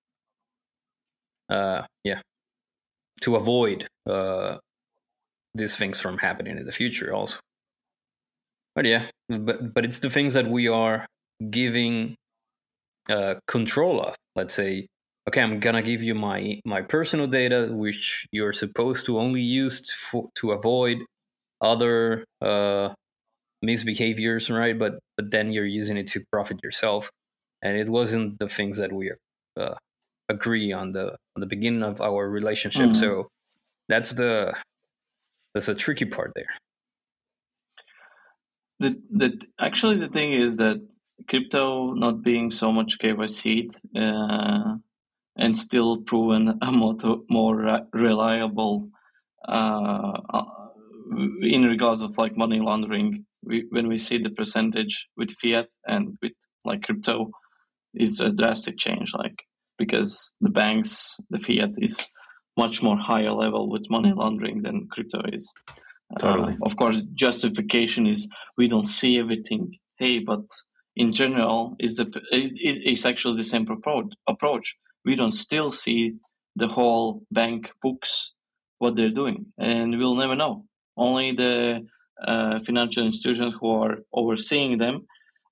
Uh, 1.49 1.83
yeah, 2.05 2.21
to 3.21 3.37
avoid 3.37 3.87
uh, 4.09 4.59
these 5.55 5.77
things 5.77 6.01
from 6.01 6.19
happening 6.19 6.59
in 6.59 6.67
the 6.67 6.73
future, 6.73 7.13
also. 7.15 7.39
But 8.75 8.87
yeah, 8.87 9.07
but 9.29 9.73
but 9.75 9.85
it's 9.85 10.01
the 10.01 10.11
things 10.11 10.35
that 10.35 10.47
we 10.47 10.69
are 10.69 11.07
giving 11.51 12.17
uh, 13.11 13.37
control 13.47 14.01
of. 14.01 14.17
Let's 14.37 14.55
say, 14.55 14.87
okay, 15.29 15.43
I'm 15.43 15.61
gonna 15.61 15.83
give 15.83 16.03
you 16.03 16.15
my 16.15 16.61
my 16.65 16.83
personal 16.83 17.27
data, 17.27 17.69
which 17.73 18.27
you're 18.33 18.53
supposed 18.53 19.07
to 19.07 19.19
only 19.19 19.43
use 19.43 19.81
to, 20.11 20.31
to 20.37 20.53
avoid 20.53 20.99
other 21.61 22.25
uh, 22.43 22.95
misbehaviors, 23.67 24.55
right? 24.55 24.79
But 24.79 24.99
but 25.17 25.31
then 25.31 25.53
you're 25.53 25.67
using 25.67 25.97
it 25.97 26.07
to 26.09 26.25
profit 26.33 26.62
yourself 26.62 27.11
and 27.62 27.77
it 27.77 27.89
wasn't 27.89 28.39
the 28.39 28.49
things 28.49 28.77
that 28.77 28.93
we 28.93 29.12
uh, 29.57 29.75
agree 30.29 30.73
on 30.73 30.93
the 30.93 31.17
on 31.35 31.41
the 31.41 31.47
beginning 31.47 31.83
of 31.83 32.01
our 32.01 32.29
relationship. 32.29 32.91
Mhm. 32.91 32.97
So 32.97 33.29
that's 33.89 34.11
the 34.11 34.55
that's 35.55 35.67
the 35.67 35.75
tricky 35.75 36.05
part 36.05 36.33
there. 36.35 36.53
The, 38.81 39.01
the 39.11 39.41
actually 39.59 39.99
the 39.99 40.09
thing 40.09 40.33
is 40.35 40.59
that 40.59 40.87
crypto 41.29 41.95
not 41.95 42.23
being 42.23 42.51
so 42.51 42.73
much 42.73 42.99
KYC 42.99 43.71
uh, 43.97 44.77
and 45.37 45.57
still 45.57 45.99
proven 46.03 46.59
a 46.61 46.73
more 46.73 46.97
more 47.31 47.87
reliable 47.93 48.91
uh, 49.49 50.21
uh, 50.29 50.45
in 51.41 51.62
regards 51.65 52.03
of 52.03 52.19
like 52.19 52.37
money 52.37 52.61
laundering. 52.61 53.25
We, 53.47 53.67
when 53.71 53.89
we 53.89 53.99
see 53.99 54.19
the 54.19 54.31
percentage 54.31 55.09
with 55.17 55.37
fiat 55.41 55.67
and 55.87 56.17
with 56.23 56.33
like 56.65 56.83
crypto, 56.83 57.31
is 57.95 58.21
a 58.21 58.31
drastic 58.31 58.79
change. 58.79 59.13
Like 59.15 59.45
because 59.79 60.33
the 60.41 60.51
banks, 60.51 61.17
the 61.31 61.39
fiat 61.39 61.71
is 61.79 62.09
much 62.57 62.83
more 62.83 62.97
higher 62.97 63.33
level 63.33 63.69
with 63.69 63.91
money 63.91 64.13
laundering 64.15 64.63
than 64.63 64.89
crypto 64.91 65.21
is. 65.33 65.53
Totally. 66.19 66.55
Uh, 66.55 66.67
of 66.67 66.77
course, 66.77 67.03
justification 67.15 68.07
is 68.07 68.29
we 68.57 68.69
don't 68.69 68.87
see 68.87 69.19
everything. 69.19 69.73
Hey, 69.99 70.19
but 70.21 70.45
in 70.97 71.13
general, 71.13 71.77
is 71.79 71.97
the 71.97 72.05
it, 72.31 72.53
it's 72.61 73.07
actually 73.07 73.37
the 73.37 73.45
same 73.45 73.69
approach. 73.69 74.13
Approach. 74.29 74.77
We 75.05 75.17
don't 75.17 75.33
still 75.33 75.71
see 75.71 76.15
the 76.57 76.69
whole 76.69 77.23
bank 77.31 77.71
books 77.83 78.33
what 78.79 78.97
they're 78.97 79.09
doing, 79.09 79.47
and 79.59 79.99
we'll 79.99 80.17
never 80.17 80.37
know. 80.37 80.67
Only 80.97 81.33
the 81.33 81.87
uh, 82.27 82.61
financial 82.65 83.05
institutions 83.05 83.55
who 83.61 83.71
are 83.71 83.99
overseeing 84.12 84.79
them 84.79 85.07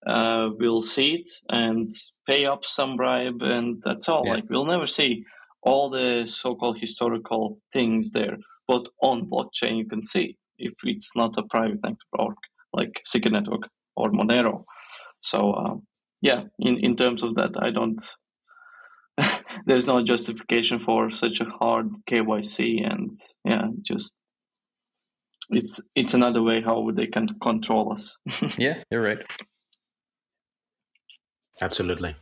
uh, 0.07 0.49
will 0.59 0.81
see 0.81 1.15
it 1.15 1.29
and 1.49 1.89
pay 2.29 2.47
up 2.47 2.65
some 2.65 2.97
bribe, 2.97 3.43
and 3.43 3.83
that's 3.85 4.09
all. 4.09 4.23
Yeah. 4.25 4.35
Like 4.35 4.45
we'll 4.51 4.65
never 4.65 4.87
see 4.87 5.25
all 5.63 5.91
the 5.91 6.27
so-called 6.27 6.79
historical 6.81 7.59
things 7.73 8.11
there, 8.11 8.37
but 8.67 8.89
on 9.03 9.29
blockchain 9.31 9.79
you 9.79 9.87
can 9.89 10.03
see 10.03 10.37
if 10.59 10.73
it's 10.85 11.15
not 11.17 11.37
a 11.39 11.43
private 11.45 11.81
network 11.83 12.37
like 12.73 13.01
Secret 13.05 13.33
Network 13.33 13.69
or 13.97 14.11
Monero. 14.11 14.65
So 15.21 15.55
um, 15.55 15.83
yeah, 16.21 16.45
in 16.59 16.79
in 16.79 16.97
terms 16.97 17.23
of 17.23 17.35
that, 17.37 17.53
I 17.61 17.71
don't. 17.71 18.01
there's 19.67 19.87
no 19.87 20.03
justification 20.03 20.81
for 20.81 21.11
such 21.11 21.41
a 21.41 21.45
hard 21.45 21.89
KYC, 22.09 22.91
and 22.91 23.11
yeah, 23.45 23.67
just 23.83 24.15
it's 25.53 25.81
it's 25.95 26.15
another 26.15 26.43
way 26.43 26.61
how 26.61 26.91
they 26.91 27.07
can 27.07 27.29
control 27.41 27.93
us. 27.93 28.19
Yeah, 28.59 28.83
you're 28.91 29.03
right. 29.03 29.19
Absolutely. 31.61 32.17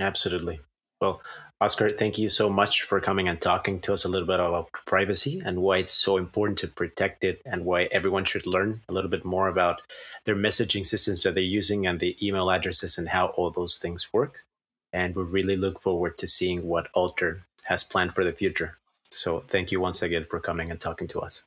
Absolutely. 0.00 0.60
Well, 1.00 1.20
Oscar, 1.60 1.90
thank 1.92 2.18
you 2.18 2.28
so 2.28 2.50
much 2.50 2.82
for 2.82 3.00
coming 3.00 3.28
and 3.28 3.40
talking 3.40 3.80
to 3.80 3.92
us 3.92 4.04
a 4.04 4.08
little 4.08 4.26
bit 4.26 4.40
about 4.40 4.72
privacy 4.86 5.42
and 5.44 5.62
why 5.62 5.78
it's 5.78 5.92
so 5.92 6.16
important 6.18 6.58
to 6.58 6.68
protect 6.68 7.24
it 7.24 7.40
and 7.46 7.64
why 7.64 7.84
everyone 7.84 8.24
should 8.24 8.46
learn 8.46 8.82
a 8.88 8.92
little 8.92 9.10
bit 9.10 9.24
more 9.24 9.48
about 9.48 9.80
their 10.24 10.36
messaging 10.36 10.84
systems 10.84 11.22
that 11.22 11.34
they're 11.34 11.42
using 11.42 11.86
and 11.86 11.98
the 11.98 12.16
email 12.26 12.50
addresses 12.50 12.98
and 12.98 13.08
how 13.08 13.28
all 13.28 13.50
those 13.50 13.78
things 13.78 14.12
work. 14.12 14.44
And 14.92 15.14
we 15.14 15.22
really 15.22 15.56
look 15.56 15.80
forward 15.80 16.18
to 16.18 16.26
seeing 16.26 16.66
what 16.66 16.88
Alter 16.94 17.46
has 17.64 17.84
planned 17.84 18.14
for 18.14 18.24
the 18.24 18.32
future. 18.32 18.78
So 19.10 19.40
thank 19.48 19.72
you 19.72 19.80
once 19.80 20.02
again 20.02 20.24
for 20.24 20.40
coming 20.40 20.70
and 20.70 20.80
talking 20.80 21.08
to 21.08 21.20
us. 21.20 21.44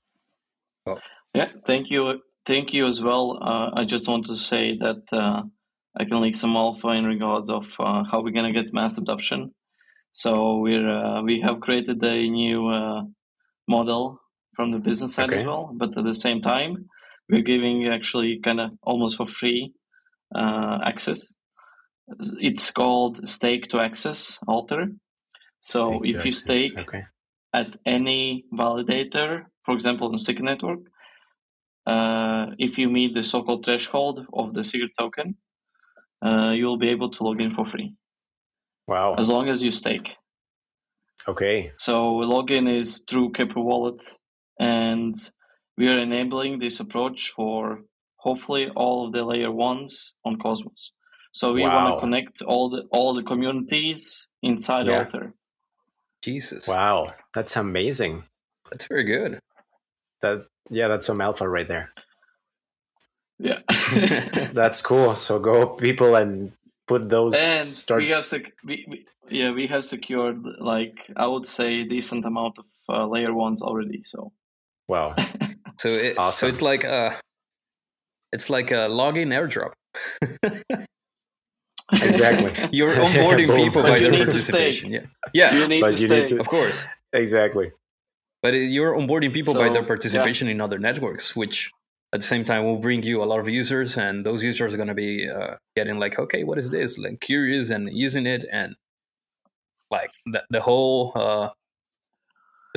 Yeah, 1.33 1.49
thank 1.65 1.89
you, 1.89 2.21
thank 2.45 2.73
you 2.73 2.87
as 2.87 3.01
well. 3.01 3.39
Uh, 3.41 3.69
I 3.81 3.85
just 3.85 4.07
want 4.07 4.25
to 4.27 4.35
say 4.35 4.77
that 4.77 5.03
uh, 5.13 5.43
I 5.99 6.05
can 6.05 6.21
leak 6.21 6.35
some 6.35 6.55
alpha 6.55 6.89
in 6.89 7.05
regards 7.05 7.49
of 7.49 7.65
uh, 7.79 8.03
how 8.09 8.21
we're 8.23 8.31
gonna 8.33 8.51
get 8.51 8.73
mass 8.73 8.97
adoption. 8.97 9.53
So 10.11 10.57
we're 10.57 10.89
uh, 10.89 11.21
we 11.21 11.41
have 11.41 11.59
created 11.59 12.03
a 12.03 12.27
new 12.29 12.67
uh, 12.67 13.01
model 13.67 14.19
from 14.55 14.71
the 14.71 14.79
business 14.79 15.13
side 15.13 15.29
Okay. 15.29 15.41
as 15.41 15.45
well, 15.45 15.71
but 15.73 15.95
at 15.97 16.03
the 16.03 16.13
same 16.13 16.41
time, 16.41 16.87
we're 17.29 17.43
giving 17.43 17.87
actually 17.87 18.39
kind 18.43 18.59
of 18.59 18.71
almost 18.81 19.17
for 19.17 19.27
free 19.27 19.73
uh, 20.35 20.79
access. 20.83 21.33
It's 22.39 22.71
called 22.71 23.29
stake 23.29 23.67
to 23.69 23.79
access 23.79 24.39
alter. 24.47 24.87
So 25.59 25.99
Stake 25.99 26.15
if 26.15 26.25
you 26.25 26.29
access. 26.29 26.41
stake 26.41 26.77
okay. 26.79 27.03
at 27.53 27.77
any 27.85 28.45
validator, 28.51 29.43
for 29.63 29.75
example, 29.75 30.07
on 30.07 30.17
Secret 30.17 30.43
Network, 30.43 30.79
if 32.57 32.77
you 32.77 32.89
meet 32.89 33.13
the 33.13 33.23
so-called 33.23 33.65
threshold 33.65 34.25
of 34.33 34.53
the 34.53 34.63
secret 34.63 34.91
token, 34.99 35.35
uh, 36.25 36.51
you 36.57 36.65
will 36.65 36.77
be 36.77 36.89
able 36.89 37.09
to 37.09 37.23
log 37.23 37.39
in 37.41 37.51
for 37.51 37.65
free 37.65 37.93
Wow. 38.87 39.15
as 39.17 39.29
long 39.29 39.47
as 39.49 39.61
you 39.63 39.71
stake. 39.71 40.09
Okay. 41.27 41.71
So 41.75 41.93
login 42.35 42.67
is 42.81 43.03
through 43.07 43.31
Keplr 43.33 43.63
Wallet, 43.63 44.01
and 44.59 45.15
we 45.77 45.87
are 45.89 45.99
enabling 45.99 46.59
this 46.59 46.79
approach 46.79 47.31
for 47.35 47.83
hopefully 48.17 48.69
all 48.75 49.05
of 49.07 49.13
the 49.13 49.23
layer 49.23 49.51
ones 49.51 50.15
on 50.25 50.37
Cosmos. 50.37 50.91
So 51.31 51.53
we 51.53 51.61
want 51.61 51.87
to 51.95 51.99
connect 51.99 52.41
all 52.41 52.69
the 52.69 52.81
all 52.91 53.13
the 53.13 53.23
communities 53.23 54.27
inside 54.41 54.87
Yeah. 54.87 54.99
Alter. 54.99 55.33
Jesus, 56.21 56.67
Wow. 56.67 57.07
That's 57.33 57.55
amazing. 57.55 58.23
that's 58.69 58.87
very 58.87 59.03
good. 59.05 59.39
That 60.21 60.45
yeah, 60.69 60.87
that's 60.87 61.07
some 61.07 61.21
alpha 61.21 61.47
right 61.47 61.67
there. 61.67 61.91
Yeah. 63.39 63.59
That's 64.53 64.81
cool. 64.81 65.15
So 65.15 65.39
go 65.39 65.65
people 65.65 66.15
and 66.15 66.51
put 66.87 67.07
those 67.09 67.35
and 67.37 67.67
start 67.69 68.01
we 68.01 68.09
have 68.09 68.25
sec- 68.25 68.51
we, 68.65 68.85
we, 68.89 69.05
yeah 69.29 69.51
we 69.51 69.67
have 69.67 69.85
secured 69.85 70.43
like 70.59 71.09
I 71.15 71.25
would 71.27 71.45
say 71.45 71.83
decent 71.83 72.25
amount 72.25 72.57
of 72.59 72.65
uh, 72.89 73.07
layer 73.07 73.33
ones 73.33 73.61
already. 73.61 74.01
So 74.03 74.31
wow. 74.87 75.15
So 75.79 75.93
it, 75.93 76.17
so 76.33 76.47
it's 76.47 76.61
like 76.61 76.83
a 76.83 77.17
it's 78.33 78.49
like 78.49 78.71
a 78.71 78.89
login 78.89 79.29
airdrop. 79.31 79.71
Exactly. 81.93 82.51
You're 82.71 82.93
onboarding 82.93 83.55
people 83.55 83.81
But 83.81 83.89
by 83.89 83.95
you 83.97 84.03
their 84.03 84.11
need 84.11 84.17
to 84.19 84.25
participation. 84.25 84.91
Yeah, 84.91 85.53
you 85.53 85.61
yeah, 85.61 85.67
need 85.67 85.81
But 85.81 85.95
to 85.95 86.01
you 86.01 86.07
stay. 86.07 86.19
need 86.19 86.27
to- 86.29 86.39
of 86.41 86.47
course. 86.49 86.85
exactly. 87.13 87.71
But 88.41 88.53
uh, 88.53 88.57
you're 88.57 88.93
onboarding 88.93 89.33
people 89.33 89.53
by 89.53 89.67
So, 89.67 89.73
their 89.73 89.81
yeah. 89.81 89.87
participation 89.87 90.47
in 90.47 90.61
other 90.61 90.79
networks, 90.79 91.35
which 91.35 91.71
at 92.13 92.21
the 92.21 92.25
same 92.25 92.43
time 92.43 92.63
will 92.63 92.77
bring 92.77 93.03
you 93.03 93.21
a 93.21 93.25
lot 93.25 93.39
of 93.39 93.47
users, 93.47 93.97
and 93.97 94.25
those 94.25 94.43
users 94.43 94.73
are 94.73 94.77
going 94.77 94.87
to 94.87 94.95
be 94.95 95.29
uh, 95.29 95.55
getting 95.75 95.99
like, 95.99 96.17
okay, 96.17 96.43
what 96.43 96.57
is 96.57 96.69
this? 96.69 96.97
Like 96.97 97.19
curious 97.19 97.69
and 97.69 97.89
using 97.91 98.25
it, 98.25 98.45
and 98.51 98.75
like 99.91 100.11
the, 100.25 100.43
the 100.49 100.61
whole 100.61 101.11
uh, 101.15 101.49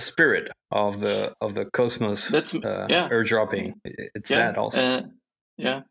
spirit 0.01 0.51
of 0.71 1.01
the 1.01 1.35
of 1.41 1.55
the 1.55 1.65
Cosmos 1.67 2.29
That's 2.29 2.55
uh, 2.55 2.87
yeah. 2.89 3.09
airdropping. 3.09 3.75
It's 3.85 4.31
yeah, 4.31 4.39
that 4.39 4.59
also. 4.59 4.85
uh, 4.85 5.03
yeah, 5.57 5.83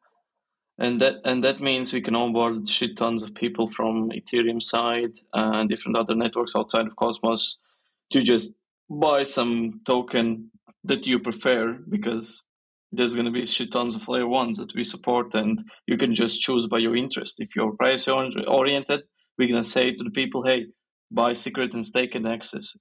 and 0.77 1.01
that 1.01 1.15
and 1.25 1.43
that 1.43 1.61
means 1.61 1.93
we 1.93 2.01
can 2.01 2.15
onboard 2.15 2.67
shit 2.67 2.97
tons 2.97 3.23
of 3.23 3.33
people 3.33 3.69
from 3.69 4.09
Ethereum 4.11 4.61
side 4.61 5.19
and 5.33 5.69
different 5.69 5.97
other 5.97 6.15
networks 6.15 6.55
outside 6.55 6.87
of 6.87 6.95
Cosmos 6.95 7.57
to 8.11 8.21
just 8.21 8.53
buy 8.91 9.23
some 9.23 9.81
token 9.85 10.51
that 10.83 11.07
you 11.07 11.19
prefer 11.19 11.77
because 11.89 12.43
there's 12.91 13.13
going 13.13 13.25
to 13.25 13.31
be 13.31 13.45
shit 13.45 13.71
tons 13.71 13.95
of 13.95 14.07
layer 14.09 14.27
ones 14.27 14.57
that 14.57 14.75
we 14.75 14.83
support 14.83 15.33
and 15.33 15.63
you 15.87 15.97
can 15.97 16.13
just 16.13 16.41
choose 16.41 16.67
by 16.67 16.77
your 16.77 16.95
interest. 16.95 17.39
If 17.39 17.55
you're 17.55 17.71
price 17.71 18.07
oriented, 18.07 19.03
we're 19.37 19.47
going 19.47 19.63
to 19.63 19.69
say 19.69 19.93
to 19.93 20.03
the 20.03 20.11
people, 20.11 20.43
hey, 20.43 20.65
buy 21.09 21.33
secret 21.33 21.73
and 21.73 21.85
stake 21.85 22.15
and 22.15 22.27
access. 22.27 22.75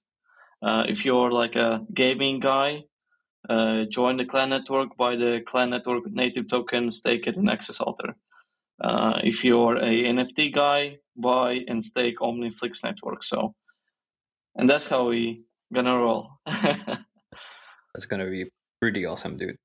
Uh, 0.60 0.84
if 0.88 1.04
you're 1.04 1.30
like 1.30 1.54
a 1.54 1.80
gaming 1.94 2.40
guy, 2.40 2.80
uh, 3.48 3.84
join 3.88 4.16
the 4.16 4.24
clan 4.24 4.50
network, 4.50 4.96
buy 4.96 5.14
the 5.14 5.40
clan 5.46 5.70
network 5.70 6.04
native 6.10 6.48
token, 6.50 6.90
stake 6.90 7.26
it, 7.26 7.36
and 7.36 7.48
access 7.48 7.80
alter. 7.80 8.16
Uh, 8.82 9.20
if 9.22 9.44
you're 9.44 9.76
a 9.76 10.04
NFT 10.04 10.52
guy, 10.52 10.96
buy 11.16 11.60
and 11.68 11.82
stake 11.82 12.18
OmniFlix 12.18 12.82
network. 12.82 13.22
So, 13.22 13.54
and 14.56 14.68
that's 14.68 14.86
how 14.86 15.08
we 15.08 15.44
gonna 15.72 15.96
roll. 15.96 16.30
That's 16.46 18.06
gonna 18.08 18.30
be 18.30 18.46
pretty 18.80 19.06
awesome, 19.06 19.36
dude. 19.36 19.56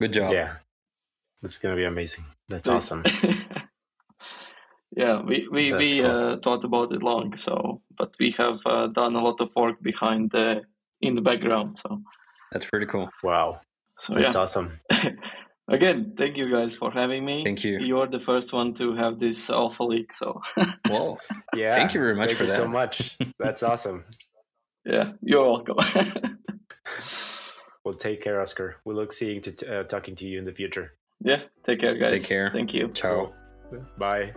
Good 0.00 0.12
job. 0.14 0.32
Yeah, 0.32 0.56
that's 1.42 1.58
gonna 1.58 1.76
be 1.76 1.84
amazing. 1.84 2.24
That's 2.48 2.68
awesome. 2.68 3.04
yeah, 4.96 5.20
we 5.20 5.46
we, 5.50 5.70
That's 5.70 5.92
we 5.92 6.00
cool. 6.00 6.10
uh, 6.10 6.36
thought 6.38 6.64
about 6.64 6.94
it 6.94 7.02
long. 7.02 7.36
So, 7.36 7.82
but 7.98 8.14
we 8.18 8.30
have 8.38 8.60
uh, 8.64 8.86
done 8.86 9.14
a 9.14 9.22
lot 9.22 9.40
of 9.42 9.50
work 9.54 9.82
behind 9.82 10.30
the 10.30 10.62
in 11.02 11.14
the 11.14 11.20
background. 11.20 11.76
So, 11.76 12.02
That's 12.50 12.64
pretty 12.64 12.86
cool. 12.86 13.10
Wow, 13.22 13.60
so 13.98 14.14
that's 14.14 14.34
yeah. 14.34 14.40
awesome. 14.40 14.80
Again, 15.68 16.14
thank 16.18 16.36
you 16.36 16.50
guys 16.50 16.74
for 16.74 16.90
having 16.90 17.24
me. 17.24 17.44
Thank 17.44 17.62
you. 17.62 17.78
You're 17.78 18.08
the 18.08 18.18
first 18.18 18.52
one 18.52 18.74
to 18.74 18.94
have 18.96 19.20
this 19.20 19.50
alpha 19.50 19.84
leak, 19.84 20.12
so 20.12 20.40
Whoa. 20.88 21.16
Yeah, 21.54 21.76
Thank 21.76 21.94
you 21.94 22.00
very 22.00 22.16
much 22.16 22.30
thank 22.30 22.38
for 22.38 22.44
you 22.44 22.50
so 22.50 22.66
much. 22.66 23.16
That's 23.38 23.62
awesome. 23.62 24.04
Yeah, 24.84 25.12
you're 25.22 25.44
welcome. 25.44 25.76
Well, 27.84 27.94
take 27.94 28.22
care, 28.22 28.40
Oscar. 28.40 28.76
We 28.84 28.94
look 28.94 29.12
seeing 29.12 29.40
to 29.42 29.80
uh, 29.80 29.84
talking 29.84 30.14
to 30.16 30.26
you 30.28 30.38
in 30.38 30.44
the 30.44 30.52
future. 30.52 30.94
yeah, 31.20 31.42
take 31.64 31.80
care, 31.80 31.96
guys. 31.96 32.12
Take 32.12 32.24
care. 32.24 32.50
Thank 32.52 32.74
you. 32.74 32.88
Ciao. 32.88 33.32
Bye. 33.98 34.34